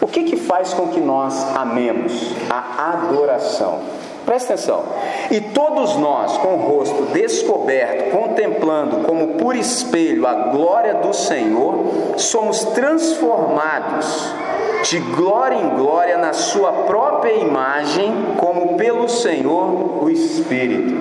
O 0.00 0.06
que 0.06 0.22
que 0.22 0.36
faz 0.36 0.72
com 0.72 0.88
que 0.88 1.00
nós 1.00 1.34
amemos? 1.56 2.12
A 2.48 2.92
adoração. 2.92 3.80
Presta 4.28 4.52
atenção. 4.52 4.82
E 5.30 5.40
todos 5.40 5.96
nós, 5.96 6.36
com 6.36 6.48
o 6.48 6.56
rosto 6.58 7.04
descoberto, 7.14 8.10
contemplando 8.10 9.06
como 9.06 9.38
por 9.38 9.56
espelho 9.56 10.26
a 10.26 10.34
glória 10.50 10.96
do 10.96 11.14
Senhor, 11.14 12.18
somos 12.18 12.62
transformados 12.62 14.30
de 14.82 14.98
glória 14.98 15.56
em 15.56 15.70
glória 15.70 16.18
na 16.18 16.34
Sua 16.34 16.70
própria 16.70 17.36
imagem, 17.36 18.12
como 18.36 18.76
pelo 18.76 19.08
Senhor 19.08 20.04
o 20.04 20.10
Espírito. 20.10 20.94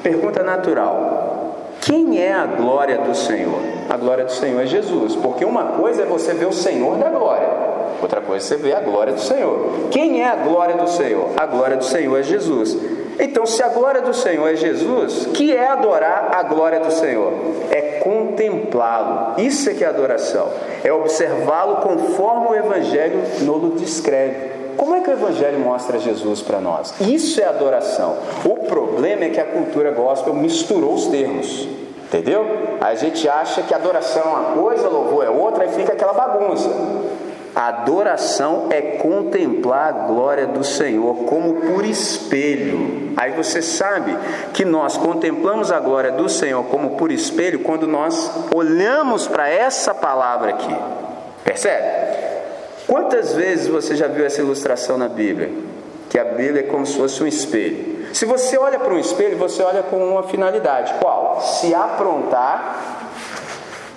Pergunta 0.00 0.44
natural: 0.44 1.56
quem 1.80 2.22
é 2.22 2.32
a 2.32 2.46
glória 2.46 2.98
do 2.98 3.12
Senhor? 3.12 3.58
A 3.90 3.96
glória 3.96 4.24
do 4.24 4.30
Senhor 4.30 4.62
é 4.62 4.66
Jesus, 4.66 5.16
porque 5.16 5.44
uma 5.44 5.64
coisa 5.64 6.02
é 6.02 6.06
você 6.06 6.32
ver 6.32 6.46
o 6.46 6.52
Senhor 6.52 6.96
da 6.96 7.10
glória. 7.10 7.67
Outra 8.00 8.20
coisa 8.20 8.46
você 8.46 8.56
vê 8.56 8.72
a 8.72 8.80
glória 8.80 9.12
do 9.12 9.20
Senhor. 9.20 9.88
Quem 9.90 10.22
é 10.22 10.28
a 10.28 10.36
glória 10.36 10.76
do 10.76 10.88
Senhor? 10.88 11.30
A 11.36 11.46
glória 11.46 11.76
do 11.76 11.84
Senhor 11.84 12.16
é 12.18 12.22
Jesus. 12.22 12.76
Então, 13.18 13.44
se 13.44 13.60
a 13.62 13.68
glória 13.68 14.00
do 14.00 14.14
Senhor 14.14 14.46
é 14.46 14.54
Jesus, 14.54 15.26
que 15.34 15.52
é 15.52 15.66
adorar 15.66 16.30
a 16.32 16.42
glória 16.44 16.78
do 16.78 16.92
Senhor? 16.92 17.32
É 17.70 17.98
contemplá-lo. 17.98 19.40
Isso 19.42 19.68
é 19.68 19.74
que 19.74 19.82
é 19.82 19.88
adoração. 19.88 20.48
É 20.84 20.92
observá-lo 20.92 21.76
conforme 21.76 22.48
o 22.48 22.54
Evangelho 22.54 23.20
nos 23.40 23.80
descreve. 23.80 24.58
Como 24.76 24.94
é 24.94 25.00
que 25.00 25.10
o 25.10 25.12
Evangelho 25.12 25.58
mostra 25.58 25.98
Jesus 25.98 26.40
para 26.40 26.60
nós? 26.60 26.94
Isso 27.00 27.40
é 27.40 27.44
adoração. 27.44 28.16
O 28.44 28.54
problema 28.66 29.24
é 29.24 29.30
que 29.30 29.40
a 29.40 29.44
cultura 29.44 29.90
gospel 29.90 30.32
misturou 30.34 30.94
os 30.94 31.08
termos. 31.08 31.68
Entendeu? 32.04 32.46
A 32.80 32.94
gente 32.94 33.28
acha 33.28 33.60
que 33.62 33.74
adoração 33.74 34.22
é 34.22 34.26
uma 34.26 34.62
coisa, 34.62 34.88
louvor 34.88 35.24
é 35.24 35.28
outra, 35.28 35.66
e 35.66 35.68
fica 35.70 35.92
aquela 35.92 36.12
bagunça. 36.12 36.70
Adoração 37.58 38.68
é 38.70 38.80
contemplar 38.80 39.88
a 39.88 40.06
glória 40.06 40.46
do 40.46 40.62
Senhor 40.62 41.24
como 41.24 41.54
por 41.54 41.84
espelho. 41.84 43.14
Aí 43.16 43.32
você 43.32 43.60
sabe 43.60 44.16
que 44.52 44.64
nós 44.64 44.96
contemplamos 44.96 45.72
a 45.72 45.80
glória 45.80 46.12
do 46.12 46.28
Senhor 46.28 46.62
como 46.66 46.90
por 46.90 47.10
espelho 47.10 47.58
quando 47.64 47.84
nós 47.84 48.30
olhamos 48.54 49.26
para 49.26 49.48
essa 49.48 49.92
palavra 49.92 50.50
aqui. 50.50 50.76
Percebe? 51.42 51.84
Quantas 52.86 53.32
vezes 53.32 53.66
você 53.66 53.96
já 53.96 54.06
viu 54.06 54.24
essa 54.24 54.40
ilustração 54.40 54.96
na 54.96 55.08
Bíblia? 55.08 55.50
Que 56.08 56.16
a 56.16 56.24
Bíblia 56.24 56.60
é 56.60 56.62
como 56.62 56.86
se 56.86 56.96
fosse 56.96 57.20
um 57.24 57.26
espelho. 57.26 58.06
Se 58.14 58.24
você 58.24 58.56
olha 58.56 58.78
para 58.78 58.94
um 58.94 58.98
espelho, 59.00 59.36
você 59.36 59.64
olha 59.64 59.82
com 59.82 59.96
uma 59.96 60.22
finalidade. 60.22 60.94
Qual? 61.00 61.40
Se 61.40 61.74
aprontar 61.74 62.97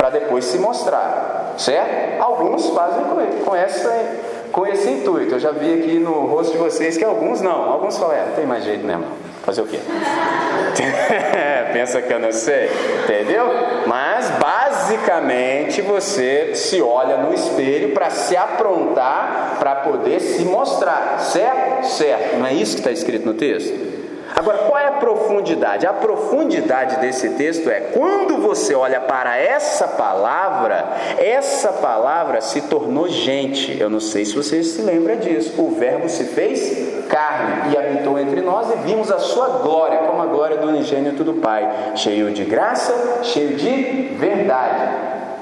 para 0.01 0.09
depois 0.09 0.45
se 0.45 0.57
mostrar, 0.57 1.53
certo? 1.59 2.19
Alguns 2.23 2.71
fazem 2.71 3.03
com, 3.45 3.55
essa, 3.55 4.03
com 4.51 4.65
esse 4.65 4.89
intuito. 4.89 5.35
Eu 5.35 5.39
já 5.39 5.51
vi 5.51 5.75
aqui 5.75 5.99
no 5.99 6.25
rosto 6.25 6.53
de 6.53 6.57
vocês 6.57 6.97
que 6.97 7.05
alguns 7.05 7.39
não. 7.39 7.71
Alguns 7.71 7.99
falam, 7.99 8.15
é, 8.15 8.25
não 8.25 8.33
tem 8.33 8.47
mais 8.47 8.63
jeito 8.63 8.83
mesmo. 8.83 9.05
Fazer 9.43 9.61
o 9.61 9.67
quê? 9.67 9.77
Pensa 11.71 12.01
que 12.01 12.11
eu 12.11 12.19
não 12.19 12.31
sei, 12.31 12.71
entendeu? 13.03 13.45
Mas 13.85 14.27
basicamente 14.31 15.83
você 15.83 16.55
se 16.55 16.81
olha 16.81 17.17
no 17.17 17.31
espelho 17.31 17.93
para 17.93 18.09
se 18.09 18.35
aprontar 18.35 19.57
para 19.59 19.75
poder 19.75 20.19
se 20.19 20.43
mostrar, 20.45 21.19
certo? 21.19 21.85
Certo. 21.85 22.37
Não 22.37 22.47
é 22.47 22.53
isso 22.53 22.73
que 22.73 22.79
está 22.79 22.91
escrito 22.91 23.27
no 23.27 23.35
texto? 23.35 24.00
Agora, 24.41 24.57
qual 24.57 24.79
é 24.79 24.87
a 24.87 24.93
profundidade? 24.93 25.85
A 25.85 25.93
profundidade 25.93 26.99
desse 26.99 27.29
texto 27.35 27.69
é 27.69 27.79
quando 27.79 28.41
você 28.41 28.73
olha 28.73 28.99
para 28.99 29.37
essa 29.37 29.87
palavra, 29.87 30.83
essa 31.19 31.71
palavra 31.73 32.41
se 32.41 32.61
tornou 32.61 33.07
gente. 33.07 33.79
Eu 33.79 33.87
não 33.87 33.99
sei 33.99 34.25
se 34.25 34.33
você 34.33 34.63
se 34.63 34.81
lembra 34.81 35.15
disso. 35.15 35.61
O 35.61 35.75
Verbo 35.75 36.09
se 36.09 36.23
fez 36.23 37.05
carne 37.07 37.71
e 37.71 37.77
habitou 37.77 38.17
entre 38.17 38.41
nós 38.41 38.67
e 38.71 38.77
vimos 38.77 39.11
a 39.11 39.19
sua 39.19 39.59
glória, 39.59 39.99
como 40.07 40.23
a 40.23 40.25
glória 40.25 40.57
do 40.57 40.69
unigênito 40.69 41.23
do 41.23 41.35
Pai, 41.35 41.91
cheio 41.93 42.31
de 42.31 42.43
graça, 42.43 43.19
cheio 43.21 43.55
de 43.55 44.15
verdade. 44.17 44.91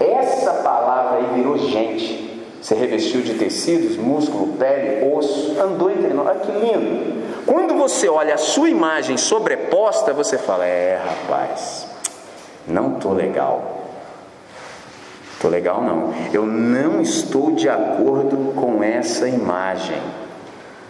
Essa 0.02 0.56
palavra 0.56 1.20
aí 1.20 1.36
virou 1.36 1.58
gente. 1.58 2.29
Você 2.62 2.76
revestiu 2.76 3.22
de 3.22 3.36
tecidos, 3.36 3.96
músculo, 3.96 4.58
pele, 4.58 5.12
osso, 5.14 5.56
andou 5.60 5.90
entre 5.90 6.14
nós. 6.14 6.28
Olha 6.28 6.40
que 6.40 6.52
lindo. 6.52 7.20
Quando 7.46 7.74
você 7.76 8.10
olha 8.10 8.36
a 8.36 8.38
sua 8.38 8.70
imagem 8.70 9.18
sobreposta, 9.18 10.14
você 10.14 10.38
fala: 10.38 10.66
É, 10.66 11.02
rapaz, 11.04 11.88
não 12.68 12.96
estou 12.96 13.14
legal. 13.14 13.80
Estou 15.34 15.50
legal, 15.50 15.82
não. 15.82 16.14
Eu 16.34 16.46
não 16.46 17.02
estou 17.02 17.52
de 17.52 17.70
acordo 17.70 18.54
com 18.54 18.84
essa 18.84 19.28
imagem. 19.28 19.98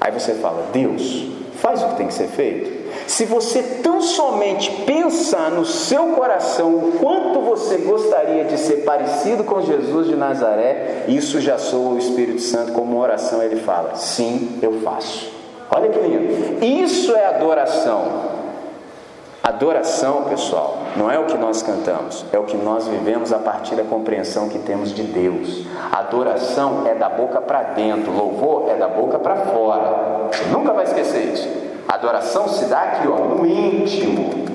Aí 0.02 0.12
você 0.12 0.34
fala: 0.34 0.70
Deus, 0.74 1.28
faz 1.58 1.84
o 1.84 1.90
que 1.90 1.96
tem 1.98 2.08
que 2.08 2.14
ser 2.14 2.28
feito. 2.28 2.79
Se 3.08 3.26
você 3.26 3.62
tão 3.84 4.02
somente 4.02 4.72
pensar 4.86 5.52
no 5.52 5.66
seu 5.66 6.08
coração 6.08 6.76
o 6.76 6.92
quanto 7.00 7.42
você 7.42 7.78
gostaria 7.78 8.46
de 8.46 8.58
ser 8.58 8.84
parecido 8.84 9.44
com 9.44 9.62
Jesus 9.62 10.08
de 10.08 10.16
Nazaré, 10.16 11.06
isso 11.08 11.40
já 11.40 11.58
soa 11.58 11.96
o 11.96 11.98
Espírito 11.98 12.42
Santo 12.42 12.72
como 12.74 12.94
uma 12.94 13.04
oração. 13.04 13.42
Ele 13.42 13.58
fala: 13.58 13.96
Sim, 13.96 14.60
eu 14.62 14.82
faço. 14.82 15.32
Olha 15.72 15.90
que 15.90 16.00
lindo. 16.00 16.64
Isso 16.64 17.16
é 17.16 17.28
adoração. 17.28 18.40
Adoração, 19.42 20.26
pessoal, 20.26 20.78
não 20.98 21.10
é 21.10 21.18
o 21.18 21.26
que 21.26 21.38
nós 21.38 21.64
cantamos, 21.64 22.26
é 22.32 22.38
o 22.38 22.44
que 22.44 22.58
nós 22.58 22.88
vivemos 22.88 23.32
a 23.32 23.40
partir 23.40 23.74
da 23.74 23.84
compreensão 23.84 24.50
que 24.50 24.60
temos 24.60 24.94
de 24.94 25.02
Deus. 25.02 25.66
Adoração 25.92 26.86
é 26.86 26.94
da 26.94 27.08
boca 27.08 27.40
para 27.40 27.64
dentro, 27.64 28.12
louvor 28.12 28.70
é 28.70 28.76
da 28.76 28.88
boca 28.88 29.18
para 29.18 29.38
fora. 29.38 30.28
Você 30.32 30.44
nunca 30.52 30.74
vai 30.74 30.84
esquecer 30.84 31.34
isso. 31.34 31.69
Adoração 31.90 32.48
se 32.48 32.66
dá 32.66 32.82
aqui, 32.82 33.08
ó, 33.08 33.18
no 33.18 33.48
íntimo. 33.48 34.46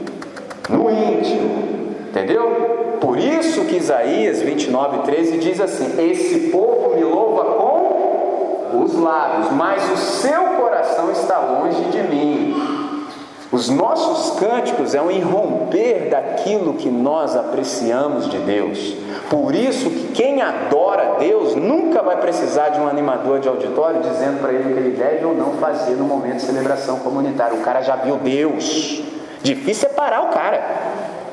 No 0.68 0.89
íntimo. 0.89 1.97
Entendeu? 2.09 2.99
Por 3.01 3.18
isso 3.18 3.64
que 3.64 3.74
Isaías 3.74 4.41
29, 4.41 4.99
13 4.99 5.39
diz 5.39 5.61
assim: 5.61 6.01
Esse 6.01 6.51
povo 6.51 6.95
me 6.95 7.03
louva 7.03 7.45
com 7.57 8.85
os 8.85 8.95
lábios, 8.95 9.51
mas 9.51 9.82
o 9.91 9.97
seu 9.97 10.43
coração 10.61 11.11
está 11.11 11.41
longe 11.41 11.82
de 11.87 12.03
mim. 12.05 13.05
Os 13.51 13.68
nossos 13.68 14.39
cânticos 14.39 14.95
é 14.95 15.03
um 15.03 15.11
irromper 15.11 16.11
daquilo 16.11 16.74
que 16.74 16.89
nós 16.89 17.35
apreciamos 17.35 18.30
de 18.30 18.39
Deus. 18.39 18.95
Por 19.31 19.55
isso 19.55 19.91
que 19.91 20.12
quem 20.12 20.43
adora 20.43 21.16
Deus 21.18 21.55
nunca 21.55 22.03
vai 22.03 22.16
precisar 22.16 22.68
de 22.68 22.81
um 22.81 22.87
animador 22.87 23.41
de 23.41 23.49
auditório 23.49 24.01
dizendo 24.01 24.41
para 24.41 24.53
ele 24.53 24.70
o 24.70 24.75
que 24.75 24.81
ele 24.81 24.97
deve 24.97 25.25
ou 25.25 25.35
não 25.35 25.55
fazer 25.55 25.95
no 25.95 26.05
momento 26.05 26.37
de 26.37 26.43
celebração 26.43 26.99
comunitária. 26.99 27.57
O 27.57 27.62
cara 27.62 27.81
já 27.81 27.97
viu 27.97 28.16
Deus. 28.16 29.03
Difícil 29.43 29.89
é 29.89 29.93
parar 29.93 30.22
o 30.22 30.29
cara. 30.29 30.62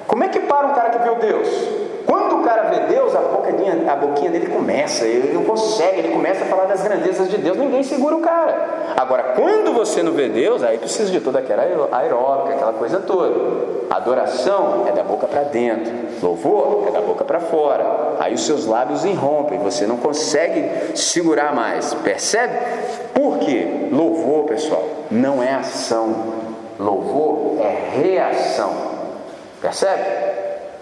Como 0.07 0.23
é 0.23 0.29
que 0.29 0.39
para 0.39 0.67
um 0.67 0.73
cara 0.73 0.89
que 0.89 0.99
viu 0.99 1.15
Deus? 1.15 1.80
Quando 2.05 2.39
o 2.39 2.43
cara 2.43 2.63
vê 2.63 2.93
Deus, 2.93 3.15
a 3.15 3.19
boquinha, 3.19 3.91
a 3.91 3.95
boquinha 3.95 4.31
dele 4.31 4.47
começa, 4.47 5.05
ele 5.05 5.33
não 5.33 5.43
consegue, 5.43 5.99
ele 5.99 6.09
começa 6.09 6.43
a 6.43 6.47
falar 6.47 6.65
das 6.65 6.81
grandezas 6.81 7.29
de 7.29 7.37
Deus, 7.37 7.57
ninguém 7.57 7.83
segura 7.83 8.15
o 8.15 8.21
cara. 8.21 8.93
Agora, 8.97 9.33
quando 9.35 9.73
você 9.73 10.01
não 10.01 10.11
vê 10.11 10.29
Deus, 10.29 10.63
aí 10.63 10.77
precisa 10.77 11.11
de 11.11 11.19
toda 11.19 11.39
aquela 11.39 11.63
aeróbica, 11.91 12.55
aquela 12.55 12.73
coisa 12.73 12.99
toda. 12.99 13.81
Adoração 13.89 14.85
é 14.87 14.91
da 14.91 15.03
boca 15.03 15.27
para 15.27 15.43
dentro, 15.43 15.91
louvor 16.21 16.85
é 16.87 16.91
da 16.91 17.01
boca 17.01 17.23
para 17.23 17.39
fora. 17.39 18.15
Aí 18.19 18.33
os 18.33 18.45
seus 18.45 18.65
lábios 18.65 19.03
irrompem, 19.03 19.59
você 19.59 19.85
não 19.85 19.97
consegue 19.97 20.95
segurar 20.95 21.53
mais. 21.53 21.93
Percebe? 21.95 22.53
Por 23.13 23.39
quê? 23.39 23.89
Louvor, 23.91 24.45
pessoal, 24.45 24.83
não 25.09 25.43
é 25.43 25.53
ação. 25.53 26.15
Louvor 26.79 27.57
é 27.59 27.97
reação. 28.01 28.71
Percebe? 29.61 30.30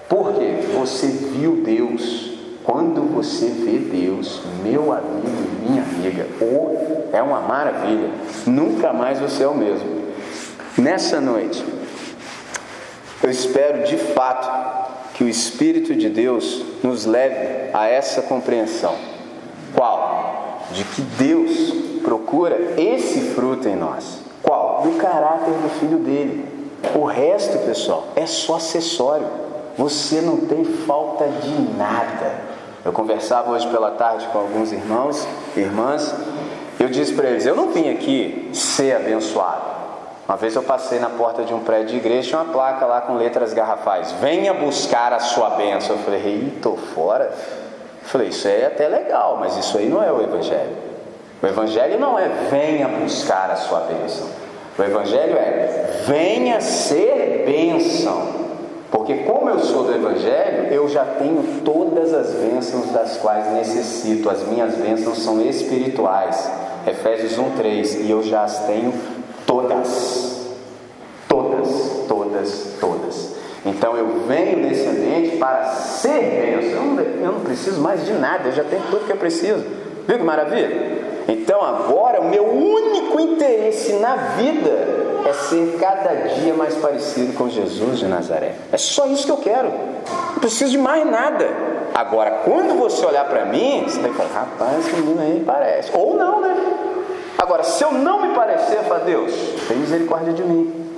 Porque 0.09 0.67
você 0.75 1.07
viu 1.07 1.61
Deus. 1.63 2.33
Quando 2.63 3.01
você 3.13 3.47
vê 3.47 3.77
Deus, 3.77 4.41
meu 4.63 4.91
amigo 4.91 5.27
e 5.27 5.69
minha 5.69 5.81
amiga, 5.81 6.27
oh, 6.41 7.15
é 7.15 7.21
uma 7.21 7.39
maravilha. 7.39 8.09
Nunca 8.45 8.91
mais 8.91 9.19
você 9.19 9.43
é 9.43 9.47
o 9.47 9.55
mesmo. 9.55 9.87
Nessa 10.77 11.21
noite, 11.21 11.63
eu 13.23 13.29
espero 13.29 13.83
de 13.85 13.97
fato 13.97 14.49
que 15.13 15.23
o 15.23 15.29
Espírito 15.29 15.95
de 15.95 16.09
Deus 16.09 16.63
nos 16.83 17.05
leve 17.05 17.71
a 17.73 17.87
essa 17.87 18.21
compreensão. 18.21 18.95
Qual? 19.73 20.67
De 20.71 20.83
que 20.83 21.01
Deus 21.01 21.73
procura 22.03 22.55
esse 22.77 23.21
fruto 23.33 23.67
em 23.67 23.75
nós. 23.75 24.19
Qual? 24.43 24.83
Do 24.83 24.91
caráter 24.97 25.53
do 25.53 25.69
filho 25.79 25.97
dele. 25.97 26.45
O 26.95 27.05
resto, 27.05 27.57
pessoal, 27.65 28.07
é 28.15 28.25
só 28.25 28.55
acessório. 28.55 29.48
Você 29.79 30.19
não 30.19 30.41
tem 30.41 30.65
falta 30.65 31.25
de 31.25 31.77
nada. 31.77 32.33
Eu 32.83 32.91
conversava 32.91 33.49
hoje 33.51 33.65
pela 33.67 33.91
tarde 33.91 34.27
com 34.27 34.37
alguns 34.37 34.73
irmãos 34.73 35.25
e 35.55 35.61
irmãs. 35.61 36.13
Eu 36.77 36.89
disse 36.89 37.13
para 37.13 37.29
eles: 37.29 37.45
Eu 37.45 37.55
não 37.55 37.69
vim 37.69 37.89
aqui 37.89 38.49
ser 38.51 38.97
abençoado. 38.97 39.61
Uma 40.27 40.35
vez 40.35 40.53
eu 40.53 40.63
passei 40.63 40.99
na 40.99 41.09
porta 41.09 41.43
de 41.45 41.53
um 41.53 41.61
prédio 41.61 41.91
de 41.91 41.95
igreja, 41.95 42.27
tinha 42.27 42.41
uma 42.41 42.51
placa 42.51 42.85
lá 42.85 42.99
com 42.99 43.13
letras 43.13 43.53
garrafais: 43.53 44.11
Venha 44.19 44.53
buscar 44.53 45.13
a 45.13 45.19
sua 45.19 45.51
bênção. 45.51 45.95
Eu 45.95 46.03
falei: 46.03 46.21
Ei, 46.25 46.59
tô 46.61 46.75
fora. 46.75 47.31
Eu 48.01 48.09
falei: 48.09 48.27
Isso 48.27 48.49
é 48.49 48.65
até 48.65 48.85
legal, 48.85 49.37
mas 49.39 49.55
isso 49.55 49.77
aí 49.77 49.87
não 49.87 50.03
é 50.03 50.11
o 50.11 50.21
Evangelho. 50.21 50.75
O 51.41 51.47
Evangelho 51.47 51.97
não 51.97 52.19
é 52.19 52.27
venha 52.49 52.89
buscar 52.89 53.49
a 53.49 53.55
sua 53.55 53.79
bênção. 53.79 54.27
O 54.77 54.83
Evangelho 54.83 55.37
é 55.37 56.03
venha 56.05 56.59
ser 56.59 57.45
bênção. 57.45 58.48
Porque 58.91 59.17
como 59.17 59.49
eu 59.49 59.59
sou 59.59 59.83
do 59.83 59.93
Evangelho, 59.93 60.73
eu 60.73 60.87
já 60.89 61.05
tenho 61.05 61.61
todas 61.63 62.13
as 62.13 62.31
bênçãos 62.33 62.91
das 62.91 63.17
quais 63.17 63.51
necessito. 63.53 64.29
As 64.29 64.47
minhas 64.47 64.75
bênçãos 64.75 65.19
são 65.19 65.41
espirituais. 65.41 66.51
Efésios 66.87 67.37
1,3. 67.37 68.05
E 68.05 68.09
eu 68.09 68.23
já 68.23 68.43
as 68.43 68.65
tenho 68.65 68.93
todas. 69.45 70.47
Todas, 71.27 71.67
todas, 72.07 72.77
todas. 72.79 73.35
Então 73.65 73.95
eu 73.95 74.21
venho 74.27 74.57
nesse 74.57 74.87
ambiente 74.87 75.37
para 75.37 75.65
ser 75.65 76.21
bênção. 76.21 76.79
Eu 76.79 76.85
não, 76.85 77.03
eu 77.03 77.31
não 77.33 77.39
preciso 77.41 77.79
mais 77.81 78.05
de 78.05 78.13
nada, 78.13 78.49
eu 78.49 78.53
já 78.53 78.63
tenho 78.63 78.81
tudo 78.89 79.05
que 79.05 79.11
eu 79.11 79.17
preciso. 79.17 79.63
Viu 80.07 80.17
que 80.17 80.23
maravilha? 80.23 80.99
Então 81.27 81.61
agora 81.61 82.21
o 82.21 82.29
meu 82.29 82.43
único 82.43 83.19
interesse 83.19 83.93
na 83.93 84.15
vida 84.15 84.98
é 85.29 85.33
ser 85.33 85.77
cada 85.79 86.09
dia 86.29 86.53
mais 86.53 86.75
parecido 86.75 87.33
com 87.33 87.49
Jesus 87.49 87.99
de 87.99 88.07
Nazaré. 88.07 88.55
É 88.71 88.77
só 88.77 89.05
isso 89.05 89.25
que 89.25 89.31
eu 89.31 89.37
quero. 89.37 89.71
Não 90.31 90.39
preciso 90.39 90.71
de 90.71 90.77
mais 90.77 91.05
nada. 91.05 91.47
Agora, 91.93 92.41
quando 92.45 92.77
você 92.79 93.05
olhar 93.05 93.25
para 93.25 93.45
mim, 93.45 93.83
você 93.85 93.99
vai 93.99 94.11
falar, 94.13 94.29
rapaz, 94.29 94.85
esse 94.85 94.95
menino 94.95 95.21
aí 95.21 95.43
parece. 95.45 95.91
Ou 95.93 96.15
não, 96.15 96.41
né? 96.41 96.55
Agora, 97.37 97.63
se 97.63 97.83
eu 97.83 97.91
não 97.91 98.27
me 98.27 98.33
parecer, 98.33 98.79
fala, 98.83 99.01
Deus, 99.01 99.31
tem 99.67 99.77
misericórdia 99.77 100.33
de 100.33 100.43
mim. 100.43 100.88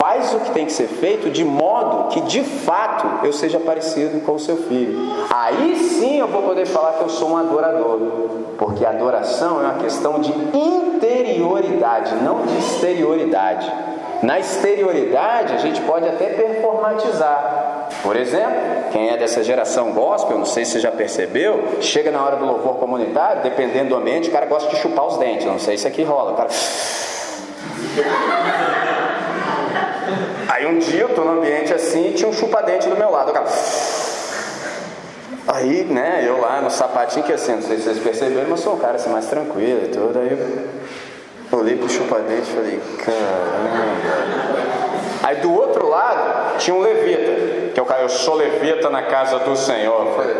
Faz 0.00 0.32
o 0.32 0.40
que 0.40 0.52
tem 0.52 0.64
que 0.64 0.72
ser 0.72 0.86
feito 0.86 1.28
de 1.28 1.44
modo 1.44 2.08
que 2.08 2.22
de 2.22 2.42
fato 2.42 3.26
eu 3.26 3.34
seja 3.34 3.60
parecido 3.60 4.18
com 4.20 4.32
o 4.32 4.38
seu 4.38 4.56
filho. 4.56 4.98
Aí 5.28 5.76
sim 5.76 6.18
eu 6.18 6.26
vou 6.26 6.40
poder 6.40 6.64
falar 6.64 6.94
que 6.94 7.02
eu 7.02 7.10
sou 7.10 7.32
um 7.32 7.36
adorador, 7.36 7.98
porque 8.56 8.86
adoração 8.86 9.60
é 9.60 9.64
uma 9.64 9.74
questão 9.74 10.18
de 10.18 10.32
interioridade, 10.32 12.14
não 12.14 12.46
de 12.46 12.56
exterioridade. 12.56 13.70
Na 14.22 14.38
exterioridade 14.38 15.52
a 15.52 15.58
gente 15.58 15.82
pode 15.82 16.08
até 16.08 16.30
performatizar. 16.30 17.88
Por 18.02 18.16
exemplo, 18.16 18.58
quem 18.92 19.10
é 19.10 19.18
dessa 19.18 19.44
geração 19.44 19.92
gospel, 19.92 20.38
não 20.38 20.46
sei 20.46 20.64
se 20.64 20.72
você 20.72 20.80
já 20.80 20.90
percebeu, 20.90 21.62
chega 21.82 22.10
na 22.10 22.24
hora 22.24 22.36
do 22.36 22.46
louvor 22.46 22.76
comunitário, 22.76 23.42
dependendo 23.42 23.90
do 23.90 23.96
ambiente, 23.96 24.30
o 24.30 24.32
cara 24.32 24.46
gosta 24.46 24.70
de 24.70 24.76
chupar 24.76 25.06
os 25.06 25.18
dentes. 25.18 25.44
não 25.44 25.58
sei 25.58 25.76
se 25.76 25.86
aqui 25.86 26.02
rola. 26.02 26.32
O 26.32 26.36
cara. 26.36 26.48
Aí 30.60 30.66
um 30.66 30.78
dia 30.78 31.00
eu 31.00 31.08
tô 31.14 31.22
no 31.22 31.38
ambiente 31.38 31.72
assim 31.72 32.10
e 32.10 32.12
tinha 32.12 32.28
um 32.28 32.34
chupa-dente 32.34 32.86
do 32.86 32.94
meu 32.94 33.10
lado. 33.10 33.32
Cara... 33.32 33.46
Aí, 35.48 35.84
né, 35.84 36.22
eu 36.26 36.38
lá 36.38 36.60
no 36.60 36.70
sapatinho 36.70 37.24
que 37.24 37.32
assim, 37.32 37.54
não 37.54 37.62
sei 37.62 37.78
se 37.78 37.84
vocês 37.84 37.98
perceberam, 37.98 38.50
mas 38.50 38.60
sou 38.60 38.74
um 38.74 38.78
cara 38.78 38.96
assim 38.96 39.08
mais 39.08 39.24
tranquilo 39.24 39.86
e 39.86 39.88
tudo. 39.88 40.18
Aí 40.18 40.68
eu 41.50 41.58
olhei 41.58 41.76
pro 41.76 41.88
chupa-dente 41.88 42.42
e 42.42 42.54
falei, 42.54 42.80
caramba. 42.98 44.60
Aí 45.22 45.36
do 45.36 45.50
outro 45.50 45.88
lado 45.88 46.58
tinha 46.58 46.76
um 46.76 46.80
levita, 46.80 47.72
que 47.72 47.80
eu, 47.80 47.86
eu 47.86 48.08
sou 48.10 48.34
levita 48.34 48.90
na 48.90 49.04
casa 49.04 49.38
do 49.38 49.56
Senhor. 49.56 50.08
Eu, 50.08 50.14
falei, 50.14 50.36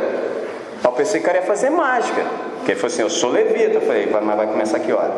eu 0.84 0.92
pensei 0.92 1.20
que 1.20 1.24
o 1.24 1.30
cara 1.30 1.38
ia 1.40 1.46
fazer 1.46 1.70
mágica. 1.70 2.26
Porque 2.58 2.72
ele 2.72 2.78
falou 2.78 2.92
assim, 2.92 3.02
eu 3.02 3.08
sou 3.08 3.30
levita. 3.30 3.76
Eu 3.76 3.80
falei, 3.80 4.06
mas 4.06 4.36
vai 4.36 4.46
começar 4.48 4.80
que 4.80 4.92
hora? 4.92 5.14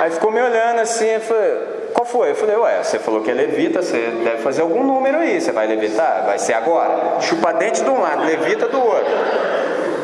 Aí 0.00 0.10
ficou 0.10 0.32
me 0.32 0.42
olhando 0.42 0.80
assim, 0.80 1.06
eu 1.06 1.20
falei, 1.20 1.79
qual 1.94 2.04
foi? 2.04 2.30
Eu 2.30 2.34
falei, 2.34 2.56
ué, 2.56 2.82
você 2.82 2.98
falou 2.98 3.22
que 3.22 3.30
é 3.30 3.34
levita, 3.34 3.82
você 3.82 3.98
deve 4.24 4.38
fazer 4.38 4.62
algum 4.62 4.82
número 4.84 5.18
aí, 5.18 5.40
você 5.40 5.52
vai 5.52 5.66
levitar? 5.66 6.24
Vai 6.26 6.38
ser 6.38 6.54
agora. 6.54 7.20
Chupa 7.20 7.52
dente 7.52 7.82
de 7.82 7.90
um 7.90 8.00
lado, 8.00 8.24
levita 8.24 8.68
do 8.68 8.78
outro. 8.78 9.12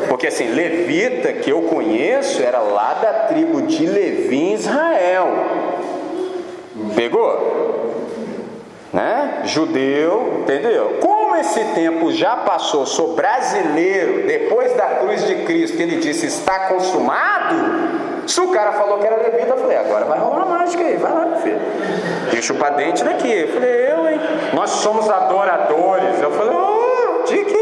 Porque 0.07 0.27
assim, 0.27 0.47
levita 0.53 1.33
que 1.33 1.49
eu 1.49 1.63
conheço 1.63 2.41
era 2.41 2.59
lá 2.59 2.93
da 2.95 3.13
tribo 3.27 3.61
de 3.63 3.85
Levi 3.85 4.37
em 4.37 4.53
Israel. 4.53 5.27
Pegou? 6.95 7.93
Né? 8.93 9.41
Judeu, 9.45 10.39
entendeu? 10.39 10.97
Como 11.01 11.35
esse 11.35 11.63
tempo 11.75 12.11
já 12.11 12.37
passou, 12.37 12.85
sou 12.85 13.13
brasileiro, 13.13 14.25
depois 14.25 14.73
da 14.73 14.85
cruz 14.95 15.25
de 15.27 15.35
Cristo, 15.43 15.79
ele 15.79 15.97
disse 15.97 16.25
está 16.25 16.67
consumado. 16.67 17.96
Se 18.27 18.41
o 18.41 18.49
cara 18.49 18.73
falou 18.73 18.99
que 18.99 19.07
era 19.07 19.15
levita, 19.15 19.53
eu 19.53 19.57
falei, 19.57 19.77
agora 19.77 20.05
vai 20.05 20.19
rolar 20.19 20.45
mágica 20.45 20.83
aí, 20.83 20.97
vai 20.97 21.13
lá, 21.13 21.25
meu 21.25 21.37
filho. 21.39 21.59
Deixa 22.29 22.53
o 22.53 22.75
dente 22.75 23.03
daqui. 23.03 23.31
Eu 23.31 23.47
falei, 23.47 23.91
eu, 23.91 24.09
hein? 24.09 24.19
Nós 24.53 24.69
somos 24.69 25.09
adoradores. 25.09 26.21
Eu 26.21 26.31
falei, 26.31 26.53
oh, 26.53 27.23
de 27.23 27.45
quê? 27.45 27.57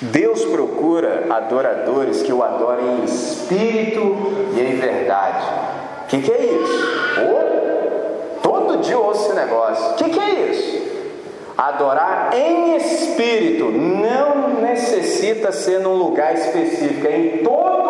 Deus 0.00 0.44
procura 0.46 1.26
adoradores 1.28 2.22
que 2.22 2.32
o 2.32 2.42
adorem 2.42 3.00
em 3.00 3.04
espírito 3.04 4.16
e 4.56 4.60
em 4.60 4.76
verdade. 4.76 5.46
O 6.04 6.06
que, 6.08 6.22
que 6.22 6.32
é 6.32 6.44
isso? 6.44 7.20
Oh, 7.20 8.40
todo 8.40 8.78
dia 8.78 8.94
eu 8.94 9.04
ouço 9.04 9.26
esse 9.26 9.34
negócio. 9.34 9.92
O 9.92 9.94
que, 9.94 10.08
que 10.08 10.18
é 10.18 10.30
isso? 10.50 10.82
Adorar 11.56 12.30
em 12.34 12.76
espírito 12.76 13.66
não 13.66 14.60
necessita 14.60 15.52
ser 15.52 15.80
num 15.80 15.94
lugar 15.94 16.34
específico, 16.34 17.06
é 17.06 17.18
em 17.18 17.38
todo 17.44 17.81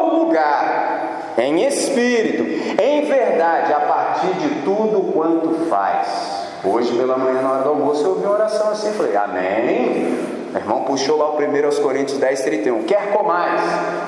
em 1.39 1.67
espírito, 1.67 2.43
em 2.81 3.03
verdade, 3.03 3.73
a 3.73 3.81
partir 3.81 4.35
de 4.35 4.63
tudo 4.63 5.13
quanto 5.13 5.67
faz. 5.69 6.43
Hoje 6.65 6.97
pela 6.97 7.17
manhã, 7.17 7.43
na 7.43 7.51
hora 7.51 7.63
do 7.63 7.71
almoço, 7.71 8.05
eu 8.05 8.11
ouvi 8.11 8.25
uma 8.25 8.35
oração 8.35 8.71
assim, 8.71 8.93
falei, 8.93 9.17
Amém. 9.17 10.33
Meu 10.53 10.61
irmão 10.61 10.85
puxou 10.85 11.17
lá 11.17 11.31
o 11.31 11.37
primeiro 11.37 11.67
aos 11.67 11.79
Coríntios 11.79 12.19
10, 12.19 12.43
31. 12.43 12.83
Quer 12.85 13.11
comais, 13.13 13.61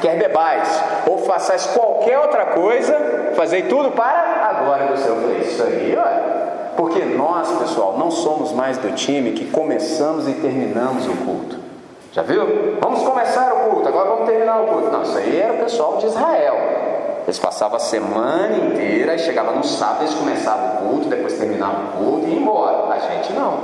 quer 0.02 0.18
bebais, 0.18 0.68
ou 1.06 1.18
façais 1.18 1.64
qualquer 1.66 2.18
outra 2.18 2.46
coisa, 2.46 3.32
fazei 3.34 3.62
tudo 3.62 3.92
para 3.92 4.46
a 4.50 4.52
glória 4.62 4.86
do 4.88 4.98
Senhor. 4.98 5.16
falei, 5.22 5.38
isso 5.38 5.62
aí, 5.62 5.96
olha. 5.96 6.44
Porque 6.76 7.00
nós, 7.04 7.48
pessoal, 7.58 7.96
não 7.96 8.10
somos 8.10 8.52
mais 8.52 8.76
do 8.76 8.92
time 8.92 9.32
que 9.32 9.46
começamos 9.46 10.28
e 10.28 10.32
terminamos 10.32 11.06
o 11.06 11.12
culto. 11.24 11.63
Já 12.14 12.22
viu? 12.22 12.78
Vamos 12.80 13.02
começar 13.02 13.52
o 13.52 13.70
culto, 13.70 13.88
agora 13.88 14.10
vamos 14.10 14.26
terminar 14.26 14.62
o 14.62 14.66
culto. 14.68 14.88
Não, 14.88 15.02
isso 15.02 15.18
aí 15.18 15.36
era 15.36 15.54
o 15.54 15.58
pessoal 15.58 15.96
de 15.96 16.06
Israel. 16.06 16.54
Eles 17.24 17.38
passavam 17.40 17.76
a 17.76 17.80
semana 17.80 18.56
inteira, 18.56 19.16
e 19.16 19.18
chegava 19.18 19.50
no 19.50 19.64
sábado, 19.64 20.02
eles 20.02 20.14
começavam 20.14 20.74
o 20.76 20.88
culto, 20.88 21.08
depois 21.08 21.36
terminavam 21.36 21.86
o 21.86 21.88
culto 21.98 22.26
e 22.28 22.34
iam 22.34 22.42
embora. 22.42 22.94
A 22.94 22.98
gente 23.00 23.32
não. 23.32 23.58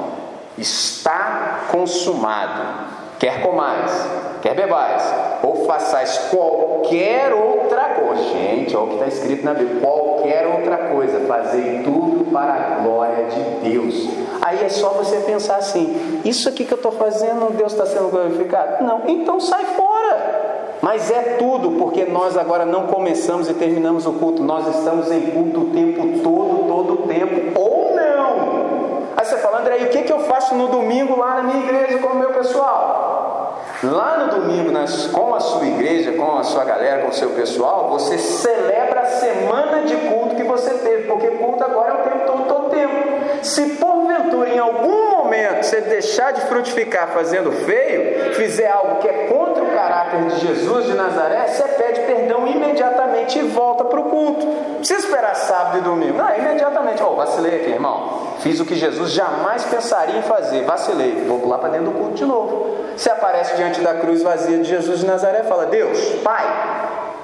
Está 0.59 1.61
consumado. 1.71 3.00
Quer 3.21 3.43
comais, 3.43 3.93
quer 4.41 4.55
bebais, 4.55 5.03
ou 5.43 5.67
façais 5.67 6.31
qualquer 6.31 7.31
outra 7.35 7.91
coisa. 7.91 8.23
Gente, 8.23 8.75
olha 8.75 8.85
o 8.85 8.89
que 8.89 8.95
está 8.95 9.07
escrito 9.09 9.45
na 9.45 9.53
Bíblia: 9.53 9.79
qualquer 9.83 10.47
outra 10.47 10.79
coisa, 10.89 11.21
fazei 11.29 11.83
tudo 11.85 12.25
para 12.33 12.55
a 12.55 12.83
glória 12.83 13.27
de 13.27 13.69
Deus. 13.69 14.09
Aí 14.41 14.65
é 14.65 14.71
só 14.71 14.89
você 14.95 15.17
pensar 15.19 15.57
assim: 15.57 16.23
isso 16.25 16.49
aqui 16.49 16.65
que 16.65 16.73
eu 16.73 16.77
estou 16.77 16.93
fazendo, 16.93 17.55
Deus 17.55 17.73
está 17.73 17.85
sendo 17.85 18.09
glorificado? 18.09 18.83
Não, 18.83 19.03
então 19.07 19.39
sai 19.39 19.67
fora. 19.67 20.79
Mas 20.81 21.11
é 21.11 21.37
tudo, 21.39 21.73
porque 21.73 22.07
nós 22.07 22.39
agora 22.39 22.65
não 22.65 22.87
começamos 22.87 23.51
e 23.51 23.53
terminamos 23.53 24.07
o 24.07 24.15
culto, 24.15 24.43
nós 24.43 24.67
estamos 24.67 25.13
em 25.13 25.21
culto 25.31 25.61
o 25.61 25.65
tempo 25.67 26.21
todo, 26.23 26.67
todo 26.67 26.93
o 26.95 27.07
tempo, 27.07 27.61
ou 27.61 27.80
você 29.31 29.39
fala, 29.39 29.61
André, 29.61 29.79
e 29.79 29.85
o 29.85 29.89
que, 29.91 30.03
que 30.03 30.13
eu 30.13 30.21
faço 30.21 30.55
no 30.55 30.67
domingo 30.67 31.17
lá 31.17 31.37
na 31.37 31.43
minha 31.45 31.65
igreja 31.65 31.99
com 31.99 32.09
o 32.09 32.17
meu 32.17 32.31
pessoal? 32.31 33.61
Lá 33.83 34.19
no 34.19 34.41
domingo, 34.41 34.71
nas, 34.71 35.07
com 35.07 35.35
a 35.35 35.41
sua 35.41 35.65
igreja, 35.67 36.13
com 36.13 36.37
a 36.37 36.43
sua 36.43 36.65
galera, 36.65 37.03
com 37.03 37.09
o 37.09 37.15
seu 37.15 37.31
pessoal, 37.31 37.89
você 37.89 38.19
celebra 38.19 39.03
a 39.03 39.07
semana 39.07 39.83
de 39.83 39.97
culto 39.97 40.35
que 40.35 40.43
você 40.43 40.75
teve, 40.75 41.05
porque 41.05 41.29
culto 41.29 41.63
agora 41.63 41.91
é 41.91 41.95
o 41.95 42.03
tempo. 42.03 42.20
Se 43.43 43.67
porventura 43.77 44.51
em 44.51 44.59
algum 44.59 45.11
momento 45.11 45.65
você 45.65 45.81
deixar 45.81 46.33
de 46.33 46.41
frutificar 46.43 47.09
fazendo 47.09 47.51
feio, 47.53 48.35
fizer 48.35 48.69
algo 48.69 48.97
que 48.97 49.09
é 49.09 49.27
contra 49.29 49.63
o 49.63 49.69
caráter 49.69 50.25
de 50.27 50.47
Jesus 50.47 50.87
de 50.87 50.95
Nazaré, 50.95 51.47
você 51.47 51.63
pede 51.65 52.01
perdão 52.01 52.47
imediatamente 52.47 53.39
e 53.39 53.43
volta 53.43 53.85
para 53.85 54.01
o 54.01 54.05
culto. 54.05 54.47
Não 54.47 54.75
precisa 54.77 55.01
esperar 55.01 55.35
sábado 55.35 55.79
e 55.79 55.81
domingo. 55.81 56.19
Não, 56.19 56.37
imediatamente. 56.37 57.03
Oh, 57.03 57.15
vacilei 57.15 57.57
aqui, 57.57 57.71
irmão. 57.71 58.29
Fiz 58.41 58.61
o 58.61 58.65
que 58.65 58.75
Jesus 58.75 59.13
jamais 59.13 59.65
pensaria 59.65 60.19
em 60.19 60.23
fazer. 60.23 60.65
Vacilei. 60.65 61.25
Vou 61.27 61.41
pular 61.41 61.59
para 61.59 61.71
dentro 61.71 61.91
do 61.91 61.99
culto 61.99 62.15
de 62.15 62.25
novo. 62.25 62.77
Você 62.97 63.11
aparece 63.11 63.57
diante 63.57 63.81
da 63.81 63.95
cruz 63.95 64.23
vazia 64.23 64.59
de 64.59 64.65
Jesus 64.65 65.01
de 65.01 65.07
Nazaré 65.07 65.41
e 65.45 65.49
fala: 65.49 65.67
Deus, 65.67 65.99
Pai, 66.23 66.45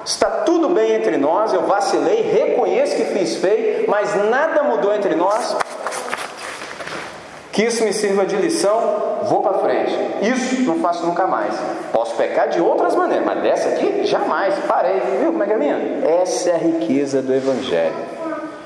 está 0.05 0.29
tudo 0.29 0.69
bem 0.69 0.93
entre 0.93 1.17
nós. 1.17 1.53
Eu 1.53 1.63
vacilei, 1.63 2.21
reconheço 2.21 2.95
que 2.95 3.05
fiz 3.05 3.35
feio, 3.35 3.85
mas 3.87 4.15
nada 4.29 4.63
mudou 4.63 4.93
entre 4.93 5.15
nós. 5.15 5.55
Que 7.57 7.63
isso 7.63 7.83
me 7.83 7.91
sirva 7.91 8.23
de 8.23 8.35
lição, 8.35 8.79
vou 9.23 9.41
para 9.41 9.57
frente. 9.57 9.91
Isso 10.21 10.61
não 10.61 10.75
faço 10.75 11.03
nunca 11.07 11.25
mais. 11.25 11.55
Posso 11.91 12.15
pecar 12.15 12.49
de 12.49 12.61
outras 12.61 12.95
maneiras, 12.95 13.25
mas 13.25 13.41
dessa 13.41 13.69
aqui, 13.69 14.05
jamais. 14.05 14.53
Parei. 14.67 15.01
Viu 15.19 15.31
como 15.31 15.41
é 15.41 15.47
que 15.47 15.53
é 15.53 15.57
minha? 15.57 15.75
Essa 16.21 16.51
é 16.51 16.53
a 16.53 16.57
riqueza 16.59 17.19
do 17.19 17.33
Evangelho. 17.33 17.95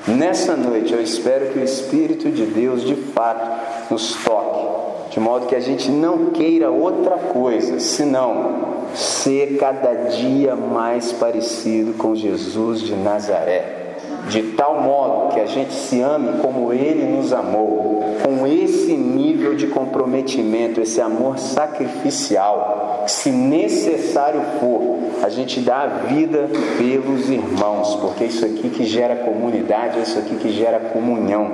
Nessa 0.06 0.54
noite 0.56 0.92
eu 0.92 1.00
espero 1.00 1.46
que 1.46 1.58
o 1.58 1.64
Espírito 1.64 2.30
de 2.30 2.44
Deus 2.44 2.82
de 2.82 2.94
fato 2.94 3.90
nos 3.90 4.14
toque, 4.22 5.14
de 5.14 5.18
modo 5.18 5.46
que 5.46 5.56
a 5.56 5.60
gente 5.60 5.90
não 5.90 6.26
queira 6.26 6.70
outra 6.70 7.16
coisa, 7.16 7.80
senão 7.80 8.82
ser 8.94 9.56
cada 9.56 9.94
dia 10.10 10.54
mais 10.54 11.12
parecido 11.12 11.94
com 11.94 12.14
Jesus 12.14 12.82
de 12.82 12.94
Nazaré 12.94 13.80
de 14.28 14.42
tal 14.52 14.80
modo 14.80 15.21
a 15.42 15.46
gente 15.46 15.72
se 15.72 16.00
ame 16.00 16.40
como 16.40 16.72
Ele 16.72 17.04
nos 17.04 17.32
amou, 17.32 18.02
com 18.22 18.46
esse 18.46 18.92
nível 18.92 19.54
de 19.54 19.66
comprometimento, 19.66 20.80
esse 20.80 21.00
amor 21.00 21.38
sacrificial, 21.38 23.04
se 23.06 23.30
necessário 23.30 24.40
for, 24.60 24.82
a 25.22 25.28
gente 25.28 25.60
dá 25.60 25.82
a 25.82 25.86
vida 25.86 26.48
pelos 26.78 27.28
irmãos, 27.28 27.96
porque 27.96 28.24
isso 28.24 28.44
aqui 28.44 28.70
que 28.70 28.84
gera 28.84 29.16
comunidade, 29.16 29.98
é 29.98 30.02
isso 30.02 30.18
aqui 30.18 30.36
que 30.36 30.50
gera 30.50 30.78
comunhão, 30.78 31.50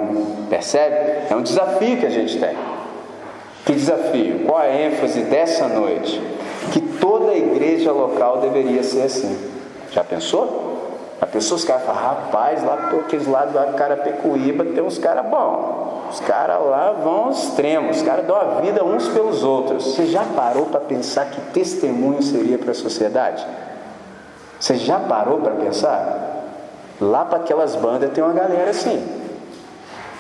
percebe? 0.49 0.95
É 1.30 1.34
um 1.34 1.43
desafio 1.43 1.97
que 1.97 2.07
a 2.07 2.11
gente 2.11 2.39
tem. 2.39 2.57
Que 3.64 3.72
desafio? 3.72 4.41
Qual 4.47 4.59
a 4.59 4.68
ênfase 4.68 5.20
dessa 5.22 5.68
noite? 5.68 6.20
Que 6.72 6.80
toda 6.80 7.34
igreja 7.34 7.93
local 7.93 8.39
deveria 8.41 8.82
ser 8.82 9.03
assim. 9.03 9.36
Já 9.91 10.03
pensou? 10.03 10.67
Pessoa, 11.32 11.60
caras 11.60 11.82
falam, 11.84 12.02
rapaz, 12.02 12.64
lá 12.64 12.76
por 12.90 13.00
aqueles 13.00 13.26
lados 13.26 13.54
lá 13.54 13.66
do 13.66 13.76
Carapecuíba 13.76 14.64
tem 14.64 14.82
uns 14.82 14.98
caras 14.98 15.26
bons. 15.26 15.88
Os 16.10 16.20
caras 16.20 16.58
lá 16.62 16.92
vão 16.92 17.24
ao 17.24 17.30
extremo, 17.30 17.90
os 17.90 18.00
caras 18.00 18.26
dão 18.26 18.36
a 18.36 18.60
vida 18.60 18.82
uns 18.82 19.08
pelos 19.08 19.44
outros. 19.44 19.84
Você 19.84 20.06
já 20.06 20.24
parou 20.34 20.66
para 20.66 20.80
pensar 20.80 21.26
que 21.26 21.40
testemunho 21.52 22.22
seria 22.22 22.56
para 22.56 22.70
a 22.70 22.74
sociedade? 22.74 23.46
Você 24.58 24.76
já 24.76 24.98
parou 24.98 25.40
para 25.40 25.54
pensar? 25.54 26.46
Lá 27.00 27.24
para 27.24 27.38
aquelas 27.38 27.76
bandas 27.76 28.10
tem 28.10 28.24
uma 28.24 28.32
galera 28.32 28.70
assim. 28.70 29.06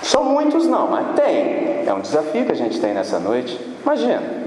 São 0.02 0.24
muitos 0.24 0.66
não, 0.66 0.88
mas 0.88 1.16
tem. 1.16 1.86
É 1.86 1.92
um 1.92 2.00
desafio 2.00 2.44
que 2.44 2.52
a 2.52 2.56
gente 2.56 2.78
tem 2.80 2.92
nessa 2.92 3.18
noite. 3.18 3.58
Imagina. 3.82 4.37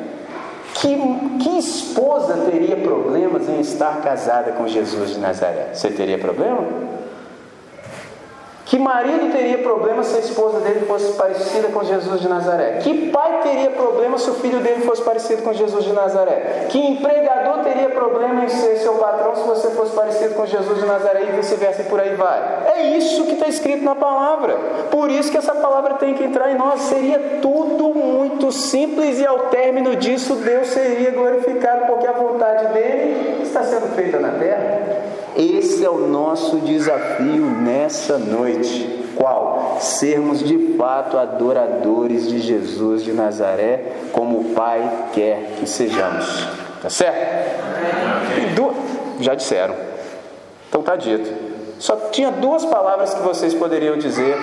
Que, 0.81 0.97
que 1.43 1.59
esposa 1.59 2.33
teria 2.49 2.75
problemas 2.75 3.47
em 3.47 3.59
estar 3.61 4.01
casada 4.01 4.53
com 4.53 4.67
Jesus 4.67 5.11
de 5.11 5.19
Nazaré? 5.19 5.75
Você 5.75 5.91
teria 5.91 6.17
problema? 6.17 6.65
Que 8.72 8.80
marido 8.80 9.34
teria 9.34 9.57
problema 9.57 10.02
se 10.02 10.15
a 10.15 10.19
esposa 10.22 10.61
dele 10.61 10.85
fosse 10.85 11.11
parecida 11.18 11.68
com 11.68 11.84
Jesus 11.84 12.22
de 12.22 12.30
Nazaré? 12.30 12.77
Que 12.81 13.10
pai 13.10 13.41
teria 13.43 13.69
problema 13.72 14.18
se 14.18 14.30
o 14.30 14.34
filho 14.35 14.61
dele 14.61 14.84
fosse 14.84 15.02
parecido 15.02 15.41
com 15.41 15.52
Jesus 15.52 15.84
de 15.84 15.91
Nazaré? 15.91 16.68
Que 16.69 16.80
empregador 16.80 17.65
teria 17.65 17.89
problema 17.89 18.45
em 18.45 18.48
ser 18.48 18.77
seu 18.77 18.93
patrão 18.93 19.35
se 19.35 19.43
você 19.43 19.72
fosse 19.72 19.93
parecido 19.93 20.35
com 20.35 20.45
Jesus 20.45 20.80
de 20.80 20.85
Nazaré 20.85 21.23
e 21.23 21.35
vice-versa 21.35 21.81
e 21.81 21.85
por 21.88 21.99
aí 21.99 22.15
vai? 22.15 22.69
É 22.73 22.98
isso 22.98 23.26
que 23.26 23.34
está 23.34 23.49
escrito 23.49 23.84
na 23.84 23.93
palavra. 23.93 24.56
Por 24.89 25.11
isso 25.11 25.30
que 25.30 25.38
essa 25.38 25.53
palavra 25.53 25.95
tem 25.95 26.14
que 26.14 26.23
entrar 26.23 26.49
em 26.49 26.57
nós. 26.57 26.80
Seria 26.84 27.19
tudo 27.41 27.93
muito 27.93 28.53
simples 28.53 29.19
e 29.19 29.26
ao 29.26 29.49
término 29.49 29.98
disso 29.98 30.35
Deus 30.35 30.68
seria 30.68 31.11
glorificado 31.11 31.88
porque 31.88 32.07
a 32.07 32.14
vontade 32.14 32.68
dele 32.68 33.41
está 33.43 33.64
sendo 33.64 33.93
feita 33.98 34.18
na 34.18 34.30
terra. 34.39 34.90
Esse 35.41 35.84
é 35.84 35.89
o 35.89 36.07
nosso 36.07 36.57
desafio 36.57 37.45
nessa 37.45 38.19
noite. 38.19 38.99
Qual? 39.15 39.77
Sermos 39.80 40.43
de 40.43 40.76
fato 40.77 41.18
adoradores 41.18 42.27
de 42.27 42.39
Jesus 42.39 43.03
de 43.03 43.11
Nazaré, 43.11 43.91
como 44.13 44.39
o 44.39 44.43
Pai 44.53 45.07
quer 45.13 45.55
que 45.57 45.68
sejamos. 45.68 46.47
Tá 46.80 46.91
certo? 46.91 48.55
Du... 48.55 48.72
Já 49.19 49.34
disseram. 49.34 49.73
Então 50.69 50.84
tá 50.84 50.95
dito. 50.95 51.34
Só 51.80 51.95
tinha 52.11 52.30
duas 52.31 52.63
palavras 52.63 53.11
que 53.15 53.22
vocês 53.22 53.55
poderiam 53.55 53.97
dizer 53.97 54.38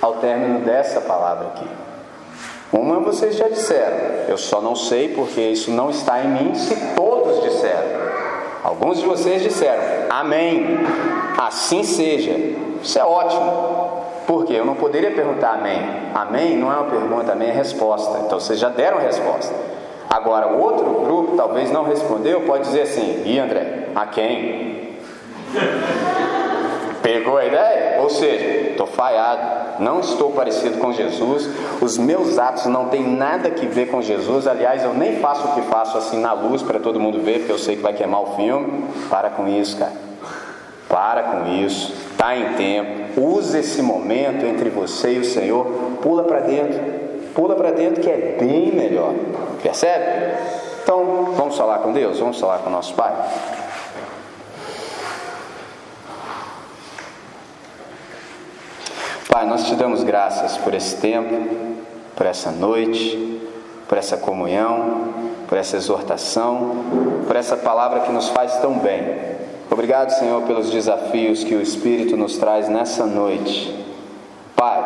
ao 0.00 0.14
término 0.14 0.60
dessa 0.60 1.00
palavra 1.00 1.48
aqui. 1.48 1.66
Uma 2.72 3.00
vocês 3.00 3.34
já 3.34 3.48
disseram. 3.48 3.96
Eu 4.28 4.38
só 4.38 4.60
não 4.60 4.76
sei 4.76 5.08
porque 5.08 5.40
isso 5.40 5.72
não 5.72 5.90
está 5.90 6.22
em 6.22 6.28
mim 6.28 6.54
se 6.54 6.76
todos 6.94 7.42
disseram. 7.42 8.23
Alguns 8.64 8.98
de 8.98 9.04
vocês 9.04 9.42
disseram, 9.42 9.82
Amém, 10.08 10.80
assim 11.36 11.84
seja. 11.84 12.32
Isso 12.82 12.98
é 12.98 13.04
ótimo. 13.04 14.02
Por 14.26 14.46
quê? 14.46 14.54
Eu 14.54 14.64
não 14.64 14.74
poderia 14.74 15.10
perguntar 15.10 15.52
amém. 15.52 15.80
Amém 16.14 16.56
não 16.56 16.72
é 16.72 16.76
uma 16.76 16.90
pergunta, 16.90 17.32
amém 17.32 17.50
é 17.50 17.52
resposta. 17.52 18.20
Então 18.24 18.40
vocês 18.40 18.58
já 18.58 18.70
deram 18.70 18.98
resposta. 18.98 19.54
Agora, 20.08 20.48
o 20.48 20.62
outro 20.62 20.86
grupo 21.04 21.36
talvez 21.36 21.70
não 21.70 21.84
respondeu, 21.84 22.40
pode 22.42 22.64
dizer 22.64 22.82
assim: 22.82 23.22
e 23.26 23.38
André, 23.38 23.88
a 23.94 24.06
quem? 24.06 24.98
Pegou 27.04 27.36
a 27.36 27.44
ideia? 27.44 28.00
Ou 28.00 28.08
seja, 28.08 28.70
estou 28.70 28.86
falhado, 28.86 29.78
não 29.78 30.00
estou 30.00 30.30
parecido 30.32 30.78
com 30.78 30.90
Jesus, 30.90 31.46
os 31.82 31.98
meus 31.98 32.38
atos 32.38 32.64
não 32.64 32.88
têm 32.88 33.06
nada 33.06 33.50
que 33.50 33.66
ver 33.66 33.90
com 33.90 34.00
Jesus. 34.00 34.46
Aliás, 34.46 34.82
eu 34.82 34.94
nem 34.94 35.16
faço 35.16 35.48
o 35.48 35.54
que 35.54 35.60
faço 35.60 35.98
assim 35.98 36.18
na 36.18 36.32
luz 36.32 36.62
para 36.62 36.80
todo 36.80 36.98
mundo 36.98 37.20
ver, 37.20 37.40
porque 37.40 37.52
eu 37.52 37.58
sei 37.58 37.76
que 37.76 37.82
vai 37.82 37.92
queimar 37.92 38.22
o 38.22 38.36
filme. 38.36 38.86
Para 39.10 39.28
com 39.28 39.46
isso, 39.46 39.76
cara. 39.76 39.92
Para 40.88 41.22
com 41.24 41.46
isso. 41.46 41.92
Está 42.10 42.34
em 42.34 42.54
tempo. 42.54 43.20
Use 43.20 43.58
esse 43.58 43.82
momento 43.82 44.46
entre 44.46 44.70
você 44.70 45.12
e 45.12 45.18
o 45.18 45.24
Senhor. 45.26 45.66
Pula 46.00 46.24
para 46.24 46.40
dentro. 46.40 46.80
Pula 47.34 47.54
para 47.54 47.70
dentro 47.72 48.00
que 48.00 48.08
é 48.08 48.36
bem 48.40 48.72
melhor. 48.72 49.12
Percebe? 49.62 50.38
Então, 50.82 51.34
vamos 51.36 51.54
falar 51.54 51.80
com 51.80 51.92
Deus? 51.92 52.18
Vamos 52.18 52.40
falar 52.40 52.60
com 52.60 52.70
nosso 52.70 52.94
Pai? 52.94 53.12
Pai, 59.34 59.46
nós 59.46 59.66
te 59.66 59.74
damos 59.74 60.04
graças 60.04 60.56
por 60.58 60.72
esse 60.74 60.98
tempo, 60.98 61.34
por 62.14 62.24
essa 62.24 62.52
noite, 62.52 63.40
por 63.88 63.98
essa 63.98 64.16
comunhão, 64.16 65.08
por 65.48 65.58
essa 65.58 65.76
exortação, 65.76 66.76
por 67.26 67.34
essa 67.34 67.56
palavra 67.56 67.98
que 68.02 68.12
nos 68.12 68.28
faz 68.28 68.58
tão 68.58 68.78
bem. 68.78 69.02
Obrigado, 69.68 70.10
Senhor, 70.10 70.42
pelos 70.42 70.70
desafios 70.70 71.42
que 71.42 71.52
o 71.52 71.60
Espírito 71.60 72.16
nos 72.16 72.38
traz 72.38 72.68
nessa 72.68 73.06
noite. 73.06 73.74
Pai, 74.54 74.84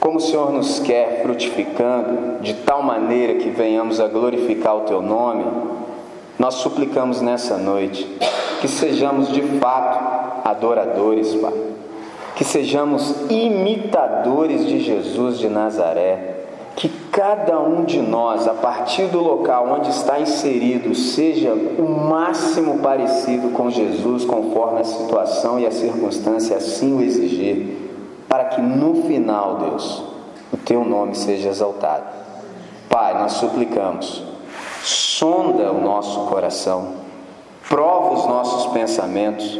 como 0.00 0.16
o 0.16 0.20
Senhor 0.22 0.50
nos 0.50 0.78
quer 0.78 1.20
frutificando 1.20 2.40
de 2.40 2.54
tal 2.54 2.82
maneira 2.82 3.34
que 3.34 3.50
venhamos 3.50 4.00
a 4.00 4.08
glorificar 4.08 4.78
o 4.78 4.86
Teu 4.86 5.02
nome, 5.02 5.44
nós 6.38 6.54
suplicamos 6.54 7.20
nessa 7.20 7.58
noite 7.58 8.02
que 8.62 8.66
sejamos 8.66 9.30
de 9.30 9.42
fato 9.58 10.42
adoradores, 10.48 11.34
Pai 11.34 11.75
que 12.36 12.44
sejamos 12.44 13.14
imitadores 13.30 14.66
de 14.66 14.78
Jesus 14.78 15.38
de 15.38 15.48
Nazaré, 15.48 16.36
que 16.76 16.86
cada 17.10 17.58
um 17.58 17.82
de 17.82 17.98
nós, 18.02 18.46
a 18.46 18.52
partir 18.52 19.06
do 19.06 19.20
local 19.20 19.66
onde 19.78 19.88
está 19.88 20.20
inserido, 20.20 20.94
seja 20.94 21.54
o 21.54 21.88
máximo 21.88 22.80
parecido 22.80 23.48
com 23.52 23.70
Jesus, 23.70 24.26
conforme 24.26 24.80
a 24.80 24.84
situação 24.84 25.58
e 25.58 25.66
a 25.66 25.70
circunstância 25.70 26.58
assim 26.58 26.94
o 26.94 27.00
exigir, 27.00 27.74
para 28.28 28.44
que 28.44 28.60
no 28.60 29.04
final, 29.04 29.56
Deus, 29.56 30.04
o 30.52 30.58
teu 30.58 30.84
nome 30.84 31.14
seja 31.14 31.48
exaltado. 31.48 32.04
Pai, 32.90 33.14
nós 33.14 33.32
suplicamos, 33.32 34.22
sonda 34.82 35.72
o 35.72 35.80
nosso 35.80 36.26
coração, 36.26 36.96
prova 37.66 38.12
os 38.12 38.26
nossos 38.26 38.66
pensamentos, 38.74 39.58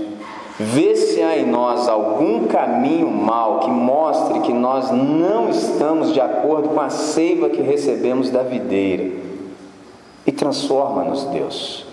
Vê 0.59 0.97
se 0.97 1.20
há 1.20 1.37
em 1.37 1.47
nós 1.47 1.87
algum 1.87 2.47
caminho 2.47 3.11
mal 3.11 3.61
que 3.61 3.70
mostre 3.70 4.41
que 4.41 4.53
nós 4.53 4.91
não 4.91 5.51
estamos 5.51 6.15
de 6.15 6.20
acordo 6.20 6.70
com 6.70 6.81
a 6.81 6.89
seiva 6.89 7.51
que 7.51 7.61
recebemos 7.61 8.31
da 8.31 8.43
videira. 8.43 9.11
E 10.27 10.33
transforma-nos, 10.33 11.24
Deus. 11.24 11.85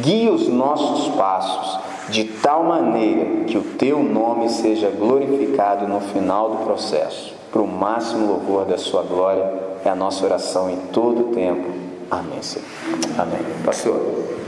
Guia 0.00 0.32
os 0.32 0.48
nossos 0.48 1.08
passos 1.16 1.80
de 2.08 2.24
tal 2.24 2.62
maneira 2.62 3.44
que 3.44 3.58
o 3.58 3.62
teu 3.62 4.02
nome 4.02 4.48
seja 4.48 4.88
glorificado 4.90 5.88
no 5.88 6.00
final 6.00 6.50
do 6.50 6.56
processo. 6.64 7.34
Para 7.50 7.60
o 7.60 7.66
máximo 7.66 8.28
louvor 8.28 8.64
da 8.64 8.78
sua 8.78 9.02
glória, 9.02 9.52
é 9.84 9.88
a 9.88 9.94
nossa 9.94 10.24
oração 10.24 10.70
em 10.70 10.76
todo 10.92 11.30
o 11.30 11.34
tempo. 11.34 11.68
Amém, 12.10 12.40
Senhor. 12.40 12.66
Amém. 13.18 13.40
Pastor. 13.64 14.41